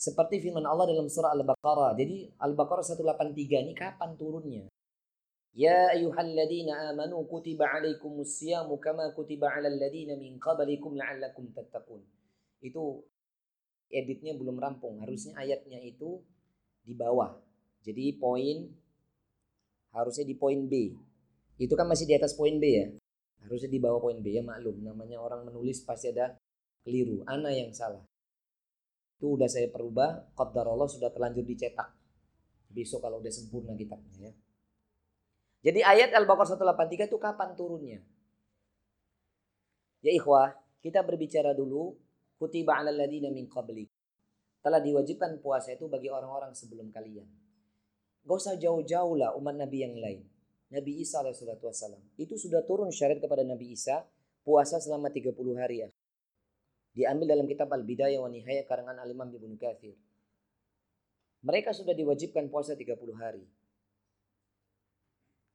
Seperti 0.01 0.41
firman 0.41 0.65
Allah 0.65 0.89
dalam 0.89 1.05
surah 1.05 1.29
Al-Baqarah. 1.37 1.93
Jadi 1.93 2.25
Al-Baqarah 2.41 2.81
183 2.81 3.37
ini 3.37 3.77
kapan 3.77 4.17
turunnya? 4.17 4.65
Ya 5.53 5.93
ayuhalladzina 5.93 6.89
amanu 6.89 7.21
kutiba 7.29 7.69
alaikumus 7.69 8.41
siyamu 8.41 8.81
kama 8.81 9.13
kutiba 9.13 9.53
alal 9.53 9.77
ladina 9.77 10.17
min 10.17 10.41
qablikum 10.41 10.97
la'allakum 10.97 11.53
tattaqun. 11.53 12.01
Itu 12.65 13.05
editnya 13.93 14.33
belum 14.33 14.57
rampung. 14.57 15.05
Harusnya 15.05 15.37
ayatnya 15.37 15.77
itu 15.85 16.17
di 16.81 16.97
bawah. 16.97 17.37
Jadi 17.85 18.17
poin 18.17 18.73
harusnya 19.93 20.25
di 20.25 20.33
poin 20.33 20.65
B. 20.65 20.97
Itu 21.61 21.77
kan 21.77 21.85
masih 21.85 22.09
di 22.09 22.17
atas 22.17 22.33
poin 22.33 22.57
B 22.57 22.65
ya. 22.65 22.89
Harusnya 23.45 23.69
di 23.69 23.77
bawah 23.77 24.01
poin 24.01 24.17
B 24.17 24.33
ya 24.33 24.41
maklum. 24.41 24.81
Namanya 24.81 25.21
orang 25.21 25.45
menulis 25.45 25.85
pasti 25.85 26.09
ada 26.09 26.33
keliru. 26.81 27.21
Ana 27.29 27.53
yang 27.53 27.69
salah. 27.69 28.01
Itu 29.21 29.37
udah 29.37 29.45
saya 29.45 29.69
perubah. 29.69 30.33
Qadar 30.33 30.65
Allah 30.65 30.89
sudah 30.89 31.13
terlanjur 31.13 31.45
dicetak. 31.45 31.93
Besok 32.73 33.05
kalau 33.05 33.21
udah 33.21 33.29
sempurna 33.29 33.77
kitabnya 33.77 34.17
ya. 34.17 34.33
Jadi 35.61 35.85
ayat 35.85 36.09
Al-Baqarah 36.17 36.57
183 36.57 37.05
itu 37.05 37.21
kapan 37.21 37.53
turunnya? 37.53 38.01
Ya 40.01 40.09
ikhwah, 40.09 40.57
kita 40.81 41.05
berbicara 41.05 41.53
dulu 41.53 41.93
kutiba 42.41 42.81
'alal 42.81 42.97
ladina 42.97 43.29
min 43.29 43.45
qabli. 43.45 43.85
Telah 44.65 44.81
diwajibkan 44.81 45.37
puasa 45.37 45.77
itu 45.77 45.85
bagi 45.85 46.09
orang-orang 46.09 46.57
sebelum 46.57 46.89
kalian. 46.89 47.29
Gak 48.25 48.37
usah 48.41 48.57
jauh-jauh 48.57 49.21
lah 49.21 49.37
umat 49.37 49.53
Nabi 49.53 49.85
yang 49.85 49.93
lain. 50.01 50.25
Nabi 50.73 50.97
Isa 50.97 51.21
alaihissalam. 51.21 52.17
Itu 52.17 52.41
sudah 52.41 52.65
turun 52.65 52.89
syariat 52.89 53.21
kepada 53.21 53.45
Nabi 53.45 53.77
Isa 53.77 54.01
puasa 54.41 54.81
selama 54.81 55.13
30 55.13 55.37
hari 55.61 55.85
ya. 55.85 55.89
Diambil 56.91 57.35
dalam 57.35 57.47
kitab 57.47 57.71
Al-Bidayah 57.71 58.19
wa 58.19 58.27
Nihayah 58.27 58.67
karangan 58.67 58.99
Al-Imam 58.99 59.31
Ibnu 59.31 59.55
Katsir. 59.55 59.95
Mereka 61.41 61.71
sudah 61.73 61.95
diwajibkan 61.95 62.51
puasa 62.51 62.75
30 62.75 62.99
hari. 63.17 63.43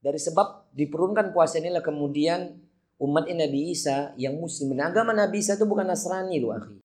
Dari 0.01 0.21
sebab 0.21 0.71
diperunkan 0.73 1.31
puasa 1.31 1.61
inilah 1.61 1.85
kemudian 1.85 2.57
umat 3.03 3.29
Nabi 3.29 3.75
Isa 3.75 4.17
yang 4.17 4.41
muslim. 4.41 4.73
Nah, 4.75 4.89
agama 4.89 5.13
Nabi 5.13 5.45
Isa 5.45 5.55
itu 5.55 5.69
bukan 5.69 5.87
Nasrani 5.87 6.41
loh 6.41 6.57
akhi. 6.57 6.79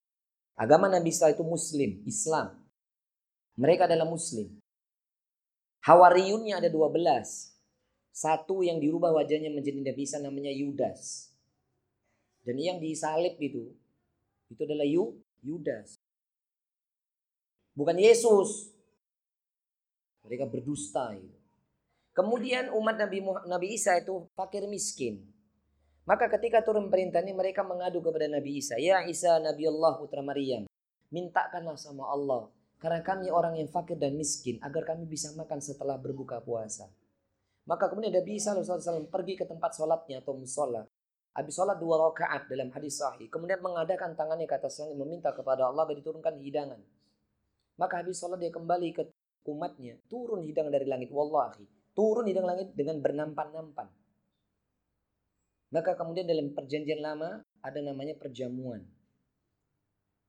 Agama 0.59 0.91
Nabi 0.91 1.09
Isa 1.09 1.31
itu 1.31 1.41
muslim, 1.41 2.03
Islam. 2.05 2.53
Mereka 3.55 3.87
adalah 3.87 4.05
muslim. 4.05 4.51
Hawariyunnya 5.81 6.61
ada 6.61 6.69
12. 6.69 7.57
Satu 8.11 8.61
yang 8.61 8.77
dirubah 8.77 9.15
wajahnya 9.15 9.49
menjadi 9.49 9.79
Nabi 9.81 10.01
Isa 10.03 10.19
namanya 10.19 10.51
Yudas. 10.53 11.31
Dan 12.45 12.57
yang 12.57 12.77
disalib 12.77 13.37
itu, 13.37 13.73
itu 14.51 14.61
adalah 14.67 14.83
Yu, 14.83 15.15
Yudas. 15.39 15.95
Bukan 17.71 17.95
Yesus. 17.95 18.75
Mereka 20.27 20.51
berdusta 20.51 21.15
itu. 21.15 21.41
Kemudian 22.11 22.75
umat 22.75 22.99
Nabi 22.99 23.23
Nabi 23.23 23.67
Isa 23.79 23.95
itu 23.95 24.27
fakir 24.35 24.67
miskin. 24.67 25.23
Maka 26.03 26.27
ketika 26.27 26.59
turun 26.59 26.91
perintah 26.91 27.23
ini 27.23 27.31
mereka 27.31 27.63
mengadu 27.63 28.03
kepada 28.03 28.27
Nabi 28.27 28.59
Isa. 28.59 28.75
Ya 28.75 29.07
Isa 29.07 29.39
Nabi 29.39 29.63
Allah 29.71 29.95
putra 29.95 30.19
Maryam. 30.19 30.67
Mintakanlah 31.07 31.79
sama 31.79 32.11
Allah. 32.11 32.51
Karena 32.83 32.99
kami 32.99 33.31
orang 33.31 33.55
yang 33.55 33.71
fakir 33.71 33.95
dan 33.95 34.19
miskin. 34.19 34.59
Agar 34.59 34.83
kami 34.83 35.07
bisa 35.07 35.31
makan 35.39 35.63
setelah 35.63 35.95
berbuka 35.95 36.43
puasa. 36.43 36.91
Maka 37.63 37.87
kemudian 37.87 38.11
Nabi 38.11 38.41
SAW 38.41 39.07
pergi 39.07 39.37
ke 39.37 39.45
tempat 39.47 39.71
sholatnya 39.77 40.19
atau 40.19 40.35
musola. 40.35 40.83
Habis 41.31 41.55
sholat 41.55 41.79
dua 41.79 41.95
rakaat 42.11 42.51
dalam 42.51 42.67
hadis 42.75 42.99
sahih. 42.99 43.31
Kemudian 43.31 43.63
mengadakan 43.63 44.19
tangannya 44.19 44.43
ke 44.43 44.55
atas 44.59 44.83
langit 44.83 44.99
meminta 44.99 45.31
kepada 45.31 45.71
Allah 45.71 45.87
agar 45.87 45.95
diturunkan 45.95 46.35
hidangan. 46.43 46.81
Maka 47.79 48.03
habis 48.03 48.19
sholat 48.19 48.35
dia 48.43 48.51
kembali 48.51 48.91
ke 48.91 49.07
umatnya. 49.47 49.95
Turun 50.11 50.43
hidangan 50.43 50.75
dari 50.75 50.85
langit. 50.85 51.07
Wallahi. 51.07 51.63
Turun 51.95 52.27
hidangan 52.27 52.49
langit 52.51 52.75
dengan 52.75 52.99
bernampan-nampan. 52.99 53.87
Maka 55.71 55.95
kemudian 55.95 56.27
dalam 56.27 56.51
perjanjian 56.51 56.99
lama 56.99 57.39
ada 57.63 57.79
namanya 57.79 58.19
perjamuan. 58.19 58.83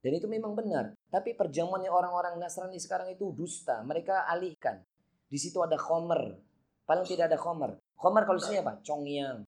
Dan 0.03 0.18
itu 0.18 0.30
memang 0.30 0.55
benar. 0.55 0.94
Tapi 1.11 1.34
perjamuannya 1.34 1.90
orang-orang 1.90 2.38
Nasrani 2.38 2.78
sekarang 2.78 3.11
itu 3.11 3.34
dusta. 3.34 3.82
Mereka 3.82 4.30
alihkan. 4.30 4.82
Di 5.26 5.38
situ 5.38 5.59
ada 5.62 5.74
khomer. 5.74 6.38
Paling 6.86 7.07
tidak 7.07 7.30
ada 7.30 7.38
khomer. 7.38 7.74
Khomer 7.98 8.22
kalau 8.22 8.38
sini 8.38 8.62
apa? 8.62 8.78
Congyang. 8.82 9.42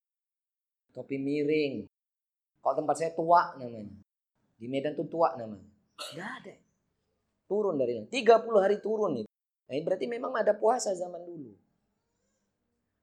Topi 0.95 1.19
miring. 1.19 1.85
Kalau 2.63 2.75
tempat 2.79 2.97
saya 2.97 3.11
tua 3.13 3.59
namanya. 3.59 3.93
Di 4.55 4.71
Medan 4.71 4.95
tuh 4.95 5.11
tua 5.11 5.35
namanya. 5.35 5.67
Gak 6.15 6.31
ada. 6.41 6.55
Turun 7.51 7.77
dari 7.77 8.01
30 8.09 8.65
hari 8.65 8.79
turun 8.81 9.21
itu. 9.21 9.31
Nah, 9.69 9.75
berarti 9.83 10.07
memang 10.07 10.33
ada 10.33 10.55
puasa 10.57 10.95
zaman 10.95 11.21
dulu. 11.27 11.53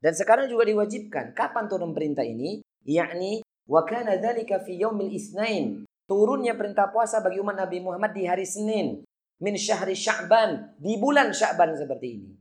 Dan 0.02 0.18
sekarang 0.18 0.50
juga 0.50 0.66
diwajibkan. 0.66 1.38
Kapan 1.38 1.70
turun 1.70 1.94
perintah 1.94 2.26
ini? 2.26 2.64
yakni 2.86 3.46
wa 3.70 3.86
kana 3.86 4.18
dzalika 4.18 4.62
fi 4.66 4.82
yaumil 4.82 5.14
isnain 5.14 5.86
turunnya 6.10 6.58
perintah 6.58 6.90
puasa 6.90 7.22
bagi 7.22 7.38
umat 7.40 7.58
Nabi 7.58 7.78
Muhammad 7.82 8.12
di 8.14 8.26
hari 8.26 8.46
Senin 8.46 9.06
min 9.42 9.56
syahri 9.58 9.94
Sya'ban 9.94 10.78
di 10.82 10.98
bulan 10.98 11.30
Sya'ban 11.34 11.78
seperti 11.78 12.08
ini 12.18 12.32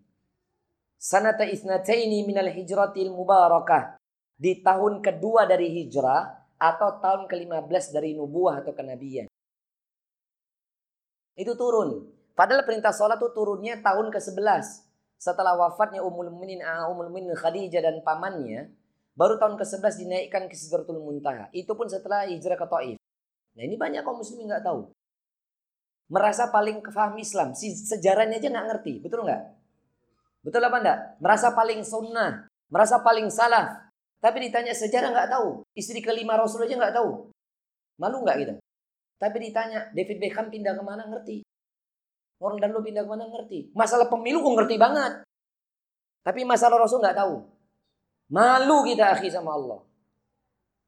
sanata 0.97 1.45
isnataini 1.45 2.25
minal 2.25 2.49
hijratil 2.49 3.13
mubarakah 3.13 4.00
di 4.41 4.65
tahun 4.65 5.05
kedua 5.05 5.45
dari 5.45 5.69
hijrah 5.69 6.41
atau 6.57 6.97
tahun 6.97 7.29
ke-15 7.29 7.93
dari 7.93 8.17
nubuah 8.17 8.65
atau 8.65 8.73
kenabian 8.73 9.29
itu 11.37 11.53
turun 11.53 12.09
padahal 12.33 12.65
perintah 12.65 12.97
sholat 12.97 13.21
itu 13.21 13.29
turunnya 13.37 13.85
tahun 13.85 14.09
ke-11 14.09 14.89
setelah 15.21 15.53
wafatnya 15.61 16.01
Ummul 16.01 16.33
Mukminin 16.33 16.65
Ummul 16.89 17.13
Mukminin 17.13 17.37
Khadijah 17.37 17.85
dan 17.85 18.01
pamannya 18.01 18.73
Baru 19.21 19.37
tahun 19.37 19.59
ke-11 19.59 19.95
dinaikkan 20.07 20.49
ke 20.49 20.57
Sidratul 20.57 21.03
Muntaha. 21.03 21.51
Itu 21.51 21.77
pun 21.77 21.91
setelah 21.91 22.25
hijrah 22.25 22.57
ke 22.57 22.65
Taif. 22.65 22.97
Nah 23.53 23.63
ini 23.67 23.75
banyak 23.75 24.07
kaum 24.07 24.23
muslimin 24.23 24.49
nggak 24.49 24.65
tahu. 24.65 24.89
Merasa 26.09 26.49
paling 26.49 26.81
kefaham 26.81 27.21
Islam. 27.21 27.53
Sejarahnya 27.53 28.39
aja 28.41 28.49
nggak 28.49 28.67
ngerti. 28.73 28.93
Betul 29.03 29.27
nggak? 29.27 29.43
Betul 30.41 30.63
apa 30.65 30.77
enggak? 30.81 30.99
Merasa 31.21 31.53
paling 31.53 31.85
sunnah. 31.85 32.49
Merasa 32.71 32.97
paling 33.03 33.29
salah. 33.29 33.90
Tapi 34.21 34.37
ditanya 34.47 34.77
sejarah 34.77 35.11
nggak 35.11 35.31
tahu. 35.33 35.65
Istri 35.73 36.05
kelima 36.05 36.37
Rasul 36.37 36.69
aja 36.69 36.77
nggak 36.77 36.95
tahu. 36.95 37.33
Malu 37.97 38.17
nggak 38.21 38.37
kita? 38.37 38.55
Tapi 39.17 39.37
ditanya 39.49 39.89
David 39.97 40.21
Beckham 40.21 40.53
pindah 40.53 40.77
ke 40.77 40.83
mana 40.85 41.09
ngerti. 41.09 41.41
Orang 42.41 42.61
dan 42.61 42.73
lu 42.73 42.81
pindah 42.85 43.05
ke 43.05 43.11
mana 43.11 43.29
ngerti. 43.29 43.73
Masalah 43.73 44.09
pemilu 44.09 44.41
gue 44.45 44.55
ngerti 44.61 44.77
banget. 44.81 45.25
Tapi 46.21 46.45
masalah 46.45 46.81
Rasul 46.81 47.01
nggak 47.01 47.17
tahu. 47.17 47.49
Malu 48.33 48.85
kita 48.85 49.17
akhi 49.17 49.33
sama 49.33 49.57
Allah. 49.57 49.81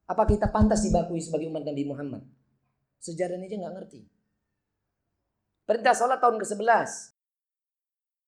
Apa 0.05 0.29
kita 0.29 0.49
pantas 0.53 0.85
dibakui 0.85 1.17
sebagai 1.17 1.49
umat 1.49 1.65
Nabi 1.65 1.83
Muhammad? 1.89 2.21
Sejarahnya 3.01 3.49
aja 3.49 3.57
nggak 3.65 3.75
ngerti. 3.81 3.99
Perintah 5.63 5.95
sholat 5.95 6.19
tahun 6.19 6.37
ke-11. 6.43 6.89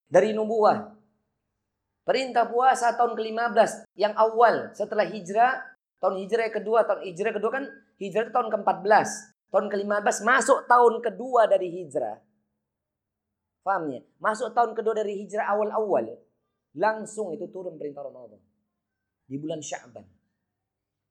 Dari 0.07 0.31
nubuah. 0.31 0.95
Perintah 2.05 2.45
puasa 2.45 2.93
tahun 2.93 3.17
ke-15. 3.17 3.89
Yang 3.97 4.13
awal 4.13 4.55
setelah 4.77 5.09
hijrah. 5.09 5.57
Tahun 5.97 6.15
hijrah 6.21 6.53
kedua. 6.53 6.85
Tahun 6.85 7.01
hijrah 7.01 7.33
kedua 7.33 7.51
kan 7.51 7.65
hijrah 7.97 8.29
tahun 8.29 8.47
ke-14. 8.53 9.09
Tahun 9.49 9.65
ke-15 9.73 10.15
masuk 10.21 10.59
tahun 10.69 10.93
kedua 11.01 11.49
dari 11.49 11.67
hijrah. 11.73 12.21
Fahamnya? 13.65 14.05
Masuk 14.21 14.53
tahun 14.53 14.77
kedua 14.77 14.93
dari 14.93 15.17
hijrah 15.25 15.49
awal-awal. 15.49 16.13
Langsung 16.77 17.33
itu 17.33 17.49
turun 17.49 17.81
perintah 17.81 18.05
Ramadan 18.05 18.37
di 19.25 19.41
bulan 19.41 19.57
Sya'ban. 19.63 20.05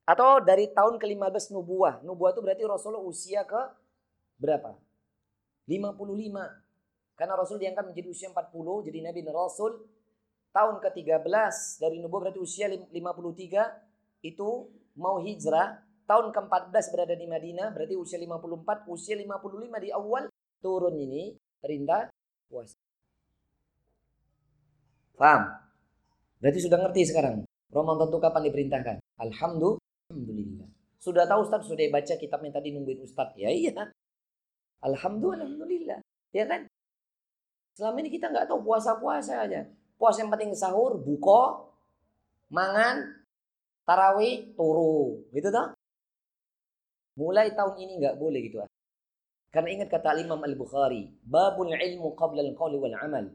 Atau 0.05 0.45
dari 0.45 0.71
tahun 0.71 1.01
ke-15 1.01 1.51
nubuah. 1.57 2.05
Nubuah 2.05 2.37
itu 2.37 2.41
berarti 2.45 2.63
Rasulullah 2.63 3.03
usia 3.03 3.43
ke 3.43 3.59
berapa? 4.39 4.77
55. 5.67 5.97
Karena 7.17 7.35
Rasul 7.39 7.57
diangkat 7.63 7.85
menjadi 7.89 8.09
usia 8.11 8.29
40, 8.31 8.87
jadi 8.91 8.99
Nabi 9.01 9.21
Rasul. 9.25 9.81
Tahun 10.55 10.79
ke-13 10.79 11.83
dari 11.83 11.99
nubuah 11.99 12.31
berarti 12.31 12.39
usia 12.39 12.71
53 12.71 12.95
itu 14.23 14.71
mau 14.95 15.19
hijrah. 15.19 15.83
Tahun 16.05 16.31
ke-14 16.31 16.85
berada 16.95 17.17
di 17.19 17.27
Madinah 17.27 17.75
berarti 17.75 17.99
usia 17.99 18.21
54, 18.23 18.87
usia 18.87 19.19
55 19.19 19.83
di 19.83 19.91
awal 19.91 20.31
turun 20.63 20.95
ini 20.95 21.35
perintah 21.59 22.07
puasa. 22.47 22.79
Paham? 25.19 25.43
Berarti 26.39 26.61
sudah 26.61 26.79
ngerti 26.87 27.03
sekarang. 27.09 27.43
Ramadan 27.75 28.07
itu 28.13 28.19
kapan 28.21 28.43
diperintahkan? 28.47 28.97
Alhamdulillah. 29.19 30.69
Sudah 31.01 31.25
tahu 31.27 31.41
Ustaz, 31.43 31.67
sudah 31.67 31.89
baca 31.91 32.15
kitabnya 32.15 32.53
tadi 32.55 32.71
nungguin 32.71 33.03
Ustaz. 33.03 33.35
Ya 33.35 33.51
iya. 33.51 33.73
Alhamdulillah. 34.85 35.99
Ya 36.31 36.45
kan? 36.47 36.69
Selama 37.75 38.05
ini 38.05 38.13
kita 38.13 38.31
nggak 38.31 38.47
tahu 38.47 38.63
puasa-puasa 38.63 39.49
aja. 39.49 39.67
Puasa 40.05 40.21
yang 40.21 40.29
penting 40.29 40.53
sahur, 40.53 41.01
buko, 41.01 41.73
mangan, 42.53 43.25
tarawih, 43.89 44.53
turu. 44.53 45.25
Gitu 45.33 45.49
toh? 45.49 45.73
Mulai 47.17 47.57
tahun 47.57 47.81
ini 47.81 48.05
nggak 48.05 48.21
boleh 48.21 48.41
gitu. 48.45 48.61
Karena 49.49 49.81
ingat 49.81 49.89
kata 49.89 50.21
Imam 50.21 50.45
Al-Bukhari, 50.45 51.09
babul 51.25 51.73
ilmu 51.73 52.13
qabla 52.13 52.45
al-qawli 52.45 52.77
wal 52.77 52.93
amal. 53.01 53.33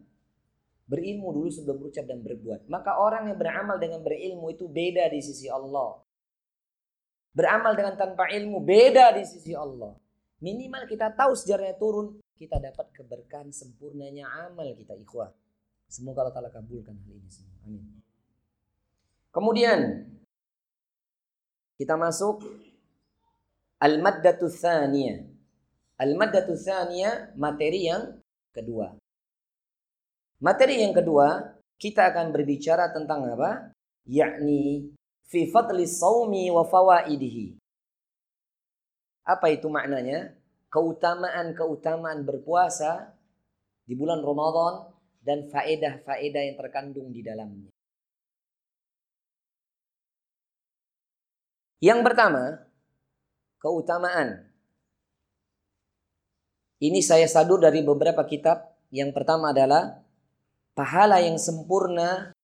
Berilmu 0.86 1.34
dulu 1.34 1.50
sebelum 1.50 1.82
berucap 1.82 2.06
dan 2.06 2.22
berbuat. 2.22 2.70
Maka 2.70 3.02
orang 3.02 3.34
yang 3.34 3.42
beramal 3.42 3.82
dengan 3.82 4.06
berilmu 4.06 4.54
itu 4.54 4.70
beda 4.70 5.10
di 5.10 5.26
sisi 5.26 5.50
Allah. 5.50 5.98
Beramal 7.34 7.74
dengan 7.74 7.98
tanpa 7.98 8.30
ilmu 8.30 8.62
beda 8.62 9.18
di 9.18 9.26
sisi 9.26 9.58
Allah. 9.58 9.98
Minimal 10.38 10.86
kita 10.86 11.18
tahu 11.18 11.34
sejarahnya 11.34 11.82
turun, 11.82 12.22
kita 12.38 12.62
dapat 12.62 12.94
keberkahan 12.94 13.50
sempurnanya 13.50 14.30
amal 14.46 14.70
kita 14.78 14.94
ikhwah. 14.94 15.34
Semoga 15.90 16.22
Allah 16.22 16.36
Ta'ala 16.38 16.54
kabulkan 16.54 16.94
hal 16.94 17.12
ini 17.18 17.30
semua. 17.34 17.58
Amin. 17.66 17.82
Kemudian 19.34 20.06
kita 21.82 21.98
masuk 21.98 22.46
al-maddatu 23.82 24.46
tsaniyah. 24.46 25.26
Al-maddatu 25.98 26.54
tsaniyah 26.54 27.34
materi 27.34 27.90
yang 27.90 28.22
kedua. 28.54 28.94
Materi 30.40 30.86
yang 30.86 30.94
kedua, 30.94 31.58
kita 31.82 32.14
akan 32.14 32.38
berbicara 32.38 32.94
tentang 32.94 33.26
apa? 33.26 33.74
Yakni 34.06 34.94
fi 35.26 35.50
fadli 35.50 35.90
saumi 35.90 36.54
wa 36.54 36.70
fawaidihi. 36.70 37.58
Apa 39.26 39.50
itu 39.50 39.66
maknanya? 39.74 40.38
Keutamaan-keutamaan 40.70 42.30
berpuasa 42.30 43.10
di 43.90 43.98
bulan 43.98 44.22
Ramadan 44.22 44.99
dan 45.20 45.48
faedah-faedah 45.52 46.42
yang 46.52 46.58
terkandung 46.58 47.12
di 47.12 47.22
dalamnya. 47.22 47.70
Yang 51.80 52.00
pertama, 52.04 52.44
keutamaan. 53.64 54.52
Ini 56.80 57.00
saya 57.04 57.28
sadur 57.28 57.60
dari 57.60 57.84
beberapa 57.84 58.24
kitab. 58.28 58.76
Yang 58.92 59.16
pertama 59.16 59.52
adalah 59.52 60.00
pahala 60.76 61.24
yang 61.24 61.40
sempurna 61.40 62.36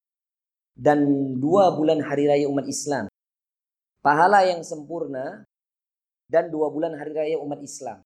dan 0.75 1.03
dua 1.39 1.71
bulan 1.71 2.03
hari 2.03 2.27
raya 2.27 2.47
umat 2.51 2.67
Islam. 2.67 3.07
Pahala 4.03 4.43
yang 4.43 4.61
sempurna 4.61 5.47
dan 6.27 6.51
dua 6.51 6.71
bulan 6.71 6.95
hari 6.95 7.11
raya 7.15 7.37
umat 7.39 7.59
Islam. 7.63 8.03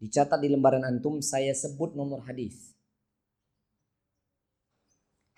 Dicatat 0.00 0.40
di 0.40 0.48
lembaran 0.48 0.84
antum 0.84 1.20
saya 1.20 1.52
sebut 1.52 1.92
nomor 1.92 2.24
hadis. 2.24 2.69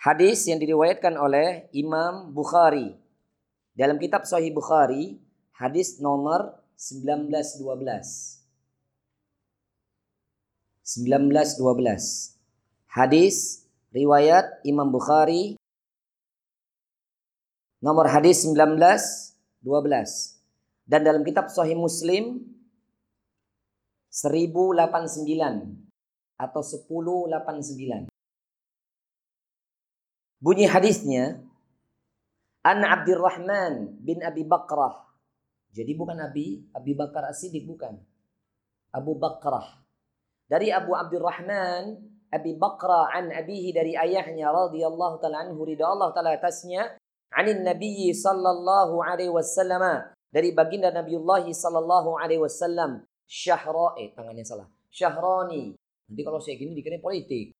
Hadis 0.02 0.50
yang 0.50 0.58
diriwayatkan 0.58 1.14
oleh 1.14 1.70
Imam 1.70 2.34
Bukhari. 2.34 2.98
Dalam 3.78 4.02
kitab 4.02 4.26
Sahih 4.26 4.50
Bukhari, 4.50 5.22
hadis 5.54 6.02
nomor 6.02 6.58
1912. 6.74 8.42
1912. 10.82 12.34
Hadis 12.90 13.62
riwayat 13.94 14.58
Imam 14.66 14.90
Bukhari 14.90 15.54
nomor 17.78 18.10
hadis 18.10 18.42
19 18.42 18.58
12 19.62 20.42
dan 20.90 21.06
dalam 21.06 21.22
kitab 21.22 21.46
Sahih 21.46 21.78
Muslim 21.78 22.42
1089 24.10 25.78
atau 26.42 26.60
1089 26.60 28.11
Bunyi 30.42 30.66
hadisnya 30.66 31.38
An 32.66 32.82
Abdurrahman 32.82 34.02
bin 34.02 34.18
Abi 34.26 34.42
Bakrah. 34.42 35.06
Jadi 35.70 35.94
bukan 35.94 36.18
Abi 36.18 36.66
Abi 36.74 36.98
Bakar 36.98 37.30
As-Siddiq 37.30 37.62
bukan. 37.62 37.94
Abu 38.90 39.14
Bakrah. 39.14 39.82
Dari 40.50 40.74
Abu 40.74 40.98
Abdurrahman 40.98 41.94
Abi 42.32 42.58
Bakrah 42.58 43.14
an 43.14 43.30
abihi 43.30 43.70
dari 43.70 43.94
ayahnya 43.94 44.50
radhiyallahu 44.50 45.22
taala 45.22 45.46
anhu 45.46 45.68
ridha 45.68 45.84
Allah 45.84 46.10
taala 46.16 46.32
atasnya 46.34 46.96
anin 47.28 47.60
Nabi 47.60 48.08
sallallahu 48.08 48.98
alaihi 49.04 49.28
wasallam 49.28 50.10
dari 50.32 50.50
baginda 50.56 50.88
Nabiullah 50.88 51.44
sallallahu 51.44 52.16
alaihi 52.16 52.40
wasallam 52.40 53.04
syahra 53.28 53.94
eh 54.00 54.10
tangannya 54.16 54.42
salah. 54.42 54.66
Syahrani. 54.88 55.76
Nanti 56.08 56.22
kalau 56.24 56.40
saya 56.42 56.56
gini 56.56 56.74
dikira 56.74 56.98
politik. 56.98 57.52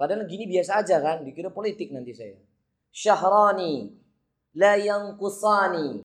Padahal 0.00 0.24
gini 0.24 0.48
biasa 0.48 0.80
aja 0.80 0.96
kan, 1.04 1.20
dikira 1.20 1.52
politik 1.52 1.92
nanti 1.92 2.16
saya. 2.16 2.40
Syahrani 2.88 3.92
la 4.56 4.80
yanqusani. 4.80 6.00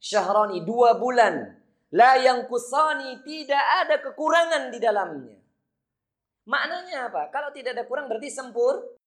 Syahrani 0.00 0.64
dua 0.64 0.96
bulan 0.96 1.64
La 1.94 2.18
yang 2.18 2.50
kusani 2.50 3.22
tidak 3.22 3.64
ada 3.86 4.02
kekurangan 4.02 4.74
di 4.74 4.82
dalamnya. 4.82 5.38
Maknanya 6.50 7.06
apa? 7.06 7.30
Kalau 7.30 7.54
tidak 7.54 7.78
ada 7.78 7.86
kurang 7.86 8.10
berarti 8.10 8.34
sempur. 8.34 8.98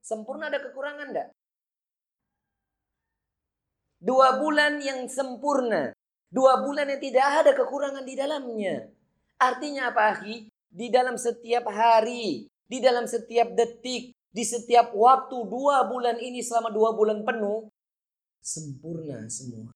Sempurna 0.00 0.48
ada 0.48 0.56
kekurangan 0.64 1.12
enggak? 1.12 1.28
Dua 4.00 4.40
bulan 4.40 4.80
yang 4.80 5.04
sempurna. 5.12 5.92
Dua 6.32 6.64
bulan 6.64 6.88
yang 6.88 7.04
tidak 7.04 7.26
ada 7.44 7.52
kekurangan 7.52 8.02
di 8.08 8.16
dalamnya. 8.16 8.88
Artinya 9.36 9.92
apa, 9.92 10.16
akhi? 10.16 10.48
Di 10.72 10.88
dalam 10.88 11.20
setiap 11.20 11.68
hari, 11.68 12.48
di 12.66 12.78
dalam 12.82 13.04
setiap 13.06 13.52
detik, 13.54 14.14
di 14.32 14.44
setiap 14.44 14.96
waktu 14.96 15.36
dua 15.46 15.86
bulan 15.86 16.16
ini 16.18 16.40
selama 16.40 16.72
dua 16.72 16.96
bulan 16.96 17.22
penuh, 17.22 17.68
sempurna 18.42 19.28
semua. 19.30 19.70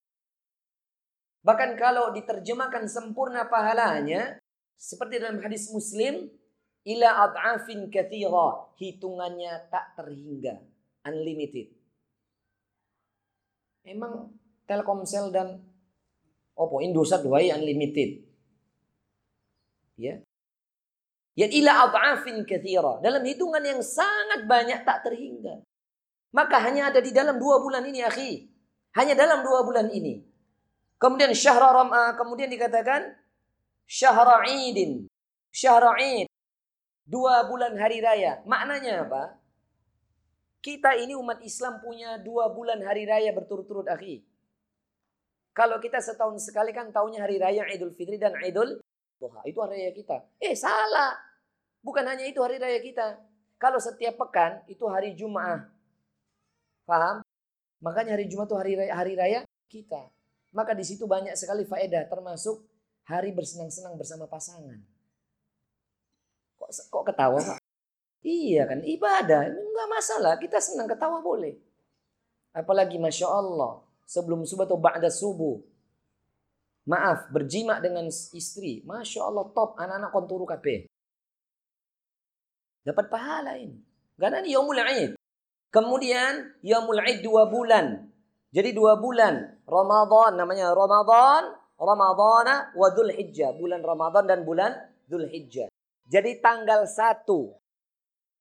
Bahkan 1.46 1.78
kalau 1.78 2.10
diterjemahkan 2.10 2.90
sempurna 2.90 3.46
pahalanya, 3.46 4.42
seperti 4.74 5.22
dalam 5.22 5.38
hadis 5.38 5.70
Muslim, 5.70 6.26
ila 6.82 7.30
ad'afin 7.30 7.86
kathira, 7.86 8.74
hitungannya 8.82 9.70
tak 9.70 9.94
terhingga, 9.94 10.58
unlimited. 11.06 11.70
Emang 13.86 14.34
Telkomsel 14.66 15.30
dan 15.30 15.62
Oppo 16.58 16.82
Indosat 16.82 17.22
Huawei 17.22 17.54
unlimited. 17.54 18.26
Ya. 19.94 20.25
Ya 21.36 21.44
ila 21.52 21.84
ad'afin 21.84 22.48
kathira, 22.48 22.96
dalam 23.04 23.20
hitungan 23.20 23.60
yang 23.60 23.84
sangat 23.84 24.48
banyak 24.48 24.88
tak 24.88 25.04
terhingga. 25.04 25.60
Maka 26.32 26.56
hanya 26.64 26.88
ada 26.88 27.04
di 27.04 27.12
dalam 27.12 27.36
dua 27.36 27.60
bulan 27.60 27.84
ini, 27.84 28.00
akhi. 28.00 28.48
Hanya 28.96 29.12
dalam 29.12 29.44
dua 29.44 29.60
bulan 29.60 29.92
ini. 29.92 30.24
Kemudian 30.96 31.36
syahra 31.36 31.76
ram'a, 31.76 32.16
kemudian 32.16 32.48
dikatakan 32.48 33.12
syahra 33.84 34.48
idin. 34.48 35.04
Syahra 35.52 35.96
id. 36.00 36.28
Dua 37.04 37.44
bulan 37.44 37.76
hari 37.76 38.00
raya. 38.00 38.40
Maknanya 38.48 39.04
apa? 39.04 39.36
Kita 40.64 40.96
ini 40.96 41.14
umat 41.14 41.44
Islam 41.44 41.78
punya 41.78 42.18
dua 42.18 42.50
bulan 42.50 42.80
hari 42.82 43.06
raya 43.06 43.30
berturut-turut 43.30 43.86
akhi. 43.86 44.24
Kalau 45.56 45.80
kita 45.80 46.02
setahun 46.02 46.42
sekali 46.42 46.74
kan 46.76 46.92
tahunya 46.92 47.22
hari 47.22 47.40
raya 47.40 47.64
Idul 47.70 47.94
Fitri 47.96 48.20
dan 48.20 48.36
Idul 48.40 48.80
Duha. 49.16 49.40
Itu 49.48 49.62
hari 49.64 49.84
raya 49.84 49.92
kita. 49.96 50.16
Eh 50.42 50.52
salah. 50.52 51.25
Bukan 51.86 52.02
hanya 52.02 52.26
itu 52.26 52.42
hari 52.42 52.58
raya 52.58 52.82
kita. 52.82 53.22
Kalau 53.62 53.78
setiap 53.78 54.18
pekan 54.18 54.58
itu 54.66 54.82
hari 54.90 55.14
Jumat. 55.14 55.70
Paham? 56.82 57.22
Makanya 57.78 58.18
hari 58.18 58.26
Jumat 58.26 58.50
itu 58.50 58.58
hari 58.58 58.74
raya, 58.74 58.92
hari 58.98 59.14
raya 59.14 59.40
kita. 59.70 60.10
Maka 60.50 60.74
di 60.74 60.82
situ 60.82 61.06
banyak 61.06 61.38
sekali 61.38 61.62
faedah 61.62 62.10
termasuk 62.10 62.58
hari 63.06 63.30
bersenang-senang 63.30 63.94
bersama 63.94 64.26
pasangan. 64.26 64.82
Kok 66.58 66.90
kok 66.90 67.04
ketawa? 67.06 67.38
Iya 68.26 68.66
kan, 68.66 68.82
ibadah. 68.82 69.46
Enggak 69.46 69.88
masalah, 69.88 70.34
kita 70.42 70.58
senang 70.58 70.90
ketawa 70.90 71.22
boleh. 71.22 71.54
Apalagi 72.50 72.98
Masya 72.98 73.30
Allah, 73.30 73.86
sebelum 74.02 74.42
subuh 74.42 74.66
atau 74.66 74.74
ba'da 74.74 75.06
subuh. 75.06 75.62
Maaf, 76.90 77.30
berjima 77.30 77.78
dengan 77.78 78.10
istri. 78.10 78.82
Masya 78.82 79.22
Allah, 79.22 79.46
top. 79.54 79.78
Anak-anak 79.78 80.10
konturu 80.10 80.42
kape. 80.42 80.90
Dapat 82.86 83.10
pahala 83.10 83.58
ini. 83.58 83.74
Karena 84.14 84.38
ini 84.46 84.54
Yomul 84.54 84.78
Aid. 84.78 85.18
Kemudian 85.74 86.62
Yomul 86.62 87.02
Aid 87.02 87.26
dua 87.26 87.50
bulan. 87.50 88.06
Jadi 88.54 88.70
dua 88.70 88.94
bulan. 88.94 89.66
Ramadan 89.66 90.38
namanya 90.38 90.70
Ramadan. 90.70 91.50
Ramadana 91.76 92.70
wa 92.78 92.88
Dhul 92.94 93.10
Hijjah. 93.10 93.58
Bulan 93.58 93.82
Ramadan 93.82 94.30
dan 94.30 94.46
bulan 94.46 94.70
Dhul 95.10 95.26
Hijjah. 95.26 95.66
Jadi 96.06 96.38
tanggal 96.38 96.86
1 96.86 97.26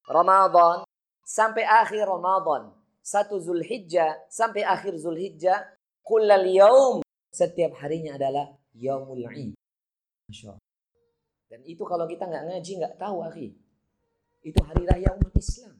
Ramadan 0.06 0.86
sampai 1.26 1.66
akhir 1.66 2.06
Ramadan. 2.06 2.70
Satu 3.02 3.38
Zulhijjah 3.42 4.30
sampai 4.30 4.62
akhir 4.62 4.98
Zulhijjah. 5.02 5.66
Kullal 6.06 6.46
yaum. 6.46 7.02
Setiap 7.34 7.82
harinya 7.82 8.14
adalah 8.14 8.46
Yaumul 8.78 9.26
Allah. 9.26 10.58
Dan 11.50 11.60
itu 11.66 11.82
kalau 11.82 12.06
kita 12.06 12.30
nggak 12.30 12.44
ngaji 12.54 12.72
nggak 12.78 12.94
tahu 12.98 13.26
akhi. 13.26 13.50
Itu 14.46 14.62
hari 14.62 14.86
raya 14.86 15.10
umat 15.18 15.34
Islam. 15.34 15.74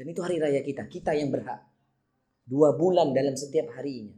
Dan 0.00 0.06
itu 0.08 0.24
hari 0.24 0.40
raya 0.40 0.64
kita. 0.64 0.88
Kita 0.88 1.12
yang 1.12 1.28
berhak. 1.28 1.60
Dua 2.48 2.72
bulan 2.72 3.12
dalam 3.12 3.36
setiap 3.36 3.68
harinya. 3.76 4.16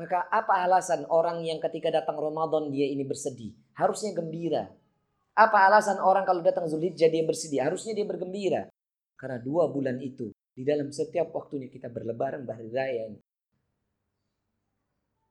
Maka 0.00 0.24
apa 0.32 0.64
alasan 0.64 1.04
orang 1.12 1.44
yang 1.44 1.60
ketika 1.60 1.92
datang 1.92 2.16
Ramadan 2.16 2.72
dia 2.72 2.88
ini 2.88 3.04
bersedih? 3.04 3.52
Harusnya 3.76 4.16
gembira. 4.16 4.72
Apa 5.36 5.68
alasan 5.68 6.00
orang 6.00 6.24
kalau 6.24 6.40
datang 6.40 6.64
Zulhijjah 6.64 7.12
dia 7.12 7.28
bersedih? 7.28 7.60
Harusnya 7.60 7.92
dia 7.92 8.08
bergembira. 8.08 8.72
Karena 9.20 9.36
dua 9.36 9.68
bulan 9.68 10.00
itu 10.00 10.32
di 10.56 10.64
dalam 10.64 10.88
setiap 10.88 11.28
waktunya 11.36 11.68
kita 11.68 11.92
berlebaran 11.92 12.48
berhari 12.48 12.72
raya 12.72 13.02
ini. 13.12 13.20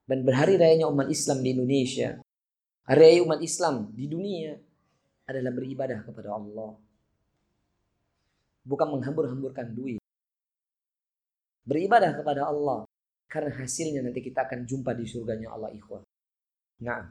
Dan 0.05 0.21
berhari 0.21 0.61
rayanya 0.61 0.85
umat 0.93 1.09
Islam 1.09 1.41
di 1.41 1.49
Indonesia. 1.57 2.21
Hari 2.85 2.99
raya 3.01 3.19
umat 3.25 3.41
Islam 3.41 3.89
di 3.97 4.05
dunia 4.05 4.53
adalah 5.25 5.51
beribadah 5.53 5.99
kepada 6.05 6.33
Allah. 6.33 6.77
Bukan 8.65 8.87
menghambur-hamburkan 8.97 9.73
duit 9.77 10.01
beribadah 11.65 12.13
kepada 12.13 12.45
Allah 12.45 12.85
karena 13.25 13.51
hasilnya 13.57 14.05
nanti 14.05 14.21
kita 14.21 14.45
akan 14.45 14.63
jumpa 14.63 14.93
di 14.93 15.03
surganya 15.09 15.51
Allah 15.51 15.73
ikhwah. 15.73 16.05
Nah. 16.85 17.09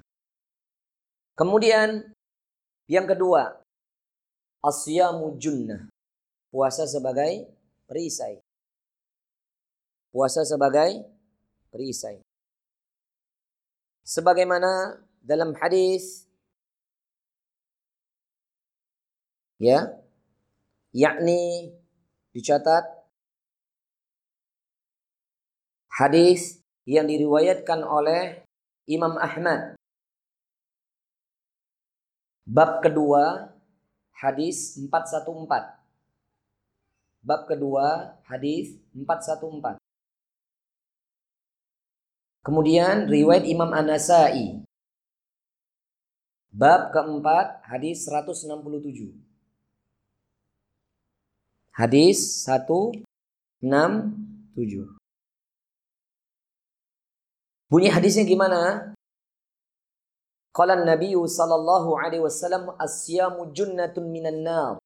Kemudian 1.35 2.15
yang 2.87 3.11
kedua, 3.11 3.59
asyamu 4.63 5.35
junnah. 5.35 5.91
Puasa 6.55 6.87
sebagai 6.87 7.51
perisai. 7.91 8.39
Puasa 10.15 10.47
sebagai 10.47 11.03
perisai. 11.75 12.23
Sebagaimana 14.07 15.03
dalam 15.19 15.59
hadis 15.59 16.24
ya 19.59 19.99
yakni 20.95 21.75
dicatat 22.35 23.05
Hadis 25.95 26.59
yang 26.91 27.07
diriwayatkan 27.07 27.87
oleh 27.87 28.43
Imam 28.91 29.15
Ahmad. 29.15 29.79
Bab 32.43 32.83
kedua 32.83 33.55
hadis 34.11 34.75
414. 34.75 35.47
Bab 37.23 37.47
kedua 37.47 38.19
hadis 38.27 38.75
414. 38.91 39.79
Kemudian 42.43 43.07
riwayat 43.07 43.47
Imam 43.47 43.71
An-Nasai. 43.71 44.67
Bab 46.51 46.91
keempat 46.91 47.63
hadis 47.71 48.03
167. 48.11 49.15
Hadis 51.75 52.47
167. 52.47 53.03
Bunyi 57.67 57.91
hadisnya 57.91 58.23
gimana? 58.23 58.95
Qala 60.55 60.87
Nabi 60.87 61.19
sallallahu 61.19 61.99
alaihi 61.99 62.23
wasallam 62.23 62.79
asyamu 62.79 63.51
junnatun 63.51 64.07
minan 64.07 64.47
nar. 64.47 64.79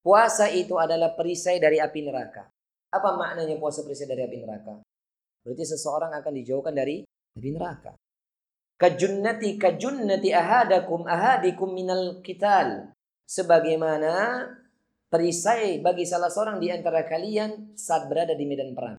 Puasa 0.00 0.48
itu 0.48 0.80
adalah 0.80 1.12
perisai 1.12 1.60
dari 1.60 1.76
api 1.76 2.08
neraka. 2.08 2.48
Apa 2.88 3.20
maknanya 3.20 3.60
puasa 3.60 3.84
perisai 3.84 4.08
dari 4.08 4.24
api 4.24 4.40
neraka? 4.40 4.80
Berarti 5.44 5.76
seseorang 5.76 6.08
akan 6.24 6.32
dijauhkan 6.40 6.72
dari 6.72 7.04
api 7.36 7.48
neraka. 7.52 7.92
Kajunnati 8.80 9.60
kajunnati 9.60 10.32
ahadakum 10.32 11.04
ahadikum 11.04 11.76
minal 11.76 12.24
kital. 12.24 12.96
Sebagaimana 13.28 14.48
perisai 15.10 15.82
bagi 15.82 16.06
salah 16.06 16.30
seorang 16.30 16.62
di 16.62 16.70
antara 16.70 17.02
kalian 17.02 17.74
saat 17.74 18.06
berada 18.06 18.32
di 18.32 18.46
medan 18.46 18.72
perang. 18.72 18.96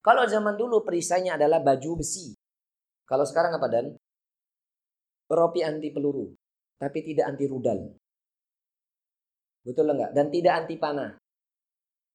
Kalau 0.00 0.24
zaman 0.24 0.56
dulu 0.56 0.80
perisainya 0.82 1.36
adalah 1.36 1.60
baju 1.60 2.00
besi. 2.00 2.32
Kalau 3.04 3.28
sekarang 3.28 3.52
apa 3.60 3.68
dan? 3.68 3.86
Ropi 5.28 5.60
anti 5.60 5.92
peluru, 5.92 6.32
tapi 6.80 7.04
tidak 7.04 7.36
anti 7.36 7.44
rudal. 7.44 7.92
Betul 9.60 9.92
enggak? 9.92 10.16
Dan 10.16 10.32
tidak 10.32 10.64
anti 10.64 10.80
panah. 10.80 11.12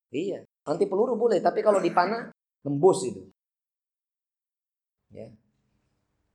Iya, 0.10 0.42
anti 0.66 0.90
peluru 0.90 1.14
boleh, 1.14 1.38
tapi 1.38 1.62
kalau 1.62 1.78
dipanah 1.78 2.34
tembus 2.66 3.06
itu. 3.06 3.22
Ya. 5.14 5.30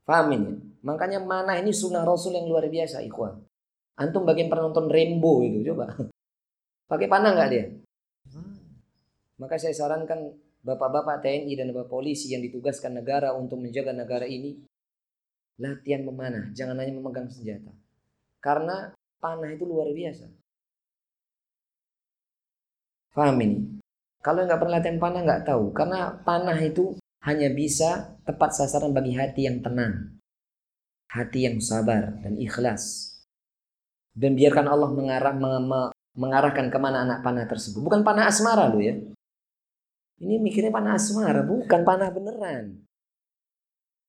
Paham 0.07 0.31
ini? 0.39 0.51
Makanya 0.87 1.19
mana 1.19 1.59
ini 1.59 1.75
sunnah 1.75 2.07
Rasul 2.07 2.39
yang 2.39 2.47
luar 2.47 2.71
biasa, 2.71 3.03
ikhwan. 3.03 3.43
Antum 3.99 4.23
bagian 4.23 4.47
penonton 4.47 4.87
Rainbow 4.87 5.43
itu, 5.43 5.75
coba. 5.75 5.91
Pakai 6.89 7.07
panah 7.07 7.37
nggak 7.37 7.51
dia? 7.53 7.65
Maka 9.39 9.55
saya 9.61 9.77
sarankan 9.77 10.33
bapak-bapak 10.65 11.21
TNI 11.23 11.53
dan 11.55 11.71
bapak 11.71 11.93
polisi 11.93 12.33
yang 12.33 12.43
ditugaskan 12.43 12.99
negara 12.99 13.37
untuk 13.37 13.61
menjaga 13.61 13.93
negara 13.95 14.27
ini 14.27 14.57
latihan 15.59 16.07
memanah, 16.07 16.51
jangan 16.55 16.79
hanya 16.81 16.97
memegang 16.97 17.29
senjata. 17.29 17.71
Karena 18.39 18.95
panah 19.19 19.51
itu 19.51 19.67
luar 19.67 19.91
biasa. 19.91 20.27
Paham 23.13 23.37
ini? 23.43 23.59
Kalau 24.23 24.47
nggak 24.47 24.59
pernah 24.63 24.75
latihan 24.79 24.99
panah 25.03 25.21
nggak 25.27 25.45
tahu. 25.47 25.65
Karena 25.75 26.15
panah 26.23 26.59
itu 26.63 26.95
hanya 27.27 27.51
bisa 27.51 28.15
tepat 28.23 28.55
sasaran 28.55 28.95
bagi 28.95 29.19
hati 29.19 29.51
yang 29.51 29.59
tenang. 29.59 30.19
Hati 31.11 31.51
yang 31.51 31.59
sabar 31.59 32.15
dan 32.23 32.39
ikhlas. 32.39 33.15
Dan 34.15 34.39
biarkan 34.39 34.67
Allah 34.71 34.91
mengarah, 34.95 35.35
mengarahkan 36.19 36.67
ke 36.67 36.79
mana 36.83 37.07
anak 37.07 37.23
panah 37.23 37.47
tersebut. 37.47 37.79
Bukan 37.79 38.03
panah 38.03 38.27
asmara 38.27 38.67
lo 38.67 38.83
ya. 38.83 38.99
Ini 40.19 40.43
mikirnya 40.43 40.75
panah 40.75 40.99
asmara, 40.99 41.47
bukan 41.47 41.87
panah 41.87 42.11
beneran. 42.11 42.83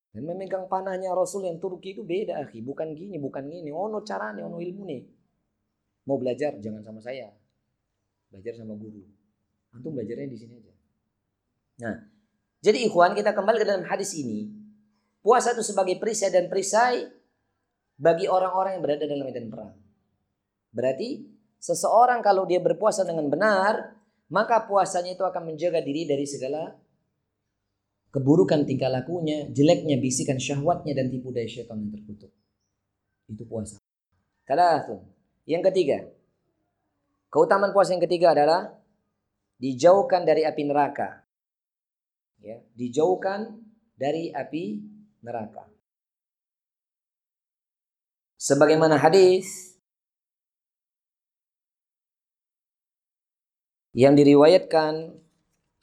Dan 0.09 0.25
memegang 0.25 0.65
panahnya 0.65 1.13
Rasul 1.13 1.45
yang 1.45 1.61
Turki 1.61 1.93
itu 1.93 2.01
beda, 2.01 2.41
akhi. 2.41 2.65
Bukan 2.65 2.97
gini, 2.97 3.21
bukan 3.21 3.45
gini. 3.45 3.69
Ono 3.69 4.01
caranya, 4.01 4.41
ono 4.41 4.57
ilmu 4.57 4.89
nih. 4.89 5.01
Mau 6.09 6.17
belajar, 6.17 6.57
jangan 6.57 6.81
sama 6.81 6.97
saya. 6.97 7.29
Belajar 8.33 8.57
sama 8.57 8.73
guru. 8.73 9.05
Antum 9.69 9.93
belajarnya 9.93 10.25
di 10.25 10.37
sini 10.37 10.57
aja. 10.57 10.73
Nah, 11.85 11.95
jadi 12.65 12.89
ikhwan 12.89 13.13
kita 13.13 13.37
kembali 13.37 13.61
ke 13.61 13.67
dalam 13.69 13.85
hadis 13.85 14.17
ini. 14.17 14.49
Puasa 15.21 15.53
itu 15.53 15.61
sebagai 15.61 16.01
perisai 16.01 16.33
dan 16.33 16.49
perisai 16.49 17.05
bagi 18.01 18.25
orang-orang 18.25 18.81
yang 18.81 18.83
berada 18.83 19.05
dalam 19.05 19.29
medan 19.29 19.45
perang. 19.53 19.77
Berarti 20.73 21.38
seseorang 21.59 22.23
kalau 22.25 22.47
dia 22.47 22.63
berpuasa 22.63 23.05
dengan 23.05 23.27
benar, 23.27 23.93
maka 24.31 24.65
puasanya 24.65 25.13
itu 25.13 25.21
akan 25.21 25.53
menjaga 25.53 25.83
diri 25.83 26.07
dari 26.09 26.25
segala 26.25 26.73
keburukan 28.09 28.65
tingkah 28.65 28.89
lakunya, 28.89 29.45
jeleknya 29.53 30.01
bisikan 30.01 30.41
syahwatnya 30.41 30.97
dan 30.97 31.13
tipu 31.13 31.29
daya 31.29 31.45
syaitan 31.45 31.77
yang 31.77 31.93
terkutuk. 31.93 32.33
Itu 33.29 33.45
puasa. 33.45 33.77
Kalau 34.49 35.05
Yang 35.45 35.73
ketiga, 35.73 35.97
Keutamaan 37.29 37.69
puasa 37.69 37.93
yang 37.93 38.01
ketiga 38.01 38.33
adalah 38.33 38.73
dijauhkan 39.61 40.25
dari 40.25 40.41
api 40.49 40.61
neraka. 40.65 41.21
Ya, 42.41 42.57
dijauhkan 42.73 43.61
dari 43.93 44.33
api 44.33 44.81
neraka. 45.21 45.69
Sebagaimana 48.41 48.97
hadis 48.97 49.77
yang 53.93 54.13
diriwayatkan 54.13 55.13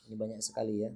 ini 0.07 0.15
banyak 0.15 0.41
sekali 0.43 0.87
ya. 0.87 0.91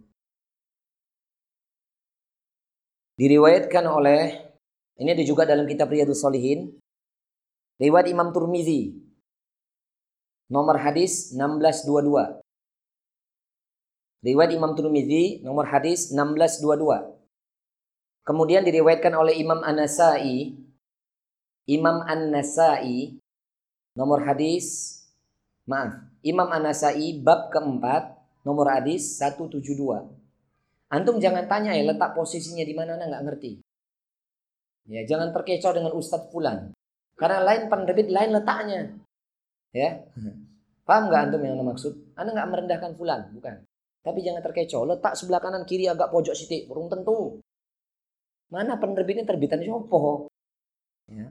Diriwayatkan 3.19 3.85
oleh 3.85 4.51
ini 4.97 5.11
ada 5.13 5.25
juga 5.27 5.45
dalam 5.45 5.67
kitab 5.67 5.91
Riyadhus 5.91 6.23
Shalihin 6.23 6.79
riwayat 7.83 8.07
Imam 8.09 8.31
Turmizi 8.31 8.95
nomor 10.51 10.79
hadis 10.83 11.33
1622. 11.35 12.43
Riwayat 14.21 14.53
Imam 14.53 14.77
Tirmizi 14.77 15.41
nomor 15.41 15.65
hadis 15.65 16.13
1622. 16.13 17.17
Kemudian 18.21 18.69
diriwayatkan 18.69 19.17
oleh 19.17 19.41
Imam 19.41 19.65
An-Nasai 19.65 20.53
Imam 21.65 22.05
An-Nasai 22.05 23.17
nomor 23.97 24.21
hadis 24.29 25.00
maaf, 25.71 26.03
Imam 26.27 26.51
An-Nasai 26.51 27.23
bab 27.23 27.55
keempat 27.55 28.19
nomor 28.43 28.67
hadis 28.67 29.23
172. 29.23 29.71
Antum 30.91 31.23
jangan 31.23 31.47
tanya 31.47 31.71
ya 31.79 31.87
letak 31.87 32.19
posisinya 32.19 32.67
di 32.67 32.75
mana 32.75 32.99
nggak 32.99 33.23
ngerti. 33.31 33.63
Ya, 34.91 35.07
jangan 35.07 35.31
terkecoh 35.31 35.71
dengan 35.71 35.95
Ustadz 35.95 36.35
Fulan. 36.35 36.75
Karena 37.15 37.47
lain 37.47 37.71
penerbit 37.71 38.11
lain 38.11 38.35
letaknya. 38.35 38.91
Ya. 39.71 40.03
Paham 40.89 41.07
nggak 41.07 41.31
antum 41.31 41.43
yang 41.47 41.63
maksud? 41.63 41.95
Anda 42.19 42.35
nggak 42.35 42.49
merendahkan 42.51 42.93
fulan, 42.99 43.31
bukan. 43.31 43.63
Tapi 44.03 44.19
jangan 44.27 44.43
terkecoh. 44.43 44.83
Letak 44.91 45.15
sebelah 45.15 45.39
kanan 45.39 45.63
kiri 45.63 45.87
agak 45.87 46.11
pojok 46.11 46.35
sitik, 46.35 46.67
burung 46.67 46.91
tentu. 46.91 47.39
Mana 48.51 48.75
penerbitnya 48.75 49.23
terbitan 49.23 49.63
siapa? 49.63 50.27
Ya. 51.15 51.31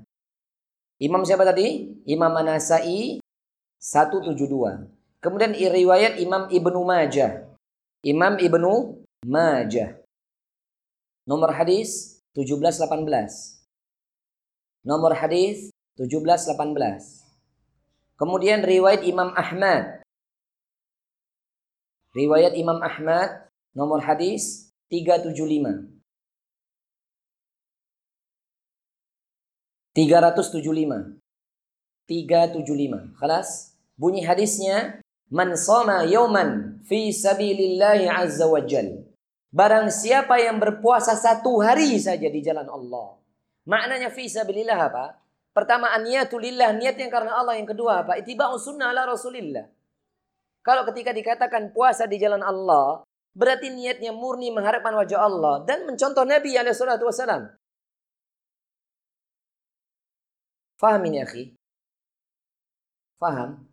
Imam 1.04 1.28
siapa 1.28 1.44
tadi? 1.44 1.92
Imam 2.08 2.32
Anasai 2.32 3.20
172. 3.80 4.92
Kemudian 5.24 5.56
riwayat 5.56 6.20
Imam 6.20 6.52
Ibnu 6.52 6.80
Majah. 6.84 7.48
Imam 8.04 8.36
Ibnu 8.36 9.04
Majah. 9.24 10.00
Nomor 11.24 11.56
hadis 11.56 12.20
1718. 12.36 13.60
Nomor 14.84 15.16
hadis 15.16 15.72
1718. 15.96 17.24
Kemudian 18.20 18.64
riwayat 18.64 19.04
Imam 19.08 19.32
Ahmad. 19.36 20.04
Riwayat 22.12 22.56
Imam 22.60 22.84
Ahmad 22.84 23.48
nomor 23.72 24.04
hadis 24.04 24.74
375. 24.92 25.88
375. 29.96 31.20
375. 32.10 33.14
Khalas? 33.22 33.78
Bunyi 33.94 34.26
hadisnya 34.26 35.06
Man 35.30 35.54
soma 35.54 36.10
yauman 36.10 36.82
fi 36.90 37.14
sabilillahi 37.14 38.10
azza 38.10 38.50
wa 38.50 38.66
jal. 38.66 39.06
Barang 39.54 39.94
siapa 39.94 40.42
yang 40.42 40.58
berpuasa 40.58 41.14
satu 41.14 41.62
hari 41.62 42.02
saja 42.02 42.26
di 42.34 42.42
jalan 42.42 42.66
Allah. 42.66 43.18
Maknanya 43.70 44.10
fi 44.10 44.26
sabilillah 44.26 44.90
apa? 44.90 45.22
Pertama 45.54 45.94
aniyatulillah, 45.94 46.74
niat 46.82 46.98
yang 46.98 47.14
karena 47.14 47.38
Allah. 47.38 47.62
Yang 47.62 47.78
kedua 47.78 48.06
apa? 48.06 48.18
Itiba'u 48.18 48.58
sunnah 48.58 48.90
ala 48.90 49.06
rasulillah. 49.06 49.70
Kalau 50.66 50.86
ketika 50.90 51.14
dikatakan 51.14 51.74
puasa 51.74 52.10
di 52.10 52.18
jalan 52.18 52.42
Allah, 52.42 53.06
berarti 53.38 53.70
niatnya 53.70 54.10
murni 54.10 54.50
mengharapkan 54.50 54.98
wajah 54.98 55.22
Allah 55.22 55.62
dan 55.66 55.86
mencontoh 55.86 56.26
Nabi 56.26 56.58
alaihi 56.58 56.78
salatu 56.78 57.06
wasalam. 57.06 57.54
Faham 60.78 61.02
ini 61.06 61.22
akhi? 61.22 61.59
Faham? 63.20 63.68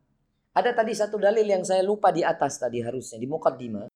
Ada 0.57 0.75
tadi 0.75 0.93
satu 0.97 1.23
dalil 1.23 1.47
yang 1.47 1.63
saya 1.63 1.87
lupa 1.87 2.11
di 2.11 2.27
atas 2.27 2.59
tadi 2.59 2.83
harusnya 2.83 3.23
di 3.23 3.31
mukaddimah. 3.31 3.87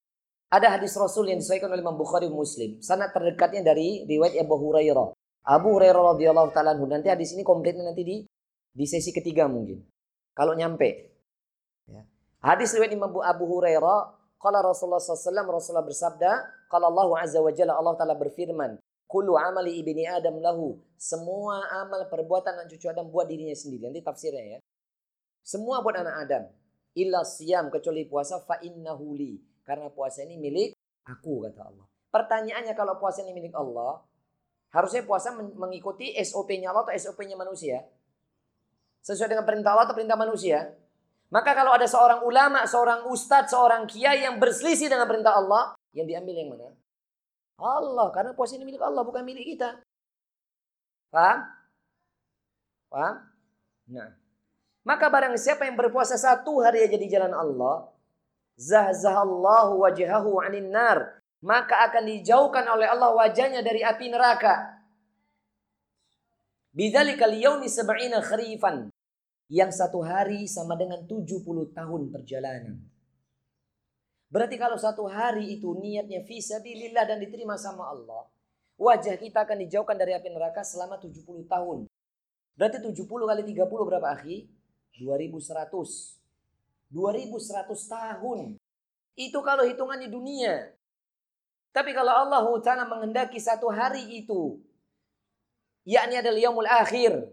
Ada 0.50 0.78
hadis 0.78 0.94
Rasul 0.94 1.30
yang 1.30 1.42
disahkan 1.42 1.70
oleh 1.70 1.82
Imam 1.82 1.98
Bukhari 1.98 2.30
Muslim. 2.30 2.78
Sangat 2.78 3.10
terdekatnya 3.10 3.74
dari 3.74 4.06
riwayat 4.06 4.38
Abu 4.46 4.58
Hurairah. 4.58 5.14
Abu 5.46 5.68
Hurairah 5.78 6.14
radhiyallahu 6.14 6.50
taala 6.54 6.74
nanti 6.74 7.10
hadis 7.10 7.34
ini 7.34 7.42
komplit 7.42 7.74
nanti 7.78 8.02
di 8.02 8.16
di 8.70 8.84
sesi 8.86 9.10
ketiga 9.10 9.50
mungkin. 9.50 9.82
Kalau 10.36 10.54
nyampe. 10.54 11.10
Ya. 11.90 12.06
Hadis 12.44 12.70
riwayat 12.76 12.94
Imam 12.94 13.10
Abu 13.18 13.44
Hurairah, 13.50 13.98
qala 14.38 14.62
Rasulullah 14.62 15.02
SAW 15.02 15.50
Rasulullah 15.50 15.86
bersabda, 15.86 16.32
qala 16.70 16.86
Allah 16.86 17.08
azza 17.24 17.42
wa 17.42 17.50
jalla 17.50 17.74
Allah 17.74 17.94
taala 17.98 18.14
berfirman, 18.14 18.78
"Kullu 19.10 19.34
amali 19.34 19.80
ibni 19.80 20.06
Adam 20.06 20.38
lahu." 20.38 20.78
Semua 21.00 21.66
amal 21.80 22.06
perbuatan 22.06 22.60
anak 22.60 22.76
cucu 22.76 22.86
Adam 22.86 23.08
buat 23.08 23.26
dirinya 23.26 23.56
sendiri. 23.56 23.88
Nanti 23.88 24.04
tafsirnya 24.04 24.44
ya. 24.44 24.59
Semua 25.42 25.82
buat 25.82 25.96
anak 25.96 26.14
Adam. 26.26 26.44
Illa 26.96 27.22
siyam 27.22 27.70
kecuali 27.70 28.06
puasa 28.06 28.42
fa 28.42 28.58
innahu 28.62 29.14
li. 29.14 29.38
Karena 29.62 29.88
puasa 29.92 30.26
ini 30.26 30.40
milik 30.40 30.74
aku 31.06 31.46
kata 31.48 31.62
Allah. 31.66 31.86
Pertanyaannya 32.10 32.74
kalau 32.74 32.98
puasa 32.98 33.22
ini 33.22 33.30
milik 33.30 33.54
Allah, 33.54 34.02
Harusnya 34.70 35.02
puasa 35.02 35.34
mengikuti 35.34 36.14
SOP-nya 36.14 36.70
Allah 36.70 36.86
atau 36.86 36.94
SOP-nya 36.94 37.34
manusia. 37.34 37.82
Sesuai 39.02 39.34
dengan 39.34 39.42
perintah 39.42 39.74
Allah 39.74 39.90
atau 39.90 39.98
perintah 39.98 40.14
manusia. 40.14 40.70
Maka 41.30 41.58
kalau 41.58 41.74
ada 41.74 41.86
seorang 41.90 42.22
ulama, 42.22 42.62
seorang 42.66 43.06
ustadz, 43.10 43.50
seorang 43.50 43.86
kiai 43.90 44.22
yang 44.22 44.38
berselisih 44.38 44.86
dengan 44.86 45.10
perintah 45.10 45.34
Allah, 45.34 45.74
yang 45.94 46.06
diambil 46.06 46.34
yang 46.38 46.48
mana? 46.54 46.70
Allah, 47.58 48.08
karena 48.14 48.30
puasa 48.34 48.58
ini 48.58 48.66
milik 48.66 48.82
Allah, 48.82 49.02
bukan 49.02 49.26
milik 49.26 49.58
kita. 49.58 49.82
Paham? 51.10 51.38
Paham? 52.90 53.14
Nah. 53.90 54.19
Maka 54.90 55.06
barang 55.06 55.38
siapa 55.38 55.70
yang 55.70 55.78
berpuasa 55.78 56.18
satu 56.18 56.58
hari 56.66 56.82
aja 56.82 56.98
di 56.98 57.06
jalan 57.06 57.30
Allah, 57.30 57.94
zahzahallahu 58.58 59.86
wajhahu 59.86 60.42
anin 60.42 60.66
nar, 60.66 61.22
maka 61.38 61.86
akan 61.86 62.10
dijauhkan 62.10 62.66
oleh 62.66 62.90
Allah 62.90 63.14
wajahnya 63.14 63.62
dari 63.62 63.86
api 63.86 64.10
neraka. 64.10 64.82
Bidzalikal 66.74 67.38
yaumi 67.38 67.70
sab'ina 67.70 68.18
kharifan. 68.18 68.90
Yang 69.46 69.78
satu 69.78 70.02
hari 70.02 70.50
sama 70.50 70.74
dengan 70.74 71.06
70 71.06 71.38
tahun 71.70 72.02
perjalanan. 72.10 72.82
Berarti 74.26 74.58
kalau 74.58 74.78
satu 74.78 75.06
hari 75.06 75.54
itu 75.54 75.70
niatnya 75.74 76.26
fisabilillah 76.26 77.06
dan 77.06 77.22
diterima 77.22 77.54
sama 77.54 77.94
Allah. 77.94 78.26
Wajah 78.74 79.14
kita 79.22 79.46
akan 79.46 79.58
dijauhkan 79.66 79.94
dari 79.94 80.18
api 80.18 80.34
neraka 80.34 80.66
selama 80.66 80.98
70 80.98 81.46
tahun. 81.46 81.86
Berarti 82.58 82.78
70 82.82 83.06
kali 83.06 83.42
30 83.54 83.86
berapa 83.86 84.10
akhi? 84.18 84.59
2100. 84.98 86.18
2100 86.90 87.70
tahun. 87.86 88.58
Itu 89.14 89.38
kalau 89.46 89.62
hitungan 89.62 90.00
di 90.00 90.08
dunia. 90.10 90.74
Tapi 91.70 91.94
kalau 91.94 92.10
Allah 92.10 92.42
Ta'ala 92.58 92.82
menghendaki 92.88 93.38
satu 93.38 93.70
hari 93.70 94.02
itu 94.18 94.58
yakni 95.86 96.18
adalah 96.18 96.40
yaumul 96.40 96.66
akhir. 96.66 97.30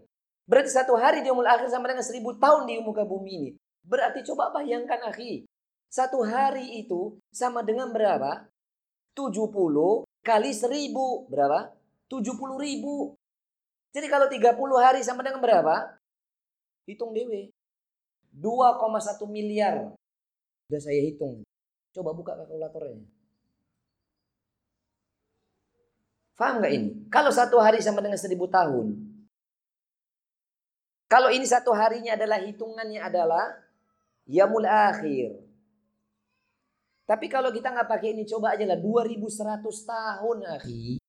Berarti 0.48 0.70
satu 0.72 0.94
hari 0.94 1.20
di 1.20 1.28
yaumul 1.28 1.48
akhir 1.48 1.68
sama 1.68 1.90
dengan 1.90 2.06
seribu 2.06 2.38
tahun 2.38 2.70
di 2.70 2.78
muka 2.80 3.02
bumi 3.02 3.30
ini. 3.34 3.50
Berarti 3.82 4.22
coba 4.24 4.54
bayangkan 4.54 5.10
akhi. 5.10 5.44
Satu 5.90 6.22
hari 6.22 6.84
itu 6.84 7.18
sama 7.34 7.64
dengan 7.64 7.90
berapa? 7.90 8.46
70 9.16 10.06
kali 10.22 10.50
seribu. 10.54 11.26
Berapa? 11.26 11.74
70 12.06 12.38
ribu. 12.60 13.18
Jadi 13.92 14.06
kalau 14.06 14.30
30 14.30 14.54
hari 14.78 15.00
sama 15.02 15.26
dengan 15.26 15.40
berapa? 15.42 15.97
Hitung 16.88 17.12
dewe. 17.12 17.52
2,1 18.32 19.28
miliar. 19.28 19.92
Sudah 20.64 20.80
saya 20.80 21.00
hitung. 21.04 21.44
Coba 21.92 22.16
buka 22.16 22.32
kalkulatornya. 22.32 23.04
Faham 26.32 26.62
nggak 26.62 26.72
ini? 26.72 26.88
Kalau 27.12 27.28
satu 27.28 27.60
hari 27.60 27.84
sama 27.84 28.00
dengan 28.00 28.16
seribu 28.16 28.48
tahun. 28.48 28.94
Kalau 31.08 31.28
ini 31.34 31.44
satu 31.44 31.74
harinya 31.76 32.14
adalah 32.14 32.38
hitungannya 32.40 33.00
adalah 33.02 33.58
yamul 34.28 34.64
akhir. 34.64 35.34
Tapi 37.08 37.26
kalau 37.26 37.48
kita 37.50 37.72
nggak 37.72 37.88
pakai 37.88 38.12
ini 38.12 38.28
coba 38.28 38.54
aja 38.54 38.68
lah 38.68 38.76
2100 38.76 39.64
tahun 39.64 40.38
akhi. 40.60 41.00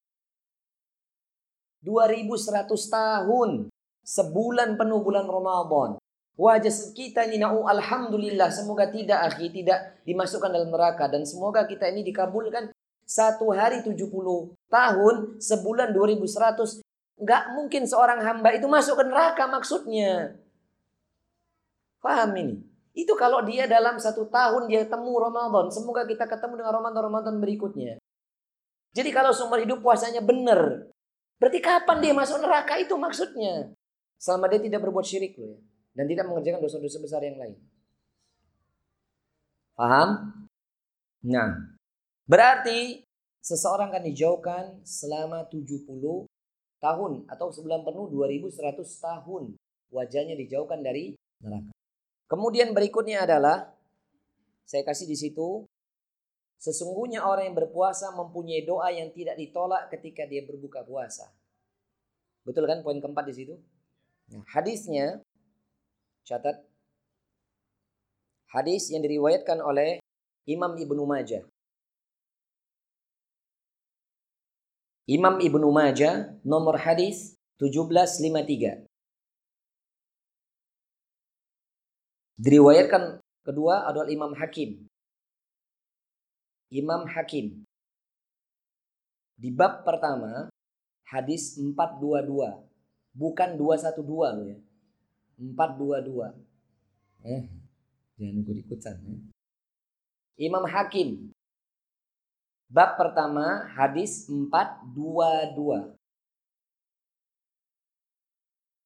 2100 1.84 2.66
tahun. 2.90 3.69
Sebulan 4.04 4.80
penuh 4.80 5.02
bulan 5.04 5.26
Ramadan. 5.30 6.00
Wajah 6.40 6.96
kita 6.96 7.28
ini 7.28 7.36
na'u 7.36 7.68
alhamdulillah 7.68 8.48
semoga 8.48 8.88
tidak 8.88 9.28
akhi 9.28 9.52
tidak 9.52 10.00
dimasukkan 10.08 10.48
dalam 10.48 10.72
neraka 10.72 11.12
dan 11.12 11.28
semoga 11.28 11.68
kita 11.68 11.92
ini 11.92 12.00
dikabulkan 12.08 12.72
satu 13.04 13.52
hari 13.52 13.82
70 13.82 14.08
tahun, 14.70 15.16
sebulan 15.42 15.92
2100. 15.92 16.80
Nggak 17.20 17.44
mungkin 17.58 17.84
seorang 17.84 18.24
hamba 18.24 18.56
itu 18.56 18.70
masuk 18.70 19.02
ke 19.02 19.04
neraka 19.10 19.50
maksudnya. 19.52 20.40
Paham 22.00 22.32
ini? 22.40 22.56
Itu 22.96 23.18
kalau 23.20 23.44
dia 23.44 23.68
dalam 23.68 24.00
satu 24.00 24.30
tahun 24.30 24.70
dia 24.72 24.88
temu 24.88 25.18
Ramadan. 25.20 25.74
Semoga 25.74 26.08
kita 26.08 26.30
ketemu 26.30 26.64
dengan 26.64 26.74
Ramadan-Ramadan 26.80 27.36
berikutnya. 27.42 28.00
Jadi 28.94 29.10
kalau 29.12 29.36
seumur 29.36 29.60
hidup 29.60 29.84
puasanya 29.84 30.24
benar. 30.24 30.88
Berarti 31.42 31.60
kapan 31.60 31.98
dia 32.00 32.14
masuk 32.14 32.40
neraka 32.40 32.78
itu 32.78 32.94
maksudnya. 32.96 33.74
Selama 34.20 34.52
dia 34.52 34.60
tidak 34.60 34.84
berbuat 34.84 35.08
syirik 35.08 35.40
loh 35.40 35.56
ya. 35.56 35.60
Dan 35.96 36.06
tidak 36.12 36.28
mengerjakan 36.28 36.60
dosa-dosa 36.60 37.00
besar 37.00 37.24
yang 37.24 37.40
lain. 37.40 37.58
Paham? 39.74 40.10
Nah, 41.24 41.80
Berarti 42.30 43.02
seseorang 43.42 43.90
akan 43.90 44.06
dijauhkan 44.06 44.86
selama 44.86 45.50
70 45.50 45.90
tahun 46.78 47.26
atau 47.26 47.50
sebulan 47.50 47.82
penuh 47.82 48.06
2100 48.14 48.86
tahun. 48.86 49.58
Wajahnya 49.90 50.38
dijauhkan 50.38 50.86
dari 50.86 51.18
neraka. 51.42 51.74
Kemudian 52.30 52.78
berikutnya 52.78 53.26
adalah 53.26 53.74
saya 54.62 54.86
kasih 54.86 55.10
di 55.10 55.18
situ 55.18 55.66
sesungguhnya 56.62 57.26
orang 57.26 57.50
yang 57.50 57.58
berpuasa 57.58 58.14
mempunyai 58.14 58.62
doa 58.62 58.94
yang 58.94 59.10
tidak 59.10 59.34
ditolak 59.34 59.90
ketika 59.90 60.30
dia 60.30 60.46
berbuka 60.46 60.86
puasa. 60.86 61.34
Betul 62.46 62.70
kan 62.70 62.86
poin 62.86 63.02
keempat 63.02 63.26
di 63.26 63.34
situ? 63.34 63.58
Hadisnya 64.30 65.22
catat 66.26 66.62
hadis 68.54 68.94
yang 68.94 69.02
diriwayatkan 69.02 69.58
oleh 69.58 69.98
Imam 70.46 70.78
Ibnu 70.78 71.02
Majah 71.06 71.42
Imam 75.10 75.42
Ibnu 75.42 75.74
Majah 75.74 76.38
nomor 76.46 76.78
hadis 76.78 77.34
1753. 77.58 78.86
Diriwayatkan 82.38 83.18
kedua 83.42 83.90
adalah 83.90 84.06
Imam 84.06 84.38
Hakim. 84.38 84.86
Imam 86.70 87.10
Hakim. 87.10 87.66
Di 89.34 89.50
bab 89.50 89.82
pertama 89.82 90.46
hadis 91.10 91.58
422. 91.58 92.69
Bukan 93.20 93.60
212 93.60 94.00
loh 94.40 94.48
ya. 94.48 94.60
422. 95.36 96.40
Eh, 97.28 97.44
jangan 98.16 98.36
ikut-ikutan 98.40 98.96
ya. 99.04 99.20
Imam 100.40 100.64
Hakim 100.64 101.36
Bab 102.70 103.02
pertama 103.02 103.66
hadis 103.74 104.30
422. 104.30 105.98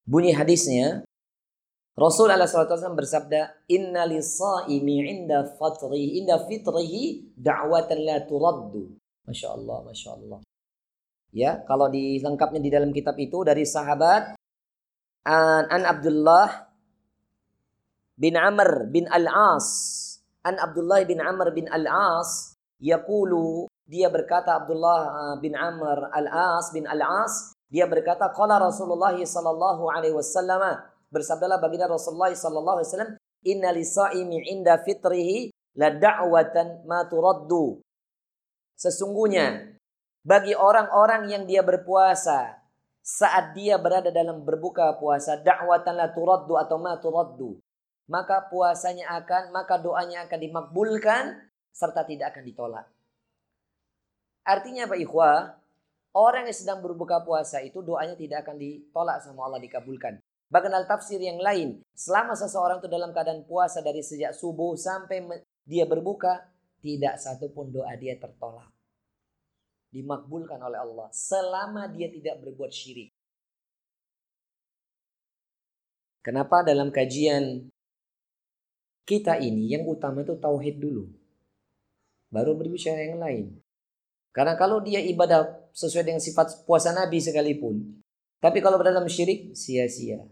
Bunyi 0.08 0.32
hadisnya 0.32 1.04
Rasul 2.00 2.32
Allah 2.32 2.48
SAW 2.48 2.96
bersabda 2.96 3.54
Inna 3.68 4.08
lisa'imi 4.08 5.04
inda 5.04 5.46
fatrihi 5.60 6.18
inda 6.24 6.42
fitrihi 6.48 7.36
da'watan 7.36 8.00
la 8.08 8.24
turaddu. 8.24 8.98
Masya 9.28 9.52
Allah, 9.52 9.78
Masya 9.84 10.10
Allah. 10.16 10.40
Ya, 11.34 11.66
kalau 11.66 11.90
dilengkapnya 11.90 12.62
di 12.62 12.70
dalam 12.70 12.94
kitab 12.94 13.18
itu 13.18 13.42
dari 13.42 13.66
sahabat 13.66 14.38
An, 15.26 15.66
An 15.66 15.82
Abdullah 15.82 16.70
bin 18.14 18.38
Amr 18.38 18.94
bin 18.94 19.10
Al-As. 19.10 19.68
An 20.46 20.62
Abdullah 20.62 21.02
bin 21.10 21.18
Amr 21.18 21.50
bin 21.50 21.66
Al-As 21.74 22.54
yaqulu 22.78 23.66
dia 23.88 24.08
berkata 24.14 24.60
Abdullah 24.62 25.00
uh, 25.10 25.36
bin 25.40 25.56
Amr 25.56 26.12
Al-As 26.12 26.70
bin 26.76 26.86
Al-As 26.86 27.56
dia 27.72 27.90
berkata 27.90 28.30
qala 28.30 28.62
Rasulullah 28.62 29.16
sallallahu 29.16 29.90
alaihi 29.90 30.14
wasallam 30.14 30.62
bersabdalah 31.10 31.58
baginda 31.58 31.90
Rasulullah 31.90 32.30
sallallahu 32.30 32.78
alaihi 32.80 32.90
wasallam 32.92 33.14
inna 33.48 33.70
lisaimi 33.74 34.38
inda 34.52 34.78
fitrihi 34.84 35.50
la 35.80 35.90
da'watan 35.90 36.86
ma 36.86 37.08
turaddu 37.10 37.82
sesungguhnya 38.78 39.80
bagi 40.24 40.55
orang-orang 40.55 41.30
yang 41.30 41.43
dia 41.43 41.61
berpuasa 41.61 42.59
saat 43.03 43.51
dia 43.51 43.76
berada 43.76 44.09
dalam 44.09 44.47
berbuka 44.47 44.95
puasa 44.95 45.36
da'watan 45.39 45.99
la 45.99 46.07
atau 46.07 46.78
ma 46.80 46.95
turaddu 46.97 47.59
maka 48.07 48.47
puasanya 48.47 49.11
akan 49.19 49.51
maka 49.51 49.76
doanya 49.80 50.24
akan 50.28 50.39
dimakbulkan 50.39 51.24
serta 51.76 52.07
tidak 52.07 52.32
akan 52.32 52.43
ditolak 52.47 52.88
Artinya 54.43 54.91
Pak 54.91 54.99
Ikhwah, 54.99 55.55
orang 56.11 56.51
yang 56.51 56.55
sedang 56.55 56.84
berbuka 56.84 57.24
puasa 57.24 57.63
itu 57.63 57.80
doanya 57.80 58.19
tidak 58.19 58.43
akan 58.43 58.59
ditolak 58.59 59.24
sama 59.24 59.47
Allah 59.47 59.63
dikabulkan. 59.63 60.19
Bahkan 60.51 60.71
al 60.76 60.86
tafsir 60.86 61.17
yang 61.17 61.39
lain, 61.39 61.80
selama 61.95 62.36
seseorang 62.36 62.84
itu 62.84 62.91
dalam 62.91 63.15
keadaan 63.15 63.47
puasa 63.47 63.80
dari 63.80 64.03
sejak 64.03 64.36
subuh 64.36 64.76
sampai 64.76 65.24
dia 65.63 65.88
berbuka, 65.88 66.43
tidak 66.84 67.15
satu 67.24 67.55
pun 67.55 67.71
doa 67.71 67.95
dia 67.95 68.19
tertolak. 68.19 68.67
Dimakbulkan 69.94 70.58
oleh 70.58 70.82
Allah 70.82 71.08
selama 71.14 71.86
dia 71.86 72.10
tidak 72.10 72.41
berbuat 72.41 72.74
syirik. 72.74 73.14
Kenapa 76.26 76.66
dalam 76.66 76.89
kajian 76.89 77.70
kita 79.04 79.36
ini 79.38 79.68
yang 79.68 79.84
utama 79.84 80.24
itu 80.24 80.34
tauhid 80.39 80.80
dulu. 80.80 81.12
Baru 82.32 82.56
berbicara 82.56 83.04
yang 83.04 83.20
lain. 83.20 83.46
Karena 84.34 84.58
kalau 84.58 84.82
dia 84.82 84.98
ibadah 84.98 85.70
sesuai 85.76 86.10
dengan 86.10 86.24
sifat 86.24 86.66
puasa 86.66 86.89
Nabi 86.89 87.22
sekalipun, 87.22 88.02
tapi 88.41 88.64
kalau 88.66 88.82
berdalam 88.82 89.06
syirik 89.06 89.54
sia-sia. 89.54 90.26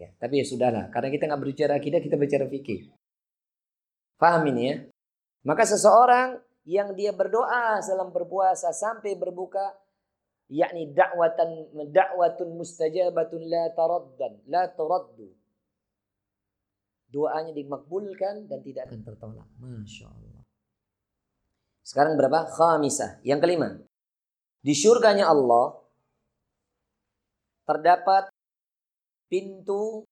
Ya, 0.00 0.08
tapi 0.16 0.40
ya 0.40 0.48
sudahlah, 0.48 0.88
karena 0.88 1.12
kita 1.12 1.28
nggak 1.28 1.40
berbicara 1.44 1.76
akidah, 1.76 2.00
kita 2.00 2.16
bicara 2.16 2.48
fikih. 2.48 2.88
Paham 4.16 4.48
ini 4.48 4.62
ya? 4.64 4.76
Maka 5.44 5.68
seseorang 5.68 6.40
yang 6.70 6.94
dia 6.94 7.10
berdoa 7.10 7.82
dalam 7.82 8.14
berpuasa 8.14 8.70
sampai 8.70 9.18
berbuka 9.18 9.74
yakni 10.46 10.94
dakwatan 10.94 11.66
dakwatun 11.90 12.54
mustajabatun 12.54 13.42
la 13.50 13.74
taraddan 13.74 14.38
la 14.46 14.70
taraddu 14.70 15.34
doanya 17.10 17.50
dimakbulkan 17.50 18.46
dan 18.46 18.62
tidak 18.62 18.86
akan 18.86 19.02
tertolak. 19.02 19.48
Masya 19.58 20.06
Allah. 20.06 20.42
Sekarang 21.82 22.14
berapa? 22.14 22.46
Khamisah. 22.46 23.18
Yang 23.26 23.40
kelima. 23.42 23.68
Di 24.62 24.74
surganya 24.78 25.26
Allah 25.26 25.74
terdapat 27.66 28.30
pintu 29.26 30.06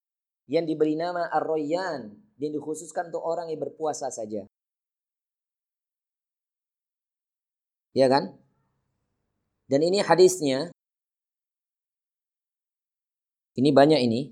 yang 0.51 0.67
diberi 0.67 0.99
nama 0.99 1.31
Ar-Royan 1.31 2.11
yang 2.39 2.53
dikhususkan 2.55 3.15
untuk 3.15 3.23
orang 3.23 3.51
yang 3.51 3.63
berpuasa 3.63 4.11
saja. 4.11 4.47
Ya 7.99 8.07
kan? 8.07 8.31
Dan 9.67 9.83
ini 9.83 9.99
hadisnya. 9.99 10.71
Ini 13.59 13.75
banyak 13.75 13.99
ini. 14.07 14.31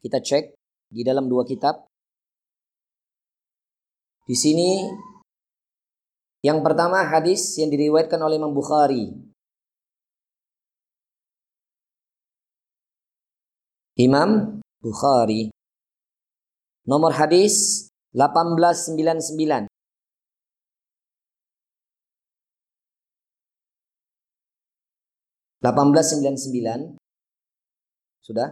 Kita 0.00 0.24
cek 0.24 0.56
di 0.88 1.04
dalam 1.04 1.28
dua 1.28 1.44
kitab. 1.44 1.84
Di 4.24 4.32
sini 4.32 4.88
yang 6.40 6.64
pertama 6.64 7.04
hadis 7.04 7.60
yang 7.60 7.68
diriwayatkan 7.68 8.20
oleh 8.24 8.40
Imam 8.40 8.56
Bukhari. 8.56 9.12
Imam 14.00 14.64
Bukhari. 14.80 15.52
Nomor 16.88 17.12
hadis 17.12 17.84
1899. 18.16 19.67
Delapan 25.58 25.86
belas 25.90 26.06
sembilan 26.14 26.36
sembilan 26.38 26.80
sudah 28.22 28.48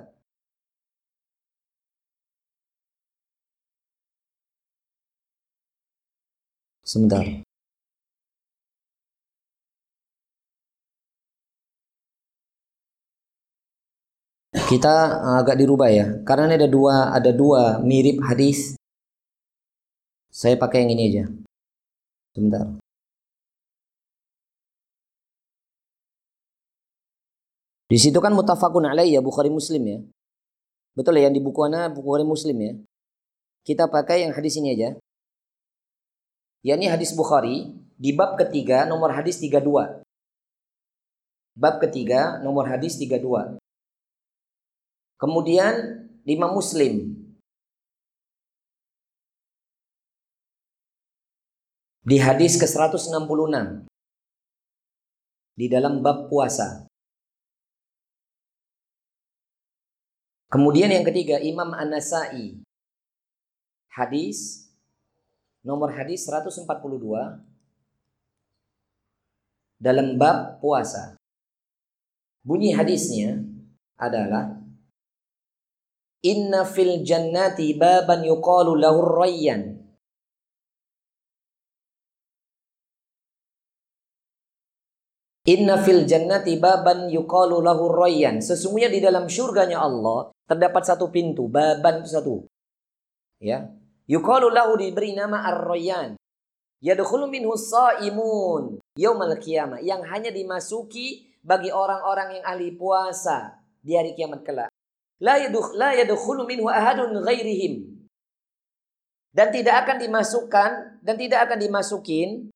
Sebentar. 6.87 7.27
Kita 14.71 14.95
agak 15.43 15.59
dirubah 15.59 15.91
ya, 15.91 16.07
karena 16.23 16.47
ini 16.47 16.55
ada 16.63 16.69
dua 16.71 16.95
ada 17.11 17.31
dua 17.35 17.83
mirip 17.83 18.23
hadis. 18.23 18.79
Saya 20.31 20.55
pakai 20.55 20.87
yang 20.87 20.95
ini 20.95 21.03
aja. 21.11 21.25
Sebentar. 22.35 22.86
Di 27.87 27.99
situ 28.03 28.19
kan 28.19 28.35
mutafakun 28.35 28.83
alaih 28.83 29.15
ya 29.15 29.23
Bukhari 29.23 29.47
Muslim 29.47 29.83
ya. 29.87 29.99
Betul 30.99 31.23
ya 31.23 31.31
yang 31.31 31.35
di 31.35 31.43
buku 31.43 31.61
ana 31.67 31.87
Bukhari 31.87 32.27
Muslim 32.27 32.57
ya. 32.59 32.73
Kita 33.63 33.87
pakai 33.87 34.27
yang 34.27 34.35
hadis 34.35 34.59
ini 34.59 34.75
aja 34.75 34.99
yakni 36.67 36.91
hadis 36.91 37.15
Bukhari 37.15 37.79
di 37.95 38.11
bab 38.11 38.35
ketiga 38.35 38.91
nomor 38.91 39.15
hadis 39.15 39.39
32. 39.39 40.03
Bab 41.57 41.75
ketiga 41.79 42.43
nomor 42.43 42.67
hadis 42.67 42.99
32. 42.99 43.59
Kemudian 45.17 45.75
lima 46.27 46.51
Muslim 46.51 47.17
di 52.07 52.23
hadis 52.23 52.55
ke-166 52.55 53.87
di 55.57 55.67
dalam 55.67 56.05
bab 56.05 56.29
puasa. 56.31 56.86
Kemudian 60.47 60.95
yang 60.95 61.03
ketiga 61.03 61.43
Imam 61.43 61.75
An-Nasai 61.75 62.63
hadis 63.91 64.71
nomor 65.67 65.91
hadis 65.91 66.23
142 66.31 66.63
dalam 69.83 70.15
bab 70.15 70.63
puasa. 70.63 71.19
Bunyi 72.47 72.79
hadisnya 72.79 73.43
adalah 73.99 74.55
Inna 76.23 76.63
fil 76.63 77.03
jannati 77.03 77.75
baban 77.75 78.23
yuqalu 78.23 78.79
lahur 78.79 79.27
rayyan. 79.27 79.83
Inna 85.47 85.79
fil 85.79 86.07
jannati 86.07 86.59
baban 86.59 87.11
yuqalu 87.11 87.63
lahur 87.63 87.95
rayyan. 87.95 88.39
Sesungguhnya 88.43 88.91
di 88.91 89.03
dalam 89.03 89.27
syurganya 89.27 89.83
Allah 89.83 90.35
terdapat 90.47 90.83
satu 90.87 91.11
pintu, 91.11 91.51
baban 91.51 92.01
itu 92.01 92.11
satu. 92.15 92.35
Ya, 93.43 93.69
Yuqalu 94.07 94.55
lahu 94.55 94.79
diberi 94.79 95.19
nama 95.19 95.43
Ar-Rayyan. 95.51 96.15
Yadkhulu 96.79 97.27
minhu 97.27 97.59
shaimun 97.59 98.79
yaumal 98.95 99.35
qiyamah 99.43 99.83
yang 99.83 100.07
hanya 100.07 100.31
dimasuki 100.31 101.35
bagi 101.43 101.75
orang-orang 101.75 102.39
yang 102.39 102.45
ahli 102.47 102.71
puasa 102.79 103.59
di 103.83 103.99
hari 103.99 104.15
kiamat 104.15 104.47
kelak. 104.47 104.71
La 105.19 105.41
yadukh 105.43 105.75
la 105.75 105.91
yadkhulu 105.99 106.47
minhu 106.47 106.71
ahadun 106.71 107.19
ghairihim. 107.27 107.99
Dan 109.35 109.53
tidak 109.53 109.85
akan 109.85 110.01
dimasukkan 110.01 110.71
dan 111.03 111.15
tidak 111.19 111.51
akan 111.51 111.59
dimasukin 111.61 112.49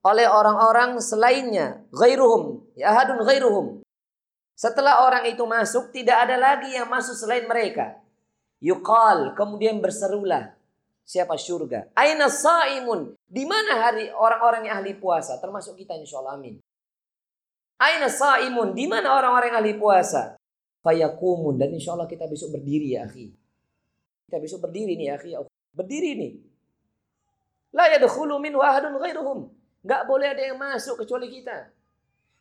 oleh 0.00 0.26
orang-orang 0.30 0.96
selainnya, 1.02 1.82
ghairuhum, 1.90 2.62
ahadun 2.78 3.18
ghairuhum. 3.24 3.66
Setelah 4.60 5.08
orang 5.08 5.24
itu 5.24 5.40
masuk, 5.48 5.88
tidak 5.88 6.28
ada 6.28 6.36
lagi 6.36 6.76
yang 6.76 6.84
masuk 6.84 7.16
selain 7.16 7.48
mereka. 7.48 7.96
Yuqal, 8.60 9.32
kemudian 9.32 9.80
berserulah 9.80 10.52
siapa 11.00 11.40
surga. 11.40 11.88
Aina 11.96 12.28
saimun. 12.28 13.16
Di 13.24 13.48
mana 13.48 13.88
hari 13.88 14.12
orang-orang 14.12 14.68
yang 14.68 14.84
ahli 14.84 14.92
puasa? 15.00 15.40
Termasuk 15.40 15.80
kita 15.80 15.96
insya 15.96 16.20
Allah 16.20 16.36
amin. 16.36 16.60
Aina 17.80 18.12
saimun. 18.12 18.76
Di 18.76 18.84
mana 18.84 19.16
orang-orang 19.16 19.48
yang 19.48 19.64
ahli 19.64 19.80
puasa? 19.80 20.36
Fayakumun. 20.84 21.56
Dan 21.56 21.72
insya 21.72 21.96
Allah 21.96 22.04
kita 22.04 22.28
besok 22.28 22.60
berdiri 22.60 23.00
ya 23.00 23.08
akhi. 23.08 23.32
Kita 24.28 24.36
besok 24.44 24.68
berdiri 24.68 24.92
nih 24.92 25.06
ya 25.08 25.14
akhi. 25.16 25.40
Berdiri 25.72 26.10
nih. 26.20 26.32
La 27.72 27.88
yadkhulu 27.96 28.36
min 28.36 28.52
wahadun 28.60 28.92
ghairuhum. 29.00 29.48
Gak 29.88 30.04
boleh 30.04 30.36
ada 30.36 30.52
yang 30.52 30.60
masuk 30.60 31.00
kecuali 31.00 31.32
kita. 31.32 31.79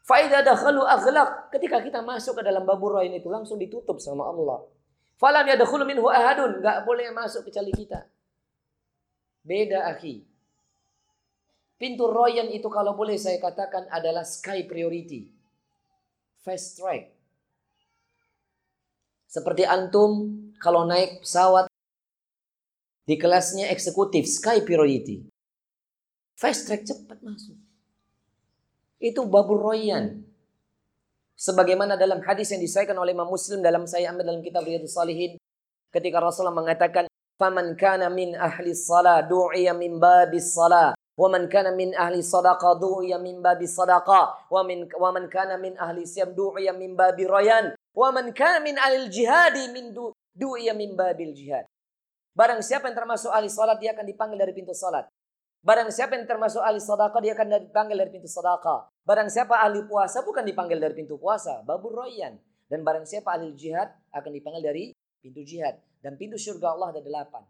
Faidah 0.03 0.41
dakhalu 0.41 0.83
aghlaq. 0.83 1.53
Ketika 1.53 1.83
kita 1.83 1.99
masuk 2.01 2.39
ke 2.39 2.43
dalam 2.45 2.63
babur 2.65 2.97
roin 2.97 3.13
itu 3.13 3.27
langsung 3.29 3.59
ditutup 3.61 3.99
sama 4.01 4.25
Allah. 4.27 4.65
Falam 5.19 5.45
yadkhulu 5.45 5.83
minhu 5.83 6.07
ahadun. 6.07 6.63
Gak 6.63 6.87
boleh 6.87 7.11
masuk 7.11 7.45
kecuali 7.45 7.75
kita. 7.75 8.07
Beda 9.43 9.91
akhi. 9.91 10.23
Pintu 11.79 12.11
royan 12.11 12.51
itu 12.51 12.67
kalau 12.67 12.91
boleh 12.91 13.15
saya 13.15 13.39
katakan 13.39 13.87
adalah 13.87 14.27
sky 14.27 14.67
priority. 14.67 15.31
Fast 16.43 16.79
track. 16.79 17.15
Seperti 19.29 19.63
antum 19.63 20.35
kalau 20.59 20.83
naik 20.83 21.23
pesawat 21.23 21.71
di 23.07 23.15
kelasnya 23.15 23.71
eksekutif 23.71 24.27
sky 24.27 24.65
priority. 24.65 25.23
Fast 26.35 26.67
track 26.67 26.83
cepat 26.83 27.19
masuk. 27.23 27.68
Itu 28.99 29.25
babur 29.25 29.63
royan. 29.63 30.27
Sebagaimana 31.39 31.95
dalam 31.95 32.19
hadis 32.19 32.51
yang 32.51 32.59
disahkan 32.59 32.95
oleh 32.99 33.15
Imam 33.15 33.31
Muslim 33.31 33.63
dalam 33.63 33.87
saya 33.87 34.11
ambil 34.11 34.27
dalam 34.27 34.43
kitab 34.43 34.67
Riyadhus 34.67 34.91
Salihin 34.91 35.39
ketika 35.87 36.19
Rasulullah 36.19 36.51
mengatakan 36.51 37.07
faman 37.39 37.79
kana 37.79 38.11
min 38.11 38.35
ahli 38.35 38.75
salah 38.75 39.23
du'iya 39.23 39.71
min 39.71 39.95
babis 40.03 40.51
salah 40.51 40.91
wa 41.15 41.27
man 41.31 41.47
kana 41.47 41.71
min 41.71 41.95
ahli 41.95 42.19
sadaqah 42.19 42.75
du'iya 42.75 43.15
min 43.23 43.39
babis 43.39 43.71
sadaqah 43.71 44.51
wa 44.51 44.61
min 44.67 44.91
wa 44.91 45.15
man 45.15 45.31
kana 45.31 45.55
min 45.55 45.79
ahli 45.79 46.03
siyam 46.03 46.35
du'iya 46.35 46.75
min 46.75 46.99
babi 46.99 47.23
rayan 47.23 47.71
wa 47.95 48.11
man 48.11 48.35
kana 48.35 48.59
min 48.59 48.75
ahli 48.75 49.07
jihadi 49.07 49.71
min 49.71 49.95
du, 49.95 50.11
du'iya 50.35 50.75
min 50.75 50.99
babil 50.99 51.31
jihad 51.31 51.63
Barang 52.39 52.63
siapa 52.63 52.87
yang 52.87 52.95
termasuk 52.95 53.27
ahli 53.35 53.51
salat 53.51 53.83
dia 53.83 53.91
akan 53.91 54.07
dipanggil 54.07 54.39
dari 54.39 54.55
pintu 54.55 54.71
salat. 54.71 55.03
Barang 55.59 55.91
siapa 55.91 56.15
yang 56.15 56.23
termasuk 56.23 56.63
ahli 56.63 56.79
sedekah 56.79 57.19
dia 57.19 57.35
akan 57.35 57.67
dipanggil 57.67 57.99
dari 57.99 58.11
pintu 58.15 58.31
sedekah. 58.31 58.87
Barang 59.03 59.27
siapa 59.27 59.59
ahli 59.59 59.83
puasa 59.83 60.23
bukan 60.23 60.47
dipanggil 60.47 60.79
dari 60.79 60.95
pintu 60.95 61.19
puasa, 61.19 61.59
babur 61.67 61.99
royan. 61.99 62.39
Dan 62.71 62.87
barang 62.87 63.03
siapa 63.03 63.35
ahli 63.35 63.51
jihad 63.59 63.91
akan 64.15 64.31
dipanggil 64.31 64.63
dari 64.63 64.83
pintu 65.19 65.43
jihad. 65.43 65.75
Dan 65.99 66.15
pintu 66.15 66.39
surga 66.39 66.79
Allah 66.79 66.95
ada 66.95 67.01
delapan. 67.03 67.43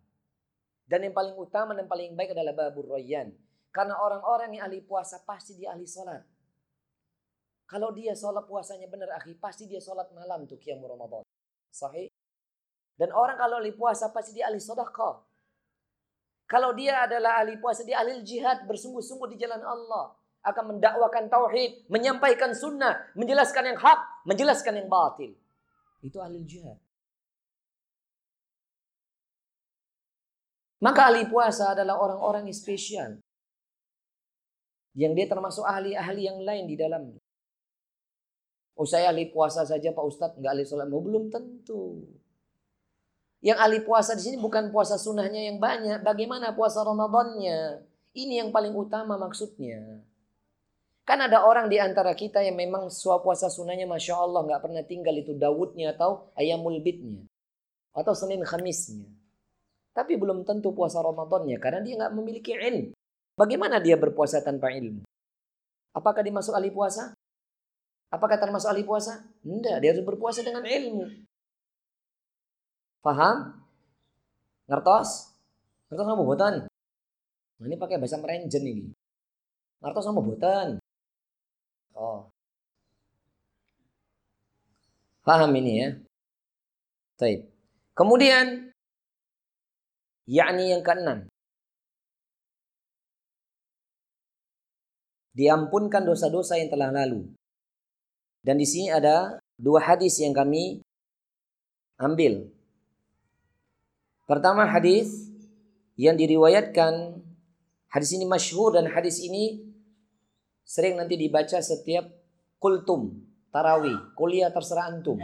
Dan 0.90 1.06
yang 1.06 1.14
paling 1.14 1.38
utama 1.38 1.78
dan 1.78 1.86
paling 1.86 2.18
baik 2.18 2.34
adalah 2.34 2.58
babur 2.58 2.98
royan. 2.98 3.30
Karena 3.70 3.94
orang-orang 4.02 4.58
yang 4.58 4.66
ahli 4.66 4.82
puasa 4.82 5.22
pasti 5.22 5.54
dia 5.54 5.78
ahli 5.78 5.86
sholat. 5.86 6.26
Kalau 7.70 7.94
dia 7.94 8.18
sholat 8.18 8.50
puasanya 8.50 8.90
benar 8.90 9.22
akhi, 9.22 9.38
pasti 9.38 9.70
dia 9.70 9.78
sholat 9.78 10.10
malam 10.18 10.50
tuh 10.50 10.58
kiamu 10.58 10.90
Ramadan. 10.90 11.22
Sahih? 11.70 12.10
Dan 12.98 13.14
orang 13.14 13.38
kalau 13.38 13.62
ahli 13.62 13.70
puasa 13.78 14.10
pasti 14.10 14.34
dia 14.34 14.50
ahli 14.50 14.58
sodakah. 14.58 15.29
Kalau 16.50 16.74
dia 16.74 17.06
adalah 17.06 17.46
ahli 17.46 17.62
puasa, 17.62 17.86
dia 17.86 18.02
ahli 18.02 18.26
jihad, 18.26 18.66
bersungguh-sungguh 18.66 19.38
di 19.38 19.38
jalan 19.38 19.62
Allah. 19.62 20.18
Akan 20.42 20.74
mendakwakan 20.74 21.30
tauhid, 21.30 21.86
menyampaikan 21.94 22.58
sunnah, 22.58 23.14
menjelaskan 23.14 23.70
yang 23.70 23.78
hak, 23.78 24.00
menjelaskan 24.26 24.82
yang 24.82 24.90
batil. 24.90 25.38
Itu 26.02 26.18
ahli 26.18 26.42
jihad. 26.50 26.82
Maka 30.82 31.12
ahli 31.12 31.30
puasa 31.30 31.78
adalah 31.78 32.02
orang-orang 32.02 32.50
yang 32.50 32.58
spesial. 32.58 33.20
Yang 34.98 35.14
dia 35.22 35.28
termasuk 35.30 35.68
ahli-ahli 35.68 36.24
yang 36.26 36.40
lain 36.42 36.66
di 36.66 36.76
dalamnya. 36.80 37.20
Oh 38.80 38.88
saya 38.88 39.12
ahli 39.12 39.28
puasa 39.30 39.68
saja 39.68 39.92
Pak 39.92 40.06
Ustadz, 40.08 40.40
nggak 40.40 40.52
ahli 40.56 40.64
sholat. 40.64 40.88
Oh, 40.88 41.04
belum 41.04 41.28
tentu. 41.28 42.10
Yang 43.40 43.58
ahli 43.64 43.80
puasa 43.88 44.20
di 44.20 44.24
sini 44.24 44.38
bukan 44.40 44.68
puasa 44.68 45.00
sunnahnya 45.00 45.48
yang 45.48 45.64
banyak. 45.64 46.04
Bagaimana 46.04 46.52
puasa 46.52 46.84
Ramadannya? 46.84 47.88
Ini 48.12 48.44
yang 48.44 48.50
paling 48.52 48.76
utama 48.76 49.16
maksudnya. 49.16 50.04
Kan 51.08 51.24
ada 51.24 51.48
orang 51.48 51.72
di 51.72 51.80
antara 51.80 52.12
kita 52.14 52.44
yang 52.44 52.60
memang 52.60 52.92
suap 52.92 53.26
puasa 53.26 53.48
sunnahnya 53.48 53.88
Masya 53.90 54.14
Allah 54.14 54.46
nggak 54.46 54.62
pernah 54.62 54.84
tinggal 54.86 55.16
itu 55.18 55.34
Dawudnya 55.34 55.96
atau 55.96 56.30
ayamul 56.36 56.84
bidnya. 56.84 57.24
Atau 57.96 58.12
Senin 58.14 58.44
Khamisnya. 58.44 59.08
Tapi 59.96 60.20
belum 60.20 60.44
tentu 60.44 60.76
puasa 60.76 61.00
Ramadannya 61.00 61.58
karena 61.58 61.80
dia 61.80 61.96
nggak 61.96 62.14
memiliki 62.14 62.54
ilmu. 62.54 62.94
Bagaimana 63.40 63.80
dia 63.80 63.96
berpuasa 63.96 64.44
tanpa 64.44 64.68
ilmu? 64.76 65.08
Apakah 65.96 66.22
dimasuk 66.22 66.52
ahli 66.52 66.76
puasa? 66.76 67.16
Apakah 68.12 68.36
termasuk 68.36 68.68
ahli 68.68 68.84
puasa? 68.84 69.24
Tidak, 69.42 69.80
dia 69.80 69.90
harus 69.96 70.04
berpuasa 70.04 70.44
dengan 70.44 70.68
ilmu. 70.68 71.29
Faham? 73.00 73.56
Ngertos? 74.68 75.32
Ngertos 75.88 76.06
kamu 76.06 76.24
botan? 76.28 76.54
Nah, 77.60 77.66
ini 77.66 77.76
pakai 77.80 77.96
bahasa 78.00 78.20
merenjen 78.20 78.64
ini. 78.64 78.86
Ngertos 79.80 80.06
kamu 80.08 80.22
botan? 80.24 80.68
Oh. 81.96 82.28
Paham 85.24 85.52
ini 85.56 85.72
ya? 85.80 85.90
Baik. 87.20 87.48
Kemudian 87.96 88.72
yakni 90.28 90.72
yang 90.72 90.84
keenam. 90.84 91.28
Diampunkan 95.36 96.04
dosa-dosa 96.04 96.60
yang 96.60 96.68
telah 96.68 96.92
lalu. 96.92 97.28
Dan 98.44 98.60
di 98.60 98.68
sini 98.68 98.92
ada 98.92 99.40
dua 99.60 99.84
hadis 99.84 100.20
yang 100.20 100.32
kami 100.32 100.80
ambil. 102.00 102.59
Pertama 104.30 104.70
hadis 104.70 105.34
yang 105.98 106.14
diriwayatkan 106.14 107.18
hadis 107.90 108.14
ini 108.14 108.30
masyhur 108.30 108.78
dan 108.78 108.86
hadis 108.86 109.18
ini 109.26 109.58
sering 110.62 111.02
nanti 111.02 111.18
dibaca 111.18 111.58
setiap 111.58 112.06
kultum, 112.62 113.26
tarawih, 113.50 114.14
kuliah 114.14 114.54
terserah 114.54 114.94
antum. 114.94 115.18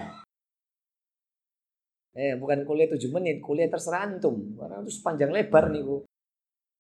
Eh, 2.18 2.34
bukan 2.40 2.66
kuliah 2.66 2.90
7 2.90 2.98
menit, 3.14 3.46
kuliah 3.46 3.70
terserah 3.70 4.10
antum. 4.10 4.58
Karena 4.58 4.82
itu 4.82 4.98
sepanjang 4.98 5.30
lebar 5.30 5.70
nih, 5.70 5.84
Bu. 5.86 6.02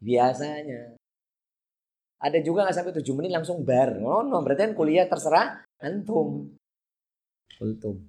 Biasanya. 0.01 0.97
Ada 2.23 2.39
juga 2.41 2.65
nggak 2.65 2.73
sampai 2.73 2.95
7 2.95 3.13
menit 3.13 3.35
langsung 3.35 3.61
bar. 3.61 3.99
Oh, 4.01 4.25
no, 4.25 4.41
berarti 4.41 4.71
kan 4.71 4.73
kuliah 4.73 5.05
terserah 5.05 5.61
antum. 5.77 6.55
Kultum. 7.59 8.01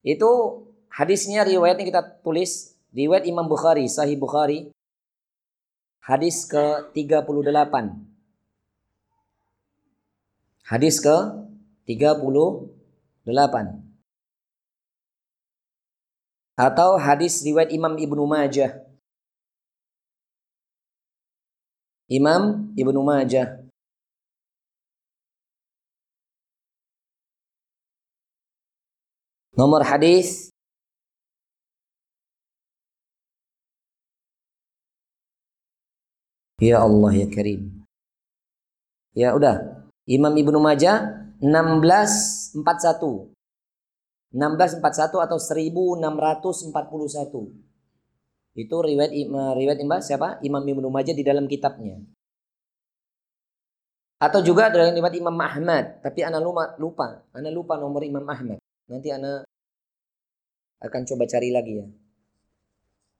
Itu 0.00 0.30
hadisnya 0.88 1.42
riwayatnya 1.44 1.84
kita 1.90 2.02
tulis 2.22 2.73
riwayat 2.94 3.26
Imam 3.26 3.50
Bukhari, 3.50 3.90
Sahih 3.90 4.16
Bukhari. 4.16 4.70
Hadis 5.98 6.46
ke-38. 6.46 7.74
Hadis 10.64 10.96
ke-38 11.02 13.54
atau 16.54 16.94
hadis 16.94 17.42
riwayat 17.42 17.74
Imam 17.74 17.98
Ibnu 17.98 18.22
Majah. 18.30 18.78
Imam 22.06 22.70
Ibnu 22.78 23.02
Majah. 23.02 23.58
Nomor 29.54 29.86
hadis 29.86 30.53
Ya 36.64 36.80
Allah 36.80 37.12
ya 37.12 37.28
Karim. 37.28 37.84
Ya 39.12 39.36
udah. 39.36 39.84
Imam 40.08 40.32
Ibnu 40.32 40.56
Majah 40.64 41.28
1641. 41.44 43.28
1641 44.32 45.28
atau 45.28 45.36
1641. 45.36 46.72
Itu 48.56 48.76
riwayat 48.80 49.12
riwayat 49.60 49.78
Imam 49.84 50.00
siapa? 50.00 50.40
Imam 50.40 50.64
Ibnu 50.64 50.88
Majah 50.88 51.12
di 51.12 51.20
dalam 51.20 51.44
kitabnya. 51.44 52.00
Atau 54.16 54.40
juga 54.40 54.72
dalam 54.72 54.96
riwayat 54.96 55.20
Imam 55.20 55.36
Ahmad, 55.36 56.00
tapi 56.00 56.24
ana 56.24 56.40
lupa, 56.40 56.72
lupa. 56.80 57.28
Ana 57.36 57.52
lupa 57.52 57.76
nomor 57.76 58.00
Imam 58.08 58.24
Ahmad. 58.24 58.56
Nanti 58.88 59.12
ana 59.12 59.44
akan 60.80 61.02
coba 61.04 61.28
cari 61.28 61.52
lagi 61.52 61.76
ya. 61.76 61.86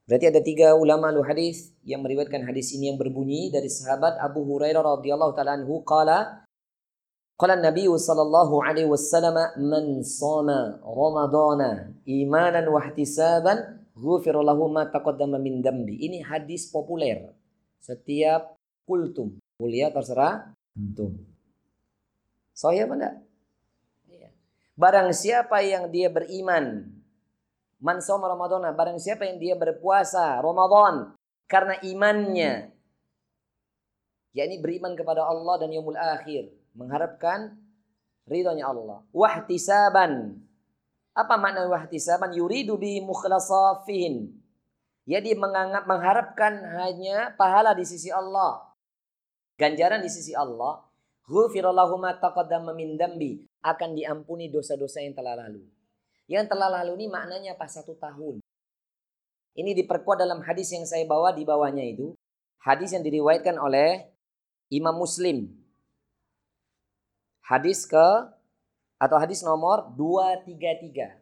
Berarti 0.05 0.25
ada 0.29 0.41
tiga 0.41 0.77
ulama 0.77 1.09
lu 1.09 1.25
hadis 1.25 1.73
yang 1.81 2.05
meriwayatkan 2.05 2.45
hadis 2.45 2.69
ini 2.77 2.93
yang 2.93 2.97
berbunyi 3.01 3.49
dari 3.49 3.65
sahabat 3.65 4.21
Abu 4.21 4.45
Hurairah 4.45 5.01
radhiyallahu 5.01 5.33
taala 5.33 5.57
anhu 5.57 5.81
qala 5.81 6.45
Qala 7.35 7.59
Nabi 7.59 7.83
sallallahu 7.83 8.63
alaihi 8.63 8.87
wasallam 8.87 9.35
man 9.59 9.99
shoma 10.07 10.79
Ramadana 10.79 11.91
imanan 12.07 12.63
wa 12.71 12.79
ihtisaban 12.79 13.83
ghufira 13.91 14.39
lahu 14.39 14.71
ma 14.71 14.87
taqaddama 14.87 15.35
min 15.35 15.59
dambi. 15.59 15.99
Ini 15.99 16.23
hadis 16.23 16.71
populer. 16.71 17.35
Setiap 17.83 18.55
kultum, 18.87 19.35
kuliah 19.59 19.91
terserah 19.91 20.55
antum. 20.79 21.27
Sahih 22.55 22.87
apa 22.87 22.93
enggak? 22.95 23.15
Iya. 24.07 24.29
Barang 24.79 25.11
siapa 25.11 25.59
yang 25.59 25.91
dia 25.91 26.07
beriman 26.07 26.87
Man 27.83 27.99
shoma 27.99 28.31
Ramadana, 28.31 28.71
barang 28.71 28.99
siapa 28.99 29.27
yang 29.27 29.37
dia 29.37 29.55
berpuasa 29.55 30.39
Ramadan 30.39 31.11
karena 31.45 31.75
imannya 31.83 32.71
yakni 34.35 34.59
beriman 34.59 34.95
kepada 34.99 35.23
Allah 35.23 35.55
dan 35.63 35.71
yaumul 35.71 35.95
akhir 35.95 36.51
mengharapkan 36.75 37.55
ridhonya 38.27 38.67
Allah. 38.67 39.01
Wahtisaban. 39.15 40.43
Apa 41.15 41.39
makna 41.39 41.63
wahtisaban? 41.71 42.35
Yuridu 42.35 42.75
bi 42.75 42.99
mukhlasafin. 42.99 44.35
Jadi 45.07 45.37
menganggap 45.37 45.87
mengharapkan 45.87 46.59
hanya 46.81 47.31
pahala 47.39 47.71
di 47.71 47.87
sisi 47.87 48.11
Allah. 48.11 48.67
Ganjaran 49.55 50.03
di 50.03 50.11
sisi 50.11 50.35
Allah. 50.35 50.83
Ghufirallahu 51.29 51.95
ma 51.95 52.11
taqaddama 52.19 52.75
min 52.75 52.99
dambi. 52.99 53.47
Akan 53.63 53.95
diampuni 53.95 54.51
dosa-dosa 54.51 54.99
yang 54.99 55.15
telah 55.15 55.39
lalu. 55.39 55.63
Yang 56.25 56.51
telah 56.53 56.69
lalu 56.81 57.03
ini 57.03 57.07
maknanya 57.11 57.53
pas 57.53 57.69
satu 57.69 57.93
tahun. 57.97 58.41
Ini 59.55 59.71
diperkuat 59.83 60.19
dalam 60.19 60.43
hadis 60.43 60.73
yang 60.73 60.83
saya 60.83 61.05
bawa 61.07 61.31
di 61.31 61.45
bawahnya 61.45 61.85
itu. 61.85 62.17
Hadis 62.59 62.91
yang 62.97 63.05
diriwayatkan 63.05 63.55
oleh 63.61 64.09
Imam 64.73 64.97
Muslim 64.97 65.53
Hadis 67.45 67.85
ke 67.85 68.07
atau 68.97 69.17
hadis 69.21 69.45
nomor 69.45 69.93
233. 69.93 71.13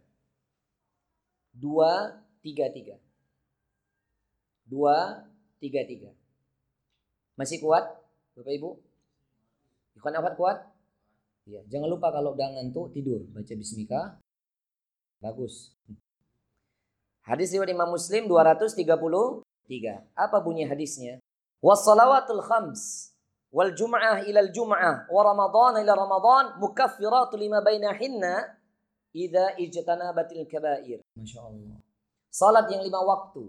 233. 1.59 2.95
233. 4.71 6.15
Masih 7.35 7.59
kuat? 7.59 7.91
Bapak 8.39 8.55
Ibu? 8.55 8.71
Ikhwan 9.99 10.15
apa 10.15 10.31
kuat? 10.39 10.63
Ya, 11.43 11.59
jangan 11.67 11.91
lupa 11.91 12.07
kalau 12.15 12.31
udah 12.39 12.55
ngantuk 12.55 12.95
tidur, 12.95 13.27
baca 13.35 13.51
bismika. 13.59 14.15
Bagus. 15.23 15.71
Hadis 17.23 17.55
riwayat 17.55 17.71
Imam 17.71 17.95
Muslim 17.95 18.27
233. 18.27 19.39
Apa 20.11 20.37
bunyi 20.43 20.67
hadisnya? 20.67 21.23
Wassalawatul 21.63 22.43
khams 22.43 23.15
wal 23.47 23.71
jum'ah 23.71 24.27
ila 24.27 24.39
al 24.43 24.51
jum'ah 24.51 25.07
wa 25.07 25.21
ramadan 25.23 25.79
ila 25.79 25.95
ramadan 25.95 26.59
mukaffiratu 26.59 27.39
lima 27.39 27.63
bainahinna 27.63 28.59
idza 29.15 29.55
ijtanabatil 29.55 30.43
kabair. 30.43 30.99
Masya 31.15 31.39
Allah. 31.39 31.79
Salat 32.27 32.67
yang 32.67 32.83
lima 32.83 32.99
waktu. 32.99 33.47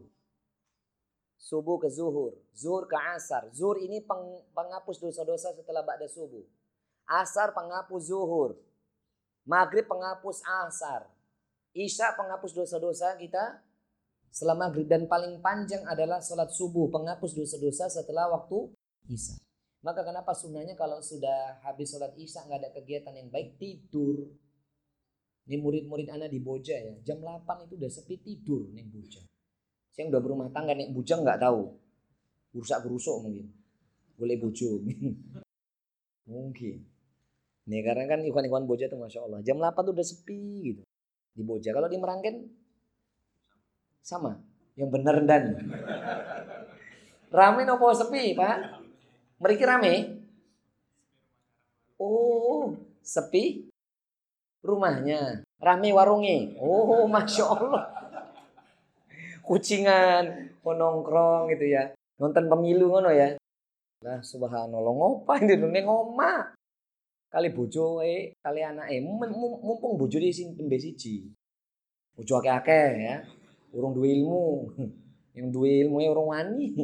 Subuh 1.35 1.83
ke 1.83 1.91
zuhur, 1.91 2.39
zuhur 2.55 2.87
ke 2.87 2.97
asar. 3.19 3.51
Zuhur 3.51 3.83
ini 3.83 4.01
peng, 4.01 4.47
penghapus 4.55 4.97
dosa-dosa 5.03 5.53
setelah 5.53 5.83
ba'da 5.83 6.07
subuh. 6.07 6.41
Asar 7.05 7.53
penghapus 7.53 8.09
zuhur. 8.09 8.57
Maghrib 9.45 9.85
penghapus 9.85 10.41
asar. 10.71 11.05
Isya 11.75 12.15
penghapus 12.15 12.55
dosa-dosa 12.55 13.19
kita 13.19 13.59
setelah 14.31 14.67
maghrib 14.67 14.87
dan 14.87 15.11
paling 15.11 15.43
panjang 15.43 15.83
adalah 15.91 16.23
sholat 16.23 16.47
subuh 16.55 16.87
penghapus 16.87 17.35
dosa-dosa 17.35 17.91
setelah 17.91 18.31
waktu 18.31 18.71
isya. 19.11 19.43
Maka 19.83 20.07
kenapa 20.07 20.33
sunnahnya 20.33 20.79
kalau 20.79 21.03
sudah 21.03 21.59
habis 21.67 21.91
sholat 21.91 22.15
isya 22.15 22.47
nggak 22.47 22.59
ada 22.63 22.71
kegiatan 22.79 23.15
yang 23.19 23.27
baik 23.27 23.59
tidur. 23.59 24.23
Ini 25.45 25.61
murid-murid 25.61 26.09
anak 26.09 26.33
di 26.33 26.41
Boja 26.41 26.79
ya. 26.79 26.95
Jam 27.05 27.21
8 27.21 27.69
itu 27.69 27.77
udah 27.77 27.91
sepi 27.91 28.23
tidur 28.23 28.71
nih 28.71 28.87
Boja. 28.87 29.21
Saya 29.91 30.09
udah 30.15 30.23
berumah 30.23 30.49
tangga 30.55 30.79
nih 30.79 30.95
Bujang 30.95 31.27
nggak 31.27 31.43
tahu. 31.43 31.75
Rusak 32.55 32.87
gerusuk 32.87 33.19
mungkin. 33.19 33.51
Boleh 34.15 34.39
bojo. 34.39 34.79
mungkin. 36.31 36.87
Nih 37.67 37.81
karena 37.83 38.07
kan 38.07 38.23
ikhwan-ikhwan 38.23 38.63
Boja 38.63 38.87
tuh 38.87 38.99
Masya 38.99 39.27
Allah. 39.27 39.43
Jam 39.43 39.59
8 39.59 39.75
tuh 39.75 39.95
udah 39.95 40.07
sepi 40.07 40.43
gitu. 40.71 40.83
Di 41.35 41.43
Boja. 41.43 41.74
Kalau 41.74 41.90
di 41.90 41.98
Merangken 41.98 42.47
sama. 44.01 44.39
Yang 44.78 44.90
bener 44.90 45.16
dan. 45.27 45.44
Rame 47.35 47.62
nopo 47.66 47.90
sepi 47.90 48.35
Pak? 48.35 48.56
Mereka 49.43 49.66
rame? 49.66 50.23
Oh 51.98 52.78
sepi 53.02 53.66
rumahnya. 54.62 55.43
Rame 55.59 55.90
warungnya. 55.90 56.55
Oh 56.62 57.06
Masya 57.11 57.44
Allah. 57.51 57.85
Kucingan. 59.43 60.55
Nongkrong 60.65 61.52
gitu 61.52 61.69
ya. 61.69 61.93
Nonton 62.16 62.48
pemilu 62.48 62.94
ngono 62.94 63.11
ya. 63.12 63.36
Lah 64.05 64.20
subhanallah 64.20 64.93
ngopain 64.94 65.48
di 65.48 65.56
dunia 65.56 65.85
ngoma 65.85 66.55
kali 67.35 67.51
bojo 67.51 67.98
eh 67.98 68.39
kali 68.39 68.62
anak 68.62 68.86
eh 68.94 69.02
mumpung 69.02 69.98
bojo 69.98 70.23
di 70.23 70.31
sini 70.31 70.55
tembe 70.55 70.78
siji. 70.78 71.27
Bojo 72.15 72.39
akeh-akeh 72.39 72.90
ya. 72.94 73.16
Urung 73.74 73.90
dua 73.90 74.06
ilmu. 74.06 74.70
Yang 75.36 75.48
dua 75.51 75.69
ilmu 75.82 75.98
urung 75.98 76.31
wani. 76.31 76.66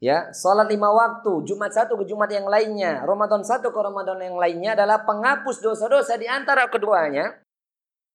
Ya 0.00 0.32
salat 0.32 0.72
lima 0.72 0.88
waktu 0.88 1.44
Jumat 1.44 1.76
satu 1.76 1.92
ke 2.00 2.08
Jumat 2.08 2.32
yang 2.32 2.48
lainnya. 2.48 3.04
Ramadan 3.04 3.44
satu 3.44 3.68
ke 3.68 3.76
Ramadan 3.84 4.16
yang 4.16 4.40
lainnya 4.40 4.72
adalah 4.72 5.04
penghapus 5.04 5.60
dosa-dosa 5.60 6.16
di 6.16 6.24
antara 6.24 6.64
keduanya 6.72 7.36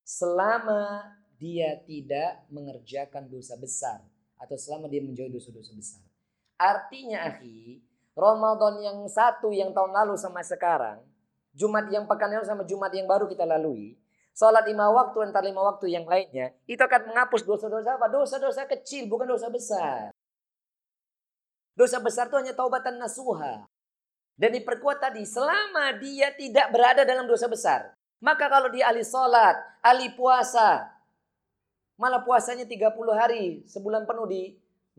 selama 0.01 1.13
dia 1.37 1.77
tidak 1.85 2.41
mengerjakan 2.49 3.29
dosa 3.29 3.53
besar 3.61 4.01
atau 4.41 4.57
selama 4.57 4.89
dia 4.89 5.05
menjauhi 5.05 5.29
dosa-dosa 5.29 5.77
besar. 5.77 6.01
Artinya 6.57 7.29
akhi 7.29 7.85
Ramadan 8.15 8.79
yang 8.79 8.97
satu 9.11 9.51
yang 9.51 9.75
tahun 9.75 9.91
lalu 9.91 10.15
sama 10.15 10.39
sekarang, 10.39 11.03
Jumat 11.51 11.91
yang 11.91 12.07
pekan 12.07 12.31
lalu 12.31 12.47
sama 12.47 12.63
Jumat 12.63 12.91
yang 12.95 13.05
baru 13.05 13.27
kita 13.27 13.43
lalui, 13.43 13.99
Salat 14.35 14.67
lima 14.67 14.91
waktu 14.91 15.31
antar 15.31 15.47
lima 15.47 15.63
waktu 15.63 15.95
yang 15.95 16.03
lainnya, 16.03 16.51
itu 16.67 16.83
akan 16.83 17.07
menghapus 17.07 17.47
dosa-dosa 17.47 17.95
apa? 17.95 18.11
Dosa-dosa 18.11 18.67
kecil, 18.67 19.07
bukan 19.07 19.31
dosa 19.31 19.47
besar. 19.47 20.11
Dosa 21.71 22.03
besar 22.03 22.27
itu 22.27 22.35
hanya 22.35 22.51
taubatan 22.51 22.99
nasuha. 22.99 23.63
Dan 24.35 24.51
diperkuat 24.59 24.99
tadi, 24.99 25.23
selama 25.23 25.95
dia 26.03 26.35
tidak 26.35 26.67
berada 26.67 27.07
dalam 27.07 27.23
dosa 27.31 27.47
besar. 27.47 27.95
Maka 28.19 28.51
kalau 28.51 28.67
dia 28.67 28.91
ahli 28.91 29.07
sholat, 29.07 29.55
ahli 29.79 30.11
puasa, 30.19 30.83
malah 31.95 32.19
puasanya 32.19 32.67
30 32.67 32.91
hari, 33.15 33.63
sebulan 33.71 34.03
penuh 34.03 34.27
di 34.27 34.41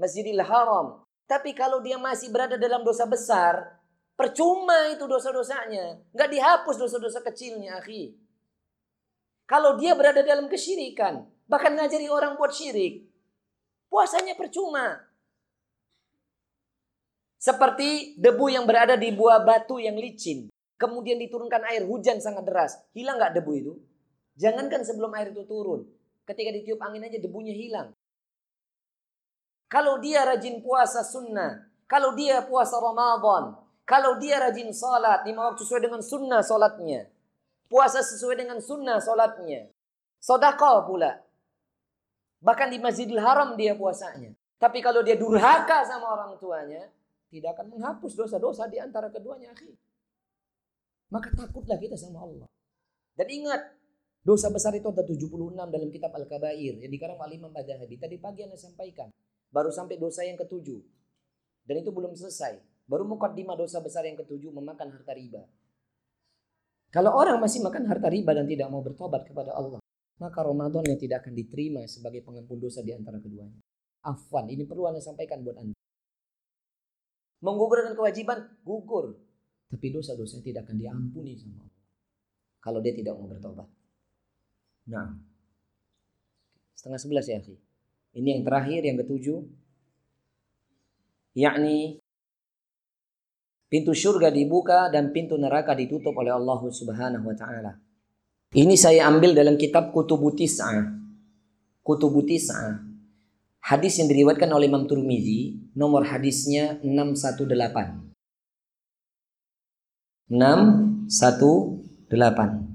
Masjidil 0.00 0.40
Haram. 0.40 1.05
Tapi 1.26 1.50
kalau 1.58 1.82
dia 1.82 1.98
masih 1.98 2.30
berada 2.30 2.54
dalam 2.54 2.86
dosa 2.86 3.02
besar, 3.02 3.82
percuma 4.14 4.94
itu 4.94 5.10
dosa-dosanya. 5.10 5.98
Nggak 6.14 6.30
dihapus 6.30 6.76
dosa-dosa 6.78 7.18
kecilnya, 7.26 7.82
akhi. 7.82 8.14
Kalau 9.46 9.74
dia 9.78 9.94
berada 9.98 10.22
dalam 10.22 10.46
kesyirikan, 10.46 11.26
bahkan 11.46 11.74
ngajari 11.74 12.06
orang 12.10 12.34
buat 12.38 12.50
syirik, 12.54 13.06
puasanya 13.90 14.34
percuma. 14.38 15.02
Seperti 17.38 18.18
debu 18.18 18.50
yang 18.50 18.66
berada 18.66 18.98
di 18.98 19.14
buah 19.14 19.42
batu 19.46 19.78
yang 19.78 19.94
licin. 19.94 20.50
Kemudian 20.76 21.16
diturunkan 21.22 21.62
air 21.70 21.86
hujan 21.86 22.18
sangat 22.18 22.42
deras. 22.42 22.74
Hilang 22.90 23.22
nggak 23.22 23.38
debu 23.38 23.52
itu? 23.54 23.72
Jangankan 24.34 24.82
sebelum 24.82 25.14
air 25.14 25.30
itu 25.30 25.46
turun. 25.46 25.86
Ketika 26.26 26.50
ditiup 26.50 26.82
angin 26.82 27.06
aja 27.06 27.22
debunya 27.22 27.54
hilang. 27.54 27.94
Kalau 29.66 29.98
dia 29.98 30.22
rajin 30.22 30.62
puasa 30.62 31.02
sunnah, 31.02 31.66
kalau 31.90 32.14
dia 32.14 32.42
puasa 32.46 32.78
Ramadan, 32.78 33.58
kalau 33.82 34.18
dia 34.18 34.38
rajin 34.38 34.70
salat 34.70 35.26
lima 35.26 35.50
waktu 35.50 35.62
sesuai 35.62 35.82
dengan 35.90 36.02
sunnah 36.02 36.42
salatnya, 36.42 37.10
puasa 37.66 38.02
sesuai 38.02 38.38
dengan 38.38 38.58
sunnah 38.62 39.02
salatnya, 39.02 39.70
sodakal 40.22 40.86
pula. 40.86 41.22
Bahkan 42.42 42.68
di 42.70 42.78
Masjidil 42.78 43.18
Haram 43.18 43.58
dia 43.58 43.74
puasanya. 43.74 44.34
Tapi 44.56 44.78
kalau 44.80 45.02
dia 45.02 45.18
durhaka 45.18 45.82
sama 45.84 46.14
orang 46.14 46.38
tuanya, 46.38 46.88
tidak 47.28 47.58
akan 47.58 47.76
menghapus 47.76 48.16
dosa-dosa 48.16 48.70
di 48.70 48.78
antara 48.78 49.10
keduanya, 49.10 49.52
akhi. 49.52 49.74
Maka 51.10 51.30
takutlah 51.34 51.78
kita 51.78 51.98
sama 51.98 52.22
Allah. 52.22 52.46
Dan 53.14 53.28
ingat, 53.30 53.62
dosa 54.22 54.50
besar 54.50 54.74
itu 54.74 54.90
ada 54.90 55.04
76 55.06 55.54
dalam 55.54 55.88
kitab 55.92 56.10
Al-Kabair 56.14 56.82
yang 56.82 56.92
dikarang 56.92 57.18
oleh 57.18 57.38
Imam 57.38 57.52
Badhabi. 57.52 57.98
Tadi 57.98 58.16
pagi 58.18 58.42
Anda 58.42 58.58
sampaikan. 58.58 59.10
Baru 59.56 59.72
sampai 59.72 59.96
dosa 59.96 60.20
yang 60.20 60.36
ketujuh. 60.36 60.84
Dan 61.64 61.80
itu 61.80 61.88
belum 61.88 62.12
selesai. 62.12 62.60
Baru 62.84 63.08
mukaddimah 63.08 63.56
dosa 63.56 63.80
besar 63.80 64.04
yang 64.04 64.20
ketujuh 64.20 64.52
memakan 64.52 64.92
harta 64.92 65.16
riba. 65.16 65.48
Kalau 66.92 67.16
orang 67.16 67.40
masih 67.40 67.64
makan 67.64 67.88
harta 67.88 68.12
riba 68.12 68.36
dan 68.36 68.44
tidak 68.44 68.68
mau 68.68 68.84
bertobat 68.84 69.24
kepada 69.24 69.56
Allah, 69.56 69.80
maka 70.20 70.44
Ramadan 70.44 70.84
yang 70.84 71.00
tidak 71.00 71.24
akan 71.24 71.32
diterima 71.32 71.88
sebagai 71.88 72.20
pengampun 72.20 72.60
dosa 72.60 72.84
di 72.84 72.92
antara 72.92 73.16
keduanya. 73.16 73.56
Afwan, 74.04 74.52
ini 74.52 74.68
perlu 74.68 74.92
Anda 74.92 75.00
sampaikan 75.00 75.40
buat 75.40 75.56
Anda. 75.56 75.74
Menggugurkan 77.40 77.96
kewajiban, 77.96 78.60
gugur. 78.60 79.16
Tapi 79.72 79.86
dosa-dosa 79.90 80.38
tidak 80.44 80.68
akan 80.68 80.78
diampuni 80.78 81.34
sama 81.34 81.64
Allah. 81.64 81.82
Kalau 82.60 82.78
dia 82.84 82.94
tidak 82.94 83.18
mau 83.18 83.26
bertobat. 83.26 83.66
Nah, 84.86 85.16
setengah 86.78 87.00
sebelas 87.02 87.26
ya, 87.26 87.42
akhi. 87.42 87.65
Ini 88.16 88.40
yang 88.40 88.48
terakhir, 88.48 88.80
yang 88.80 88.96
ketujuh. 88.96 89.44
Yakni 91.36 92.00
pintu 93.68 93.92
surga 93.92 94.32
dibuka 94.32 94.88
dan 94.88 95.12
pintu 95.12 95.36
neraka 95.36 95.76
ditutup 95.76 96.16
oleh 96.16 96.32
Allah 96.32 96.56
Subhanahu 96.64 97.28
wa 97.28 97.36
taala. 97.36 97.76
Ini 98.56 98.72
saya 98.72 99.04
ambil 99.04 99.36
dalam 99.36 99.60
kitab 99.60 99.92
Kutubu 99.92 100.32
Tis'ah. 100.32 100.96
Kutubu 101.84 102.24
Tis'ah. 102.24 102.88
Hadis 103.60 104.00
yang 104.00 104.08
diriwayatkan 104.08 104.48
oleh 104.48 104.64
Imam 104.70 104.88
Turmizi, 104.88 105.60
nomor 105.76 106.08
hadisnya 106.08 106.80
618. 106.80 108.00
618. 110.32 112.72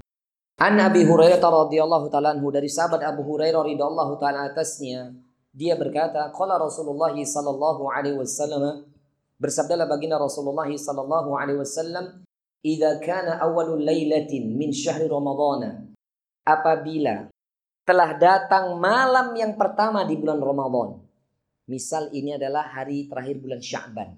An 0.62 0.78
Abi 0.78 1.02
Hurairah 1.02 1.42
radhiyallahu 1.42 2.06
taala 2.12 2.38
anhu 2.38 2.54
dari 2.54 2.70
sahabat 2.70 3.02
Abu 3.02 3.26
Hurairah 3.26 3.66
radhiyallahu 3.66 4.22
taala 4.22 4.46
atasnya 4.52 5.10
dia 5.52 5.76
berkata, 5.76 6.32
"Qala 6.32 6.56
Rasulullah 6.56 7.12
sallallahu 7.12 7.88
alaihi 7.92 8.16
wasallam" 8.16 8.88
Bersabdalah 9.42 9.90
baginda 9.90 10.22
Rasulullah 10.22 10.70
sallallahu 10.70 11.34
alaihi 11.34 11.58
wasallam, 11.58 12.22
"Idza 12.62 13.02
kana 13.02 13.42
awwalul 13.42 13.82
lailatin 13.82 14.54
min 14.54 14.70
syahri 14.70 15.10
Ramadhan" 15.10 15.92
Apabila 16.46 17.26
telah 17.82 18.14
datang 18.14 18.78
malam 18.78 19.34
yang 19.34 19.58
pertama 19.58 20.06
di 20.06 20.14
bulan 20.14 20.38
Ramadan. 20.38 21.02
Misal 21.66 22.10
ini 22.14 22.34
adalah 22.34 22.70
hari 22.70 23.06
terakhir 23.10 23.42
bulan 23.42 23.60
Sya'ban. 23.62 24.10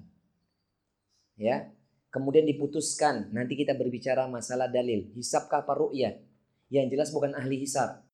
Ya. 1.41 1.73
Kemudian 2.09 2.47
diputuskan, 2.47 3.35
nanti 3.35 3.59
kita 3.59 3.75
berbicara 3.75 4.31
masalah 4.31 4.71
dalil. 4.71 5.11
Hisabkah 5.19 5.67
apa 5.67 5.75
ru'yat? 5.75 6.23
Yang 6.71 6.87
jelas 6.95 7.09
bukan 7.11 7.35
ahli 7.35 7.59
hisab. 7.59 8.07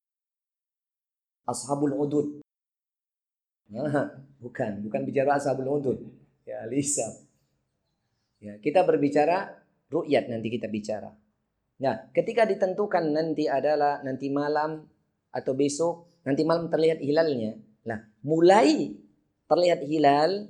Ashabul 1.45 1.93
udud. 1.93 2.41
Nah, 3.71 4.11
bukan, 4.43 4.83
bukan 4.83 5.01
bicara 5.07 5.39
ashabul 5.39 5.79
udud. 5.79 5.99
Ya, 6.43 6.67
lisa. 6.67 7.07
Ya, 8.41 8.57
kita 8.59 8.83
berbicara 8.83 9.63
ru'yat 9.87 10.27
nanti 10.27 10.51
kita 10.51 10.67
bicara. 10.67 11.13
Nah, 11.81 12.09
ketika 12.13 12.45
ditentukan 12.45 13.09
nanti 13.09 13.49
adalah 13.49 14.03
nanti 14.05 14.29
malam 14.29 14.85
atau 15.33 15.53
besok, 15.57 16.21
nanti 16.27 16.45
malam 16.45 16.69
terlihat 16.69 17.01
hilalnya. 17.01 17.57
Nah, 17.87 18.01
mulai 18.21 18.93
terlihat 19.49 19.81
hilal 19.85 20.47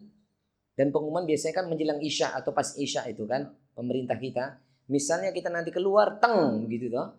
dan 0.76 0.88
pengumuman 0.91 1.23
biasanya 1.23 1.64
kan 1.64 1.65
menjelang 1.68 1.99
Isya 2.03 2.35
atau 2.35 2.52
pas 2.52 2.76
Isya 2.76 3.07
itu 3.11 3.23
kan 3.27 3.48
pemerintah 3.76 4.19
kita. 4.19 4.60
Misalnya 4.91 5.31
kita 5.31 5.48
nanti 5.48 5.72
keluar 5.72 6.19
teng 6.19 6.68
gitu 6.68 6.91
toh. 6.91 7.15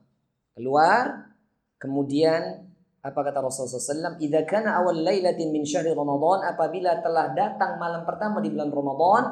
Keluar 0.52 1.32
kemudian 1.80 2.68
apa 3.02 3.18
kata 3.18 3.42
Rasulullah 3.42 3.82
SAW? 3.82 4.22
Idza 4.22 4.46
kana 4.46 4.78
awal 4.78 5.02
lailatin 5.02 5.50
min 5.50 5.66
syahri 5.66 5.90
Ramadan 5.90 6.46
apabila 6.54 7.02
telah 7.02 7.34
datang 7.34 7.74
malam 7.82 8.06
pertama 8.06 8.38
di 8.38 8.54
bulan 8.54 8.70
Ramadan 8.70 9.22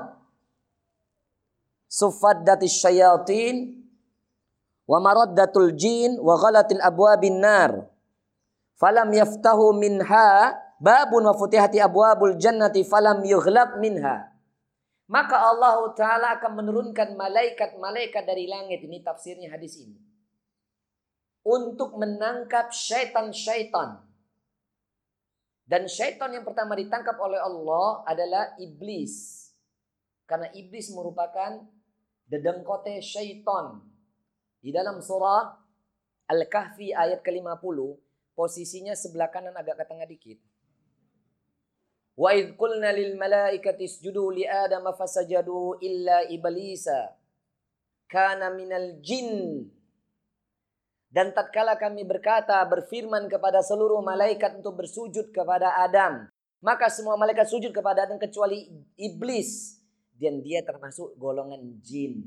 sufaddatis 1.87 2.83
syayatin 2.83 3.79
wa 4.91 4.99
maraddatul 4.99 5.71
jin 5.79 6.19
wa 6.19 6.35
ghalatil 6.35 6.83
abwabin 6.83 7.39
nar. 7.39 7.87
Falam 8.75 9.07
yaftahu 9.15 9.79
minha 9.79 10.59
babun 10.83 11.31
wa 11.31 11.35
futihati 11.39 11.79
abwabul 11.79 12.35
jannati 12.43 12.83
falam 12.83 13.23
yughlaq 13.23 13.79
minha. 13.79 14.35
Maka 15.07 15.47
Allah 15.47 15.79
taala 15.95 16.43
akan 16.43 16.59
menurunkan 16.59 17.15
malaikat-malaikat 17.15 18.23
dari 18.27 18.51
langit. 18.51 18.83
Ini 18.83 18.99
tafsirnya 19.07 19.55
hadis 19.55 19.79
ini 19.79 20.10
untuk 21.45 21.97
menangkap 21.97 22.69
syaitan-syaitan 22.69 24.05
Dan 25.71 25.87
syaitan 25.87 26.35
yang 26.35 26.43
pertama 26.43 26.75
ditangkap 26.75 27.15
oleh 27.23 27.39
Allah 27.39 28.03
adalah 28.03 28.59
iblis. 28.59 29.47
Karena 30.27 30.51
iblis 30.51 30.91
merupakan 30.91 31.63
dedengkote 32.27 32.99
syaitan. 32.99 33.79
Di 34.59 34.75
dalam 34.75 34.99
surah 34.99 35.47
Al-Kahfi 36.27 36.91
ayat 36.91 37.23
ke-50, 37.23 37.79
posisinya 38.35 38.99
sebelah 38.99 39.31
kanan 39.31 39.55
agak 39.55 39.79
ke 39.79 39.85
tengah 39.87 40.07
dikit. 40.11 40.39
Wa 42.19 42.35
idh 42.35 42.59
qulna 42.59 42.91
lil 42.91 43.15
illa 45.87 46.19
iblisa 46.29 47.01
kana 48.11 48.51
minal 48.53 48.99
jin 49.01 49.65
dan 51.11 51.35
tatkala 51.35 51.75
kami 51.75 52.07
berkata, 52.07 52.63
berfirman 52.71 53.27
kepada 53.27 53.67
seluruh 53.67 53.99
malaikat 53.99 54.63
untuk 54.63 54.79
bersujud 54.79 55.35
kepada 55.35 55.83
Adam. 55.83 56.31
Maka 56.63 56.87
semua 56.87 57.19
malaikat 57.19 57.51
sujud 57.51 57.75
kepada 57.75 58.07
Adam 58.07 58.15
kecuali 58.15 58.71
iblis. 58.95 59.83
Dan 60.15 60.39
dia 60.39 60.63
termasuk 60.63 61.19
golongan 61.19 61.83
jin. 61.83 62.23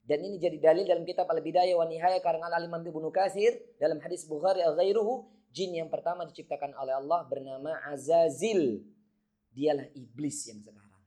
Dan 0.00 0.24
ini 0.24 0.40
jadi 0.40 0.56
dalil 0.56 0.88
dalam 0.88 1.04
kitab 1.04 1.28
Al-Bidayah 1.28 1.76
wa 1.76 1.84
Nihayah 1.84 2.24
karangan 2.24 2.52
Al-Imam 2.56 2.80
Ibnu 2.80 3.12
Katsir 3.12 3.76
dalam 3.76 4.00
hadis 4.00 4.24
Bukhari 4.24 4.60
al-ghairuhu 4.60 5.28
jin 5.52 5.72
yang 5.76 5.88
pertama 5.92 6.24
diciptakan 6.24 6.72
oleh 6.80 6.96
Allah 6.96 7.28
bernama 7.28 7.76
Azazil. 7.92 8.84
Dialah 9.52 9.90
iblis 9.92 10.48
yang 10.48 10.64
sekarang. 10.64 11.02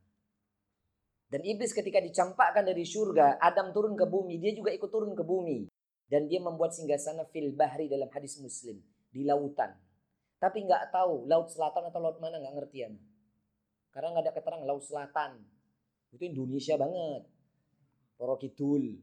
Dan 1.33 1.41
iblis 1.49 1.73
ketika 1.73 1.97
dicampakkan 1.97 2.61
dari 2.61 2.85
surga, 2.85 3.41
Adam 3.41 3.73
turun 3.73 3.97
ke 3.97 4.05
bumi, 4.05 4.37
dia 4.37 4.53
juga 4.53 4.69
ikut 4.71 4.89
turun 4.91 5.11
ke 5.17 5.23
bumi 5.25 5.76
dan 6.07 6.31
dia 6.31 6.39
membuat 6.39 6.71
singgasana 6.71 7.27
fil 7.31 7.51
bahri 7.51 7.91
dalam 7.91 8.07
hadis 8.11 8.39
Muslim 8.39 8.79
di 9.11 9.27
lautan. 9.27 9.75
Tapi 10.39 10.63
nggak 10.63 10.93
tahu 10.93 11.27
laut 11.27 11.51
selatan 11.51 11.89
atau 11.91 11.99
laut 11.99 12.17
mana 12.23 12.39
nggak 12.39 12.55
ngerti 12.55 12.77
ya. 12.85 12.89
Karena 13.91 14.15
nggak 14.15 14.25
ada 14.29 14.33
keterangan 14.35 14.67
laut 14.67 14.83
selatan. 14.85 15.41
Itu 16.13 16.23
Indonesia 16.23 16.77
banget. 16.79 17.27
Poro 18.15 18.39
Kidul. 18.39 18.95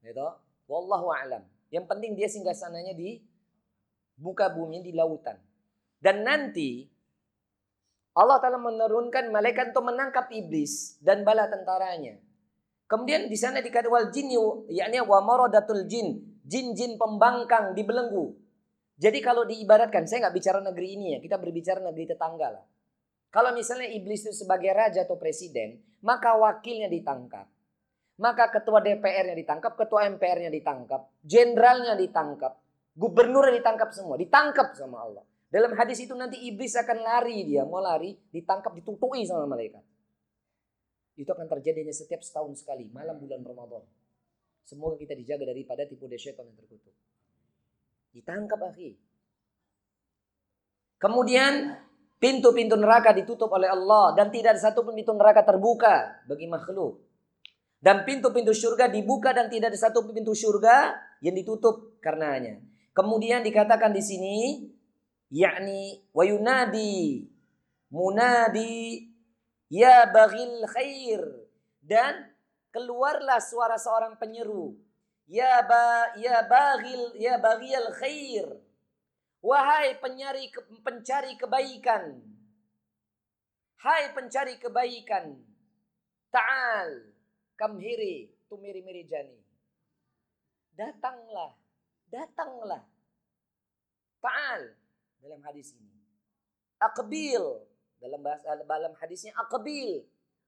Gitu. 0.00 0.28
Wallahu 0.70 1.10
a'lam. 1.12 1.42
Yang 1.68 1.84
penting 1.90 2.12
dia 2.16 2.28
singgasananya 2.30 2.94
di 2.96 3.20
muka 4.22 4.48
bumi 4.48 4.80
di 4.80 4.94
lautan. 4.94 5.36
Dan 5.98 6.22
nanti 6.22 6.86
Allah 8.18 8.38
Ta'ala 8.42 8.58
menurunkan 8.58 9.30
malaikat 9.30 9.70
untuk 9.74 9.94
menangkap 9.94 10.30
iblis 10.34 10.98
dan 11.02 11.22
bala 11.22 11.46
tentaranya. 11.46 12.18
Kemudian 12.88 13.28
di 13.28 13.36
sana 13.36 13.60
dikatakan 13.60 13.92
wal 13.92 14.08
jin 14.08 14.32
yakni 14.72 14.98
wa 15.04 15.20
maradatul 15.20 15.84
jin 15.84 16.24
jin-jin 16.48 16.96
pembangkang 16.96 17.76
dibelenggu. 17.76 18.32
Jadi 18.98 19.20
kalau 19.20 19.44
diibaratkan, 19.46 20.08
saya 20.08 20.26
nggak 20.26 20.34
bicara 20.34 20.58
negeri 20.64 20.88
ini 20.96 21.06
ya, 21.14 21.18
kita 21.20 21.36
berbicara 21.38 21.78
negeri 21.84 22.08
tetangga 22.08 22.48
lah. 22.50 22.64
Kalau 23.28 23.52
misalnya 23.52 23.92
iblis 23.92 24.24
itu 24.24 24.32
sebagai 24.32 24.72
raja 24.72 25.04
atau 25.04 25.20
presiden, 25.20 25.78
maka 26.00 26.34
wakilnya 26.34 26.88
ditangkap. 26.88 27.44
Maka 28.18 28.50
ketua 28.50 28.82
DPR-nya 28.82 29.36
ditangkap, 29.38 29.78
ketua 29.78 30.10
MPR-nya 30.10 30.50
ditangkap, 30.50 31.06
jenderalnya 31.22 31.94
ditangkap, 31.94 32.58
gubernurnya 32.98 33.62
ditangkap 33.62 33.94
semua, 33.94 34.18
ditangkap 34.18 34.74
sama 34.74 35.06
Allah. 35.06 35.22
Dalam 35.46 35.70
hadis 35.78 36.02
itu 36.02 36.18
nanti 36.18 36.42
iblis 36.42 36.74
akan 36.74 36.98
lari 36.98 37.46
dia, 37.46 37.62
mau 37.62 37.78
lari, 37.78 38.18
ditangkap, 38.34 38.74
ditutui 38.74 39.22
sama 39.22 39.46
malaikat. 39.46 39.80
Itu 41.14 41.30
akan 41.30 41.46
terjadinya 41.46 41.94
setiap 41.94 42.26
setahun 42.26 42.58
sekali, 42.58 42.90
malam 42.90 43.22
bulan 43.22 43.46
Ramadan. 43.46 43.86
Semoga 44.68 45.00
kita 45.00 45.16
dijaga 45.16 45.48
daripada 45.48 45.88
tipu 45.88 46.04
daya 46.04 46.20
syaitan 46.20 46.44
yang 46.44 46.60
terkutuk. 46.60 46.92
Ditangkap 48.12 48.60
akhi. 48.68 49.00
Kemudian 51.00 51.72
pintu-pintu 52.20 52.76
neraka 52.76 53.16
ditutup 53.16 53.48
oleh 53.48 53.72
Allah 53.72 54.12
dan 54.12 54.28
tidak 54.28 54.60
ada 54.60 54.68
satu 54.68 54.84
pun 54.84 54.92
pintu 54.92 55.16
neraka 55.16 55.40
terbuka 55.40 56.20
bagi 56.28 56.44
makhluk. 56.44 57.00
Dan 57.80 58.04
pintu-pintu 58.04 58.52
surga 58.52 58.92
dibuka 58.92 59.32
dan 59.32 59.48
tidak 59.48 59.72
ada 59.72 59.88
satu 59.88 60.04
pintu 60.04 60.36
surga 60.36 61.00
yang 61.24 61.32
ditutup 61.32 61.96
karenanya. 62.04 62.60
Kemudian 62.92 63.40
dikatakan 63.40 63.96
di 63.96 64.04
sini 64.04 64.68
yakni 65.32 66.04
wayunadi 66.12 67.24
munadi 67.88 69.08
ya 69.72 70.12
baghil 70.12 70.68
khair 70.68 71.24
dan 71.80 72.36
keluarlah 72.78 73.42
suara 73.42 73.74
seorang 73.74 74.14
penyeru. 74.14 74.78
Ya 75.26 75.66
ba 75.66 76.14
ya 76.14 76.46
baghil 76.46 77.18
ya 77.18 77.34
baghil 77.42 77.90
khair. 77.98 78.46
Wahai 79.42 79.98
penyari 79.98 80.46
pencari 80.86 81.34
kebaikan. 81.34 82.22
Hai 83.82 84.14
pencari 84.14 84.62
kebaikan. 84.62 85.34
Ta'al 86.30 87.10
kamhiri 87.58 88.30
tumiri-miri 88.46 89.02
jani. 89.02 89.38
Datanglah, 90.78 91.58
datanglah. 92.06 92.86
Ta'al 94.22 94.62
dalam 95.18 95.42
hadis 95.42 95.74
ini. 95.74 95.98
Akbil 96.78 97.42
dalam 97.98 98.22
bahasa 98.22 98.54
dalam 98.54 98.94
hadisnya 99.02 99.34
akbil. 99.34 100.06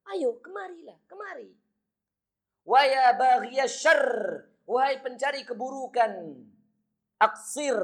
Ayo 0.09 0.40
kemarilah, 0.40 0.97
kemari. 1.07 1.60
Waya 2.65 3.16
syarr. 3.66 4.47
Wahai 4.70 5.03
pencari 5.03 5.43
keburukan. 5.43 6.39
Aksir. 7.19 7.78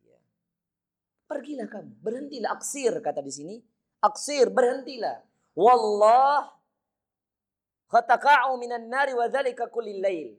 Ya. 0.00 0.18
Pergilah 1.28 1.68
kamu. 1.68 1.92
Berhentilah. 2.00 2.50
Aksir 2.56 2.96
kata 3.04 3.20
di 3.20 3.32
sini. 3.32 3.56
Aksir. 4.00 4.48
Berhentilah. 4.48 5.20
Wallah. 5.52 6.48
Khataka'u 7.92 8.56
minan 8.56 8.88
nari 8.88 9.12
wa 9.12 9.28
dhalika 9.28 9.68
kulil 9.68 10.00
lail. 10.00 10.32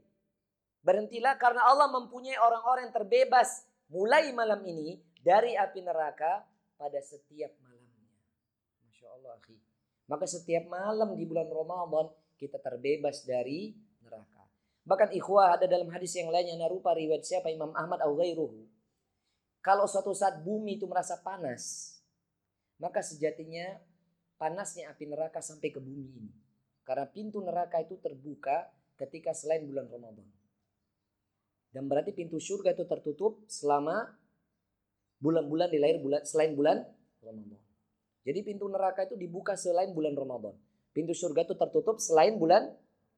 Berhentilah 0.82 1.38
karena 1.38 1.66
Allah 1.66 1.90
mempunyai 1.94 2.38
orang-orang 2.38 2.90
yang 2.90 2.96
terbebas 2.96 3.66
mulai 3.90 4.34
malam 4.34 4.62
ini 4.66 5.02
dari 5.22 5.54
api 5.54 5.82
neraka 5.86 6.46
pada 6.78 6.98
setiap 7.02 7.54
malamnya. 7.62 8.10
Masya 8.86 9.08
Allah. 9.18 9.38
Maka 10.06 10.26
setiap 10.30 10.66
malam 10.70 11.14
di 11.18 11.26
bulan 11.26 11.50
Ramadan 11.50 12.10
kita 12.36 12.60
terbebas 12.60 13.24
dari 13.24 13.76
neraka. 14.04 14.44
Bahkan 14.86 15.18
ikhwah 15.18 15.58
ada 15.58 15.66
dalam 15.66 15.90
hadis 15.90 16.14
yang 16.14 16.30
lainnya 16.30 16.60
narupa 16.60 16.94
riwayat 16.94 17.26
siapa 17.26 17.50
Imam 17.50 17.74
Ahmad 17.74 18.04
au 18.06 18.14
ghairuhu. 18.16 18.70
Kalau 19.66 19.90
suatu 19.90 20.14
saat 20.14 20.46
bumi 20.46 20.78
itu 20.78 20.86
merasa 20.86 21.18
panas, 21.26 21.98
maka 22.78 23.02
sejatinya 23.02 23.82
panasnya 24.38 24.94
api 24.94 25.10
neraka 25.10 25.42
sampai 25.42 25.74
ke 25.74 25.82
bumi 25.82 26.06
ini. 26.06 26.32
Karena 26.86 27.10
pintu 27.10 27.42
neraka 27.42 27.82
itu 27.82 27.98
terbuka 27.98 28.70
ketika 29.02 29.34
selain 29.34 29.66
bulan 29.66 29.90
Ramadan. 29.90 30.28
Dan 31.74 31.90
berarti 31.90 32.14
pintu 32.14 32.38
surga 32.38 32.78
itu 32.78 32.86
tertutup 32.86 33.42
selama 33.50 34.14
bulan-bulan 35.20 35.68
di 35.74 35.82
lahir 35.82 35.98
bulan 35.98 36.22
selain 36.24 36.54
bulan 36.54 36.86
Ramadan. 37.26 37.60
Jadi 38.22 38.40
pintu 38.46 38.70
neraka 38.70 39.10
itu 39.10 39.18
dibuka 39.18 39.58
selain 39.58 39.92
bulan 39.92 40.14
Ramadan. 40.14 40.56
Pintu 40.96 41.12
surga 41.12 41.44
itu 41.44 41.60
tertutup 41.60 42.00
selain 42.00 42.40
bulan 42.40 42.72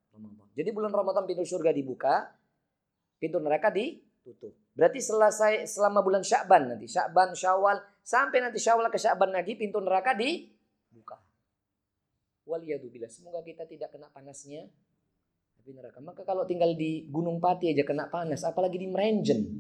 Ramadan. 0.09 0.45
Jadi 0.57 0.69
bulan 0.73 0.89
Ramadan 0.89 1.29
pintu 1.29 1.45
surga 1.45 1.69
dibuka, 1.69 2.25
pintu 3.21 3.37
neraka 3.37 3.69
ditutup. 3.69 4.57
Berarti 4.73 4.97
selesai 4.97 5.69
selama 5.69 6.01
bulan 6.01 6.25
Sya'ban 6.25 6.73
nanti, 6.73 6.89
Sya'ban, 6.89 7.37
Syawal, 7.37 7.77
sampai 8.01 8.41
nanti 8.41 8.57
Syawal 8.57 8.89
ke 8.89 8.97
Sya'ban 8.97 9.29
lagi 9.29 9.53
pintu 9.53 9.77
neraka 9.77 10.17
dibuka. 10.17 11.21
Waliyadzubillah. 12.49 13.13
Semoga 13.13 13.45
kita 13.45 13.69
tidak 13.69 13.93
kena 13.93 14.09
panasnya 14.09 14.65
api 15.61 15.75
neraka. 15.75 15.99
Maka 15.99 16.23
kalau 16.23 16.47
tinggal 16.47 16.73
di 16.79 17.05
Gunung 17.11 17.43
Pati 17.43 17.75
aja 17.75 17.83
kena 17.83 18.07
panas, 18.07 18.47
apalagi 18.47 18.79
di 18.79 18.87
Merenjen. 18.87 19.59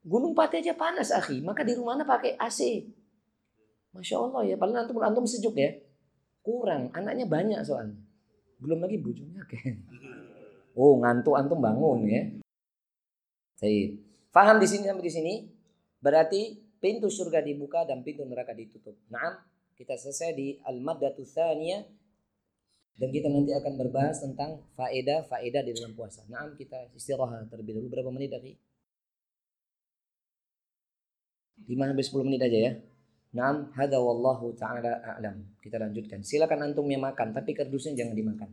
Gunung 0.00 0.32
Pati 0.32 0.64
aja 0.64 0.72
panas, 0.72 1.12
akhi. 1.12 1.44
Maka 1.44 1.60
di 1.60 1.76
rumahnya 1.76 2.08
pakai 2.08 2.40
AC. 2.40 2.88
Masya 3.92 4.16
Allah 4.16 4.42
ya, 4.48 4.56
paling 4.56 4.80
antum 4.80 4.96
antum 5.04 5.28
sejuk 5.28 5.54
ya. 5.60 5.76
Kurang, 6.40 6.88
anaknya 6.96 7.28
banyak 7.28 7.60
soalnya. 7.62 8.00
Belum 8.60 8.80
lagi 8.80 8.96
bujungnya 9.00 9.44
kan. 9.48 9.76
Oh, 10.70 11.02
ngantuk 11.02 11.34
antum 11.34 11.58
bangun 11.58 12.06
ya. 12.06 12.30
Baik. 13.58 13.98
Faham 14.30 14.62
di 14.62 14.70
sini 14.70 14.86
sampai 14.86 15.02
di 15.02 15.12
sini? 15.12 15.34
Berarti 15.98 16.56
pintu 16.78 17.10
surga 17.10 17.42
dibuka 17.42 17.82
dan 17.82 18.06
pintu 18.06 18.22
neraka 18.22 18.54
ditutup. 18.54 18.94
Naam, 19.10 19.34
kita 19.74 19.98
selesai 19.98 20.30
di 20.32 20.56
al-maddatu 20.62 21.26
tsaniyah 21.26 21.82
dan 22.96 23.08
kita 23.10 23.28
nanti 23.28 23.50
akan 23.50 23.72
berbahas 23.76 24.22
tentang 24.22 24.62
faedah-faedah 24.78 25.62
di 25.66 25.72
dalam 25.74 25.92
puasa. 25.98 26.22
Naam, 26.30 26.54
kita 26.54 26.88
istirahat 26.94 27.50
terlebih 27.50 27.76
dahulu 27.76 27.88
berapa 27.92 28.10
menit 28.14 28.30
lagi? 28.30 28.54
5 31.64 31.76
sampai 31.76 32.04
10 32.04 32.28
menit 32.28 32.40
aja 32.40 32.58
ya. 32.58 32.72
Naam, 33.30 33.70
hadza 33.76 33.98
wallahu 34.00 34.50
taala 34.58 34.98
a'lam. 35.06 35.38
Kita 35.62 35.78
lanjutkan. 35.78 36.24
Silakan 36.24 36.66
antum 36.66 36.88
yang 36.90 37.04
makan, 37.04 37.30
tapi 37.30 37.54
kardusnya 37.54 37.94
jangan 37.94 38.14
dimakan. 38.16 38.48